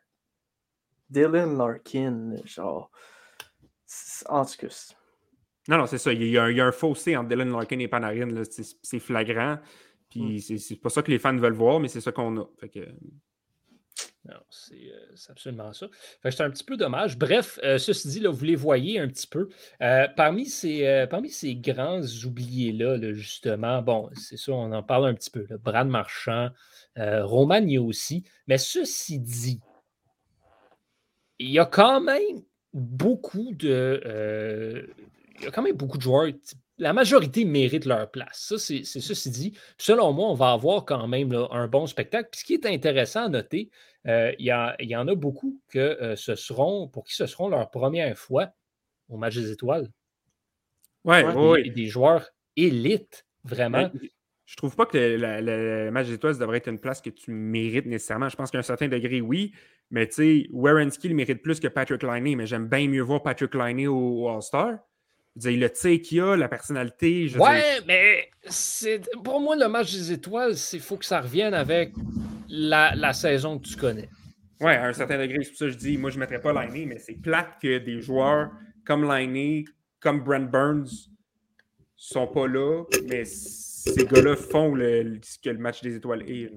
Dylan 1.08 1.56
Larkin. 1.56 2.36
Genre, 2.44 2.90
en 4.28 4.44
tout 4.44 4.56
cas. 4.58 4.94
Non, 5.68 5.78
non, 5.78 5.86
c'est 5.86 5.98
ça. 5.98 6.12
Il 6.12 6.22
y, 6.24 6.38
a 6.38 6.44
un, 6.44 6.72
fossé 6.72 7.16
entre 7.16 7.28
Dylan 7.28 7.50
Larkin 7.50 7.78
et 7.78 7.88
Panarin. 7.88 8.42
C'est 8.82 8.98
flagrant. 8.98 9.58
Puis 10.08 10.44
hmm. 10.50 10.58
c'est 10.58 10.76
pas 10.76 10.88
ça 10.88 11.02
que 11.02 11.10
les 11.10 11.18
fans 11.18 11.36
veulent 11.36 11.52
voir, 11.52 11.80
mais 11.80 11.88
c'est 11.88 12.00
ça 12.00 12.12
qu'on 12.12 12.36
a. 12.38 12.44
Fait 12.58 12.68
que... 12.68 12.80
Non, 14.28 14.36
c'est 14.50 14.92
absolument 15.30 15.72
ça. 15.72 15.86
c'est 16.22 16.42
un 16.42 16.50
petit 16.50 16.64
peu 16.64 16.76
dommage. 16.76 17.16
Bref, 17.16 17.58
euh, 17.64 17.78
ceci 17.78 18.08
dit, 18.08 18.20
là, 18.20 18.28
vous 18.28 18.44
les 18.44 18.54
voyez 18.54 18.98
un 18.98 19.08
petit 19.08 19.26
peu. 19.26 19.48
Euh, 19.80 20.06
parmi, 20.14 20.44
ces, 20.44 20.86
euh, 20.86 21.06
parmi 21.06 21.30
ces 21.30 21.56
grands 21.56 22.02
oubliés-là, 22.24 22.98
justement, 23.14 23.80
bon, 23.80 24.10
c'est 24.14 24.36
ça, 24.36 24.52
on 24.52 24.72
en 24.72 24.82
parle 24.82 25.06
un 25.06 25.14
petit 25.14 25.30
peu. 25.30 25.46
Brad 25.62 25.88
Marchand, 25.88 26.50
Romagny 26.96 27.78
aussi. 27.78 28.24
Mais 28.46 28.58
ceci 28.58 29.18
dit, 29.18 29.60
il 31.38 31.50
y 31.50 31.58
a 31.58 31.64
quand 31.64 32.02
même 32.02 32.42
beaucoup 32.74 33.54
de. 33.54 34.86
il 35.38 35.44
y 35.44 35.46
a 35.46 35.50
quand 35.50 35.62
même 35.62 35.76
beaucoup 35.76 35.96
de 35.96 36.02
joueurs 36.02 36.26
la 36.80 36.92
majorité 36.94 37.44
mérite 37.44 37.84
leur 37.84 38.10
place. 38.10 38.46
Ça, 38.48 38.58
c'est 38.58 38.84
ceci 38.84 39.30
dit. 39.30 39.58
Selon 39.78 40.12
moi, 40.12 40.28
on 40.28 40.34
va 40.34 40.52
avoir 40.52 40.84
quand 40.84 41.06
même 41.06 41.32
un 41.50 41.68
bon 41.68 41.86
spectacle. 41.86 42.30
Puis 42.32 42.40
ce 42.40 42.44
qui 42.44 42.54
est 42.54 42.66
intéressant 42.66 43.26
à 43.26 43.28
noter, 43.28 43.70
euh, 44.06 44.32
il, 44.38 44.46
y 44.46 44.96
en 44.96 45.06
a 45.06 45.14
beaucoup 45.14 45.60
que 45.68 45.78
euh, 45.78 46.16
ce 46.16 46.34
seront, 46.34 46.88
pour 46.88 47.04
qui 47.04 47.14
ce 47.14 47.26
seront 47.26 47.48
leur 47.48 47.70
première 47.70 48.16
fois 48.16 48.48
au 49.10 49.18
match 49.18 49.36
des 49.36 49.52
étoiles. 49.52 49.88
Ouais, 51.04 51.22
des, 51.62 51.70
des 51.70 51.86
joueurs 51.86 52.30
élites, 52.56 53.26
vraiment. 53.44 53.90
Je 53.94 54.08
je 54.46 54.56
trouve 54.56 54.74
pas 54.74 54.84
que 54.84 54.98
le, 54.98 55.90
match 55.90 56.08
des 56.08 56.14
étoiles 56.14 56.36
devrait 56.36 56.56
être 56.56 56.68
une 56.68 56.80
place 56.80 57.00
que 57.00 57.10
tu 57.10 57.30
mérites 57.30 57.86
nécessairement. 57.86 58.28
Je 58.28 58.34
pense 58.34 58.50
qu'à 58.50 58.58
un 58.58 58.62
certain 58.62 58.88
degré, 58.88 59.20
oui. 59.20 59.52
Mais 59.90 60.08
tu 60.08 60.14
sais, 60.14 60.48
Warrenski, 60.50 61.06
il 61.06 61.14
mérite 61.14 61.40
plus 61.40 61.60
que 61.60 61.68
Patrick 61.68 62.02
Liney, 62.02 62.34
mais 62.34 62.46
j'aime 62.46 62.66
bien 62.66 62.88
mieux 62.88 63.02
voir 63.02 63.22
Patrick 63.22 63.54
Liney 63.54 63.86
au 63.86 64.28
All-Star 64.28 64.78
le 65.36 65.68
tir 65.68 66.00
qu'il 66.02 66.20
a, 66.20 66.36
la 66.36 66.48
personnalité. 66.48 67.28
Je 67.28 67.38
ouais, 67.38 67.80
mais 67.86 68.30
c'est 68.46 69.00
pour 69.22 69.40
moi, 69.40 69.56
le 69.56 69.68
match 69.68 69.92
des 69.92 70.12
étoiles, 70.12 70.54
il 70.72 70.80
faut 70.80 70.96
que 70.96 71.04
ça 71.04 71.20
revienne 71.20 71.54
avec 71.54 71.92
la, 72.48 73.12
saison 73.12 73.58
que 73.58 73.68
tu 73.68 73.76
connais. 73.76 74.08
Ouais, 74.60 74.76
à 74.76 74.86
un 74.86 74.92
certain 74.92 75.18
degré, 75.18 75.38
c'est 75.42 75.50
pour 75.50 75.58
ça 75.58 75.64
que 75.66 75.72
je 75.72 75.78
dis, 75.78 75.96
moi, 75.96 76.10
je 76.10 76.16
ne 76.16 76.20
mettrais 76.20 76.40
pas 76.40 76.52
Liney, 76.52 76.86
mais 76.86 76.98
c'est 76.98 77.14
plate 77.14 77.58
que 77.62 77.78
des 77.78 78.00
joueurs 78.00 78.50
comme 78.84 79.10
Liney, 79.10 79.64
comme 80.00 80.22
Brent 80.22 80.50
Burns, 80.50 80.88
sont 81.96 82.26
pas 82.26 82.46
là, 82.46 82.84
mais 83.08 83.24
ces 83.24 84.06
gars-là 84.06 84.36
font 84.36 84.74
le, 84.74 85.18
ce 85.22 85.38
que 85.38 85.50
le 85.50 85.58
match 85.58 85.82
des 85.82 85.96
étoiles 85.96 86.22
est. 86.30 86.52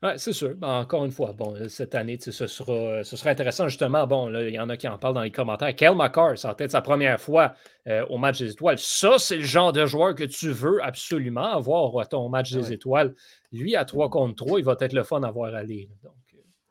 Oui, 0.00 0.10
c'est 0.16 0.32
sûr. 0.32 0.54
Ben, 0.54 0.68
encore 0.80 1.04
une 1.04 1.10
fois, 1.10 1.32
bon, 1.32 1.56
cette 1.68 1.96
année, 1.96 2.18
ce 2.20 2.30
sera, 2.30 3.02
ce 3.02 3.16
sera 3.16 3.30
intéressant. 3.30 3.66
Justement, 3.66 4.06
bon, 4.06 4.32
il 4.32 4.54
y 4.54 4.60
en 4.60 4.68
a 4.68 4.76
qui 4.76 4.86
en 4.86 4.96
parlent 4.96 5.14
dans 5.14 5.22
les 5.22 5.32
commentaires. 5.32 5.74
Kel 5.74 5.96
McCarr, 5.96 6.38
ça 6.38 6.54
peut-être 6.54 6.70
sa 6.70 6.82
première 6.82 7.20
fois 7.20 7.54
euh, 7.88 8.06
au 8.06 8.16
match 8.16 8.38
des 8.38 8.52
étoiles. 8.52 8.78
Ça, 8.78 9.18
c'est 9.18 9.38
le 9.38 9.42
genre 9.42 9.72
de 9.72 9.86
joueur 9.86 10.14
que 10.14 10.22
tu 10.22 10.50
veux 10.50 10.80
absolument 10.84 11.52
avoir 11.52 11.98
à 11.98 12.06
ton 12.06 12.28
match 12.28 12.52
des 12.52 12.72
étoiles. 12.72 13.12
Lui, 13.50 13.74
à 13.74 13.84
3 13.84 14.08
contre 14.08 14.36
3, 14.36 14.60
il 14.60 14.64
va 14.64 14.76
être 14.78 14.92
le 14.92 15.02
fun 15.02 15.22
à 15.24 15.32
voir 15.32 15.52
aller. 15.52 15.88
Donc, 16.04 16.14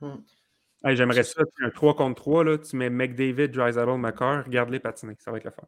euh, 0.03 0.07
hmm. 0.07 0.95
J'aimerais 0.95 1.23
ça, 1.23 1.41
un 1.61 1.69
3 1.69 1.95
contre 1.97 2.21
3, 2.21 2.45
là, 2.45 2.57
tu 2.57 2.77
mets 2.77 2.89
McDavid, 2.89 3.49
Drysdale, 3.49 3.97
McCarr, 3.97 4.45
regarde-les 4.45 4.79
patiner. 4.79 5.15
Ça 5.19 5.31
va 5.31 5.37
être 5.37 5.43
le 5.43 5.51
fun. 5.51 5.67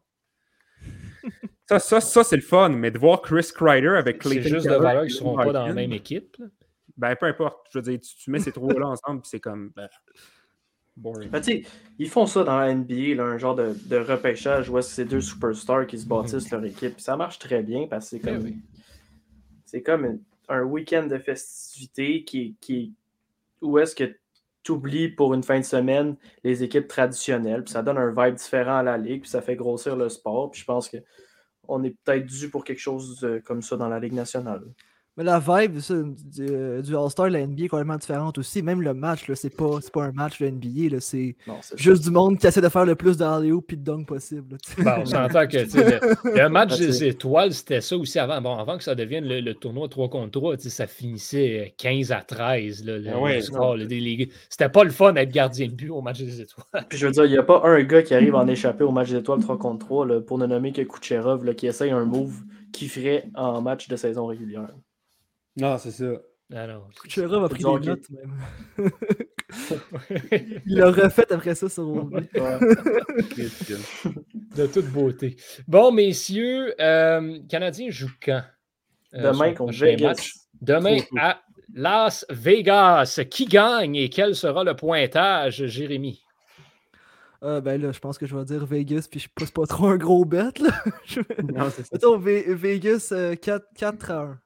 ça, 1.68 1.78
ça, 1.78 2.00
ça 2.00 2.24
c'est 2.24 2.36
le 2.36 2.42
fun, 2.42 2.70
mais 2.70 2.90
de 2.90 2.98
voir 2.98 3.20
Chris 3.20 3.50
Kreider 3.54 3.96
avec 3.98 4.20
Clayton. 4.20 4.42
C'est 4.44 4.48
juste 4.48 4.66
de 4.66 4.76
valeur 4.76 5.02
qu'ils 5.02 5.12
ne 5.12 5.18
seront 5.18 5.36
pas 5.36 5.52
dans 5.52 5.66
la 5.66 5.74
même 5.74 5.92
équipe. 5.92 6.38
Ben, 7.00 7.16
peu 7.16 7.26
importe. 7.26 7.66
Je 7.72 7.78
veux 7.78 7.82
dire, 7.82 7.98
tu, 7.98 8.30
mets 8.30 8.40
ces 8.40 8.52
trois-là 8.52 8.88
ensemble, 8.90 9.22
puis 9.22 9.30
c'est 9.30 9.40
comme. 9.40 9.72
Ben, 9.74 9.88
boring. 10.96 11.30
Ben, 11.30 11.40
ils 11.98 12.10
font 12.10 12.26
ça 12.26 12.44
dans 12.44 12.58
la 12.58 12.74
NBA, 12.74 13.22
un 13.22 13.38
genre 13.38 13.54
de, 13.54 13.74
de 13.86 13.96
repêchage 13.96 14.68
où 14.68 14.78
c'est 14.82 15.06
deux 15.06 15.22
superstars 15.22 15.86
qui 15.86 15.98
se 15.98 16.04
mhm. 16.04 16.10
bâtissent 16.10 16.50
leur 16.50 16.62
équipe. 16.64 17.00
ça 17.00 17.16
marche 17.16 17.38
très 17.38 17.62
bien 17.62 17.86
parce 17.88 18.10
que 18.10 18.18
c'est 18.18 18.22
ben 18.22 18.42
comme. 18.42 18.52
C'est 19.64 19.82
comme 19.82 20.18
un 20.48 20.62
week-end 20.62 21.06
de 21.06 21.16
festivité 21.16 22.24
qui, 22.24 22.56
qui, 22.60 22.92
où 23.62 23.78
est-ce 23.78 23.94
que 23.94 24.16
tu 24.62 24.72
oublies 24.72 25.08
pour 25.08 25.32
une 25.32 25.44
fin 25.44 25.60
de 25.60 25.64
semaine 25.64 26.16
les 26.42 26.64
équipes 26.64 26.88
traditionnelles. 26.88 27.62
Puis 27.62 27.72
ça 27.72 27.82
donne 27.82 27.96
un 27.96 28.10
vibe 28.10 28.34
différent 28.34 28.78
à 28.78 28.82
la 28.82 28.98
ligue, 28.98 29.22
puis 29.22 29.30
ça 29.30 29.40
fait 29.40 29.56
grossir 29.56 29.96
le 29.96 30.08
sport. 30.08 30.50
Puis 30.50 30.60
je 30.60 30.66
pense 30.66 30.90
qu'on 30.90 31.84
est 31.84 31.96
peut-être 32.04 32.26
dû 32.26 32.50
pour 32.50 32.64
quelque 32.64 32.80
chose 32.80 33.26
comme 33.44 33.62
ça 33.62 33.76
dans 33.76 33.88
la 33.88 34.00
Ligue 34.00 34.12
nationale. 34.12 34.64
Mais 35.20 35.26
la 35.26 35.38
vibe 35.38 35.76
du, 35.76 36.46
euh, 36.48 36.80
du 36.80 36.96
All-Star 36.96 37.26
de 37.26 37.34
la 37.34 37.46
NBA 37.46 37.64
est 37.64 37.68
complètement 37.68 37.98
différente 37.98 38.38
aussi. 38.38 38.62
Même 38.62 38.80
le 38.80 38.94
match, 38.94 39.30
c'est 39.34 39.54
pas, 39.54 39.78
pas 39.92 40.04
un 40.04 40.12
match 40.12 40.40
de 40.40 40.48
NBA. 40.48 40.98
C'est 41.00 41.36
juste 41.76 42.04
du 42.04 42.10
monde 42.10 42.38
qui 42.38 42.46
essaie 42.46 42.62
de 42.62 42.68
faire 42.70 42.86
le 42.86 42.94
plus 42.94 43.18
de 43.18 43.24
halley 43.24 43.48
et 43.48 43.76
de 43.76 43.82
dunk 43.82 44.06
possible. 44.06 44.56
bon, 44.78 44.90
on 45.02 45.04
s'entend 45.04 45.46
que 45.46 45.58
le, 45.58 46.38
le, 46.38 46.48
match 46.48 46.78
des 46.78 47.04
étoiles, 47.04 47.52
c'était 47.52 47.82
ça 47.82 47.98
aussi 47.98 48.18
avant. 48.18 48.40
Bon, 48.40 48.56
avant 48.56 48.78
que 48.78 48.82
ça 48.82 48.94
devienne 48.94 49.26
le, 49.28 49.52
tournoi 49.52 49.90
3 49.90 50.08
contre 50.08 50.30
3, 50.30 50.56
ça 50.56 50.86
finissait 50.86 51.74
15 51.76 52.12
à 52.12 52.22
13. 52.22 52.86
Là, 52.86 53.12
ah 53.14 54.30
c'était 54.48 54.70
pas 54.70 54.84
le 54.84 54.90
fun 54.90 55.12
d'être 55.12 55.32
gardien 55.32 55.66
de 55.66 55.72
but 55.72 55.90
au 55.90 56.00
match 56.00 56.20
des 56.20 56.40
étoiles. 56.40 56.86
Puis 56.88 56.96
je 56.96 57.06
veux 57.06 57.12
dire, 57.12 57.26
il 57.26 57.32
n'y 57.32 57.36
a 57.36 57.42
pas 57.42 57.60
un 57.66 57.82
gars 57.82 58.02
qui 58.02 58.14
arrive 58.14 58.36
en 58.36 58.46
échappé 58.48 58.84
au 58.84 58.90
match 58.90 59.10
des 59.10 59.18
étoiles 59.18 59.40
3 59.40 59.58
contre 59.58 59.84
3 59.84 60.24
pour 60.24 60.38
ne 60.38 60.46
nommer 60.46 60.72
que 60.72 60.80
Kucherov 60.80 61.54
qui 61.56 61.66
essaye 61.66 61.90
un 61.90 62.06
move 62.06 62.40
qui 62.72 62.88
ferait 62.88 63.26
en 63.34 63.60
match 63.60 63.86
de 63.86 63.96
saison 63.96 64.24
régulière. 64.24 64.70
Non, 65.56 65.78
c'est 65.78 65.90
ça. 65.90 66.12
Ah 66.52 66.66
non. 66.66 66.82
a 66.82 67.48
pris 67.48 67.62
des 67.62 67.86
notes 67.86 68.10
même. 68.10 68.40
Il 70.66 70.76
l'a 70.76 70.90
refait 70.90 71.32
après 71.32 71.54
ça 71.54 71.68
sur 71.68 71.86
De 74.56 74.66
toute 74.66 74.86
beauté. 74.86 75.36
Bon, 75.68 75.92
messieurs, 75.92 76.74
euh, 76.80 77.38
Canadien 77.48 77.90
joue 77.90 78.10
quand? 78.22 78.42
Euh, 79.14 79.30
Demain 79.32 79.54
contre 79.54 79.78
Vegas. 79.78 80.48
Demain 80.60 80.98
à 81.16 81.40
Las 81.72 82.26
Vegas. 82.30 83.20
Qui 83.30 83.44
gagne 83.44 83.94
et 83.94 84.08
quel 84.08 84.34
sera 84.34 84.64
le 84.64 84.74
pointage, 84.74 85.66
Jérémy? 85.66 86.24
Euh, 87.42 87.60
ben 87.60 87.80
là, 87.80 87.92
je 87.92 88.00
pense 88.00 88.18
que 88.18 88.26
je 88.26 88.36
vais 88.36 88.44
dire 88.44 88.66
Vegas, 88.66 89.06
puis 89.10 89.20
je 89.20 89.28
pousse 89.32 89.52
pas 89.52 89.66
trop 89.66 89.86
un 89.86 89.96
gros 89.96 90.24
bet. 90.24 90.58
Là. 90.60 90.82
non, 91.54 91.70
c'est 91.70 91.86
ça. 92.00 92.08
Vegas 92.18 93.14
4, 93.40 93.66
4 93.76 94.10
à 94.10 94.22
1. 94.22 94.40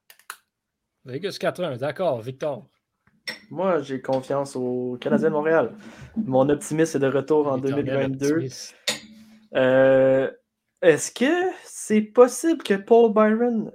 Vegas 1.04 1.36
4-1, 1.38 1.78
d'accord, 1.78 2.20
Victor. 2.20 2.66
Moi, 3.50 3.80
j'ai 3.80 4.00
confiance 4.00 4.56
au 4.56 4.96
Canadien 5.00 5.28
de 5.28 5.34
Montréal. 5.34 5.76
Mon 6.16 6.48
optimisme 6.48 6.96
est 6.96 7.00
de 7.00 7.06
retour 7.06 7.46
en 7.46 7.58
2022. 7.58 8.48
Euh, 9.54 10.30
est-ce 10.82 11.12
que 11.12 11.50
c'est 11.64 12.02
possible 12.02 12.62
que 12.62 12.74
Paul 12.74 13.12
Byron 13.12 13.70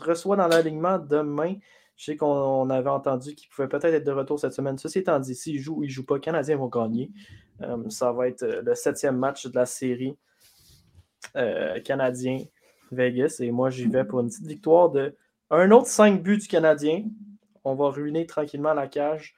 reçoit 0.00 0.36
dans 0.36 0.48
l'alignement 0.48 0.98
demain? 0.98 1.54
Je 1.96 2.06
sais 2.06 2.16
qu'on 2.16 2.68
avait 2.70 2.90
entendu 2.90 3.34
qu'il 3.34 3.48
pouvait 3.50 3.68
peut-être 3.68 3.94
être 3.94 4.04
de 4.04 4.12
retour 4.12 4.40
cette 4.40 4.52
semaine. 4.52 4.76
Ceci 4.78 5.00
étant 5.00 5.20
dit, 5.20 5.34
s'il 5.34 5.60
joue 5.60 5.76
ou 5.76 5.84
il 5.84 5.88
ne 5.88 5.92
joue 5.92 6.04
pas, 6.04 6.16
les 6.16 6.20
Canadiens 6.20 6.56
vont 6.56 6.68
gagner. 6.68 7.10
Euh, 7.60 7.88
ça 7.90 8.10
va 8.12 8.28
être 8.28 8.44
le 8.44 8.74
septième 8.74 9.16
match 9.16 9.46
de 9.46 9.54
la 9.54 9.66
série 9.66 10.16
euh, 11.36 11.78
Canadien-Vegas. 11.80 13.36
Et 13.40 13.50
moi, 13.50 13.70
j'y 13.70 13.86
vais 13.86 14.04
pour 14.04 14.20
une 14.20 14.28
petite 14.28 14.46
victoire 14.46 14.90
de 14.90 15.14
un 15.50 15.70
autre 15.70 15.86
5 15.86 16.22
buts 16.22 16.38
du 16.38 16.48
Canadien. 16.48 17.04
On 17.64 17.74
va 17.74 17.90
ruiner 17.90 18.26
tranquillement 18.26 18.74
la 18.74 18.86
cage. 18.86 19.34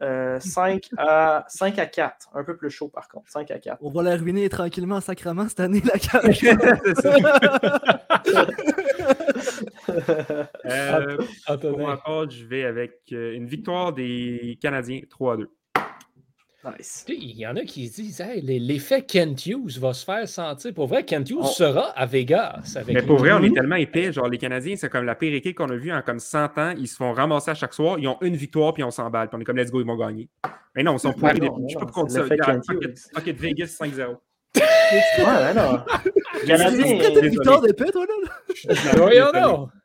5, 0.00 0.04
euh, 0.04 0.96
à, 0.96 1.44
5 1.48 1.78
à 1.78 1.86
4. 1.86 2.30
Un 2.34 2.42
peu 2.42 2.56
plus 2.56 2.70
chaud 2.70 2.88
par 2.88 3.08
contre. 3.08 3.30
5 3.30 3.50
à 3.50 3.58
4. 3.58 3.78
On 3.82 3.90
va 3.90 4.02
la 4.02 4.16
ruiner 4.16 4.48
tranquillement 4.48 5.00
sacrement 5.00 5.48
cette 5.48 5.60
année, 5.60 5.80
la 5.84 5.98
cage. 5.98 6.42
euh, 10.66 11.18
pour 11.60 11.78
ma 11.78 11.96
part, 11.96 12.28
je 12.30 12.44
vais 12.44 12.64
avec 12.64 13.00
euh, 13.12 13.34
une 13.34 13.46
victoire 13.46 13.92
des 13.92 14.58
Canadiens 14.60 15.00
3 15.08 15.34
à 15.34 15.36
2. 15.36 15.50
Il 17.08 17.36
y 17.36 17.46
en 17.46 17.56
a 17.56 17.62
qui 17.62 17.88
disent 17.90 18.22
l'effet 18.42 19.02
Kent 19.02 19.46
Hughes 19.46 19.78
va 19.80 19.92
se 19.92 20.04
faire 20.04 20.28
sentir. 20.28 20.72
Pour 20.72 20.86
vrai, 20.86 21.04
Kent 21.04 21.30
Hughes 21.30 21.44
sera 21.44 21.90
à 21.90 22.06
Vegas. 22.06 22.78
mais 22.86 23.02
pour 23.02 23.18
vrai, 23.18 23.32
on 23.32 23.42
est 23.42 23.52
tellement 23.52 23.76
épais. 23.76 24.12
Genre, 24.12 24.28
les 24.28 24.38
Canadiens, 24.38 24.76
c'est 24.76 24.88
comme 24.88 25.04
la 25.04 25.16
pire 25.16 25.34
équipe 25.34 25.56
qu'on 25.56 25.70
a 25.70 25.76
vue 25.76 25.92
en 25.92 26.02
comme 26.02 26.20
100 26.20 26.58
ans. 26.58 26.74
Ils 26.78 26.86
se 26.86 26.96
font 26.96 27.12
ramasser 27.12 27.50
à 27.50 27.54
chaque 27.54 27.74
soir. 27.74 27.98
Ils 27.98 28.06
ont 28.06 28.18
une 28.20 28.36
victoire, 28.36 28.72
puis 28.74 28.84
on 28.84 28.92
s'emballe. 28.92 29.28
Puis 29.28 29.36
on 29.36 29.40
est 29.40 29.44
comme, 29.44 29.56
let's 29.56 29.72
go, 29.72 29.80
ils 29.80 29.86
vont 29.86 29.96
gagner. 29.96 30.28
Mais 30.76 30.84
non, 30.84 30.96
ils 30.96 31.00
sont 31.00 31.12
pourris. 31.12 31.40
Je 31.68 31.78
peux 31.78 31.86
pas 31.86 31.92
compter 31.92 32.14
ça. 32.14 32.24
Fuck 32.26 33.24
Vegas 33.24 33.76
5-0. 33.80 34.16
Ouais, 34.54 35.54
non. 35.54 35.80
Canadien. 36.46 36.86
C'est 36.86 37.20
une 37.20 37.28
victoire 37.28 37.60
d'épée, 37.60 37.90
toi, 37.90 38.04
là? 38.06 39.32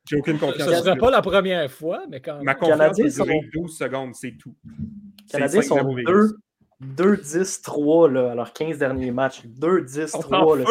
J'ai 0.05 0.17
aucune 0.17 0.37
confiance. 0.37 0.69
Ce 0.69 0.75
ne 0.75 0.75
serait 0.75 0.97
pas 0.97 1.09
la 1.09 1.21
première 1.21 1.71
fois, 1.71 2.03
mais 2.09 2.19
quand 2.19 2.35
même. 2.35 2.43
Ma 2.43 2.55
confiance 2.55 2.97
durer 2.97 3.39
12 3.53 3.77
secondes, 3.77 4.13
c'est 4.13 4.37
tout. 4.37 4.55
Les 4.65 5.31
Canadiens 5.31 5.61
C'est 5.61 5.67
sont 5.67 5.77
5-0 5.77 5.95
Vegas. 5.95 6.11
2 6.11 6.37
2-10-3 6.83 8.11
là, 8.11 8.31
à 8.31 8.35
leurs 8.35 8.53
15 8.53 8.77
derniers 8.77 9.11
matchs. 9.11 9.43
2-10-3. 9.45 10.35
en 10.35 10.55
là, 10.55 10.65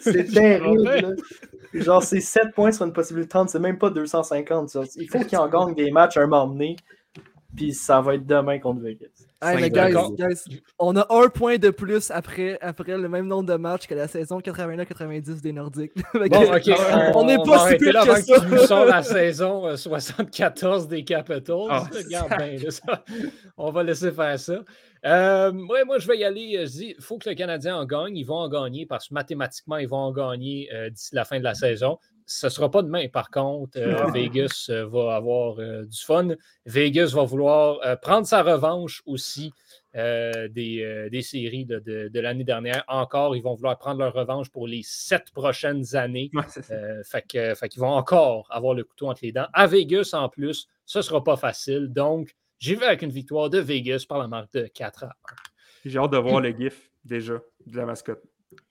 c'est- 0.00 0.24
terrible. 0.32 0.84
là. 0.84 1.10
Genre, 1.74 2.02
c'est 2.02 2.20
7 2.20 2.52
points 2.54 2.72
sur 2.72 2.86
une 2.86 2.92
possibilité 2.92 3.26
de 3.26 3.30
30, 3.30 3.50
c'est 3.50 3.58
même 3.58 3.78
pas 3.78 3.90
250. 3.90 4.68
ça. 4.70 4.82
Il 4.96 5.08
faut 5.10 5.18
qu'ils 5.20 5.38
en 5.38 5.48
gagnent 5.48 5.74
des 5.74 5.90
matchs 5.90 6.16
à 6.16 6.22
un 6.22 6.26
moment 6.26 6.46
donné. 6.46 6.76
Puis 7.56 7.74
ça 7.74 8.00
va 8.00 8.14
être 8.14 8.26
demain 8.26 8.58
contre 8.58 8.80
Vegas. 8.82 9.25
Hey, 9.42 9.56
mais 9.56 9.62
Cinq 9.64 9.72
guys, 9.74 9.92
d'accord. 9.92 10.12
guys, 10.14 10.44
on 10.78 10.96
a 10.96 11.06
un 11.10 11.28
point 11.28 11.58
de 11.58 11.68
plus 11.68 12.10
après, 12.10 12.58
après 12.62 12.96
le 12.96 13.06
même 13.08 13.26
nombre 13.26 13.44
de 13.44 13.56
matchs 13.56 13.86
que 13.86 13.94
la 13.94 14.08
saison 14.08 14.40
89-90 14.40 15.42
des 15.42 15.52
Nordiques. 15.52 15.92
Bon. 16.14 16.20
On 17.14 17.24
n'est 17.26 17.36
va 17.36 17.42
pas 17.44 17.58
si 17.58 17.64
arrêter 17.64 17.84
pire 17.84 17.92
là 17.92 18.04
que 18.04 18.10
avant 18.10 18.22
ça. 18.22 18.40
tu 18.40 18.46
nous 18.50 18.58
sors 18.58 18.84
la 18.86 19.02
saison 19.02 19.66
euh, 19.66 19.76
74 19.76 20.88
des 20.88 21.04
Capitals. 21.04 21.66
Ah, 21.68 21.84
Regarde 21.92 22.28
bien, 22.38 22.56
là, 22.64 22.70
ça. 22.70 23.04
On 23.58 23.70
va 23.70 23.82
laisser 23.82 24.10
faire 24.10 24.38
ça. 24.40 24.60
Euh, 25.04 25.52
ouais, 25.52 25.84
moi, 25.84 25.98
je 25.98 26.08
vais 26.08 26.16
y 26.18 26.24
aller. 26.24 26.56
euh, 26.56 26.66
Je 26.66 26.70
dis, 26.72 26.94
il 26.96 27.02
faut 27.02 27.18
que 27.18 27.28
le 27.28 27.34
Canadien 27.34 27.76
en 27.76 27.84
gagne. 27.84 28.16
Ils 28.16 28.24
vont 28.24 28.36
en 28.36 28.48
gagner 28.48 28.86
parce 28.86 29.08
que 29.08 29.14
mathématiquement, 29.14 29.76
ils 29.76 29.88
vont 29.88 29.98
en 29.98 30.12
gagner 30.12 30.68
euh, 30.72 30.88
d'ici 30.88 31.14
la 31.14 31.24
fin 31.26 31.38
de 31.38 31.44
la 31.44 31.54
saison. 31.54 31.98
Ce 32.28 32.46
ne 32.46 32.50
sera 32.50 32.70
pas 32.70 32.82
demain, 32.82 33.08
par 33.08 33.30
contre. 33.30 33.78
Euh, 33.78 33.96
Ah. 34.00 34.10
Vegas 34.10 34.66
euh, 34.70 34.84
va 34.86 35.14
avoir 35.16 35.58
euh, 35.60 35.84
du 35.84 35.98
fun. 36.04 36.28
Vegas 36.64 37.12
va 37.14 37.22
vouloir 37.22 37.78
prendre 38.00 38.26
sa 38.26 38.42
revanche 38.42 39.02
aussi 39.06 39.52
des, 39.94 41.08
des 41.10 41.22
séries 41.22 41.64
de, 41.64 41.78
de- 41.78 42.08
de 42.08 42.20
l'année 42.20 42.44
dernière. 42.44 42.84
Encore, 42.88 43.34
ils 43.36 43.40
vont 43.42 43.54
vouloir 43.54 43.78
prendre 43.78 44.00
leur 44.00 44.12
revanche 44.12 44.50
pour 44.50 44.66
les 44.68 44.82
sept 44.84 45.30
prochaines 45.30 45.96
années. 45.96 46.30
Ouais, 46.34 46.42
fait 47.04 47.22
que- 47.26 47.54
fait 47.54 47.68
qu'ils 47.70 47.80
vont 47.80 47.92
encore 47.94 48.46
avoir 48.50 48.74
le 48.74 48.84
couteau 48.84 49.08
entre 49.08 49.20
les 49.22 49.32
dents. 49.32 49.46
À 49.54 49.66
Vegas, 49.66 50.10
en 50.12 50.28
plus, 50.28 50.68
ce 50.84 50.98
ne 50.98 51.02
sera 51.02 51.24
pas 51.24 51.36
facile. 51.36 51.88
Donc, 51.92 52.34
j'y 52.58 52.74
vais 52.74 52.86
avec 52.86 53.02
une 53.02 53.10
victoire 53.10 53.48
de 53.48 53.58
Vegas 53.58 54.04
par 54.08 54.18
la 54.18 54.28
marque 54.28 54.52
de 54.52 54.66
4 54.66 55.04
à 55.04 55.06
1. 55.06 55.10
J'ai 55.86 55.98
hâte 55.98 56.10
de 56.12 56.18
voir 56.18 56.40
le 56.42 56.50
GIF 56.50 56.90
déjà 57.04 57.40
de 57.66 57.76
la 57.76 57.86
mascotte. 57.86 58.22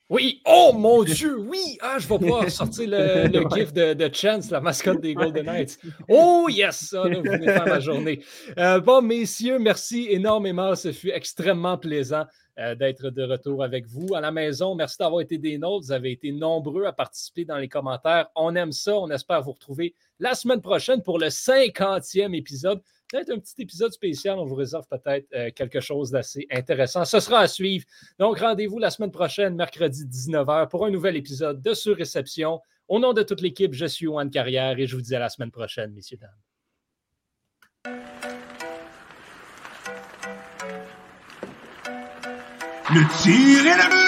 Oui! 0.07 0.39
Oh 0.45 0.71
mon 0.77 1.03
Dieu! 1.03 1.35
Oui! 1.39 1.79
Ah, 1.81 1.97
je 1.97 2.07
vais 2.07 2.19
pouvoir 2.19 2.47
sortir 2.51 2.87
le, 2.89 3.27
le 3.33 3.49
gif 3.55 3.73
de, 3.73 3.95
de 3.95 4.13
Chance, 4.13 4.51
la 4.51 4.61
mascotte 4.61 5.01
des 5.01 5.15
Golden 5.15 5.47
Knights. 5.47 5.79
Oh 6.07 6.45
yes! 6.47 6.89
Ça, 6.89 7.09
là, 7.09 7.17
vous 7.17 7.23
venez 7.23 7.47
faire 7.47 7.65
ma 7.65 7.79
journée. 7.79 8.21
Euh, 8.59 8.79
bon, 8.79 9.01
messieurs, 9.01 9.57
merci 9.57 10.05
énormément. 10.11 10.75
Ce 10.75 10.91
fut 10.91 11.09
extrêmement 11.09 11.79
plaisant 11.79 12.25
euh, 12.59 12.75
d'être 12.75 13.09
de 13.09 13.23
retour 13.23 13.63
avec 13.63 13.87
vous 13.87 14.13
à 14.13 14.21
la 14.21 14.31
maison. 14.31 14.75
Merci 14.75 14.97
d'avoir 14.99 15.21
été 15.21 15.39
des 15.39 15.57
nôtres. 15.57 15.87
Vous 15.87 15.91
avez 15.91 16.11
été 16.11 16.31
nombreux 16.31 16.85
à 16.85 16.93
participer 16.93 17.43
dans 17.43 17.57
les 17.57 17.67
commentaires. 17.67 18.27
On 18.35 18.55
aime 18.55 18.73
ça. 18.73 18.95
On 18.95 19.09
espère 19.09 19.41
vous 19.41 19.53
retrouver 19.53 19.95
la 20.19 20.35
semaine 20.35 20.61
prochaine 20.61 21.01
pour 21.01 21.17
le 21.17 21.27
50e 21.27 22.35
épisode. 22.35 22.79
Peut-être 23.11 23.31
un 23.31 23.39
petit 23.39 23.61
épisode 23.61 23.91
spécial. 23.91 24.39
On 24.39 24.45
vous 24.45 24.55
réserve 24.55 24.87
peut-être 24.87 25.27
euh, 25.33 25.51
quelque 25.51 25.79
chose 25.79 26.11
d'assez 26.11 26.47
intéressant. 26.51 27.05
Ce 27.05 27.19
sera 27.19 27.39
à 27.39 27.47
suivre. 27.47 27.85
Donc, 28.17 28.39
rendez-vous 28.39 28.79
la 28.79 28.89
semaine 28.89 29.11
prochaine, 29.11 29.55
mercredi 29.55 30.05
19h, 30.05 30.69
pour 30.69 30.85
un 30.85 30.89
nouvel 30.89 31.15
épisode 31.15 31.61
de 31.61 31.73
Surréception. 31.73 32.61
Au 32.87 32.99
nom 32.99 33.13
de 33.13 33.23
toute 33.23 33.41
l'équipe, 33.41 33.73
je 33.73 33.85
suis 33.85 34.07
Juan 34.07 34.29
Carrière 34.29 34.79
et 34.79 34.87
je 34.87 34.95
vous 34.95 35.01
dis 35.01 35.15
à 35.15 35.19
la 35.19 35.29
semaine 35.29 35.51
prochaine, 35.51 35.91
messieurs, 35.93 36.17
dames. 36.17 36.29
Le 42.91 43.01
tir 43.21 43.65
est 43.65 43.77
le 43.77 43.89
but! 43.89 44.05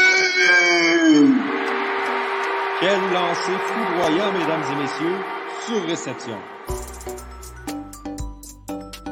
Quel 2.79 2.99
lancer 3.11 3.57
foudroyant, 3.65 4.31
mesdames 4.33 4.63
et 4.71 4.75
messieurs, 4.81 5.17
sur 5.65 5.83
réception. 5.87 6.56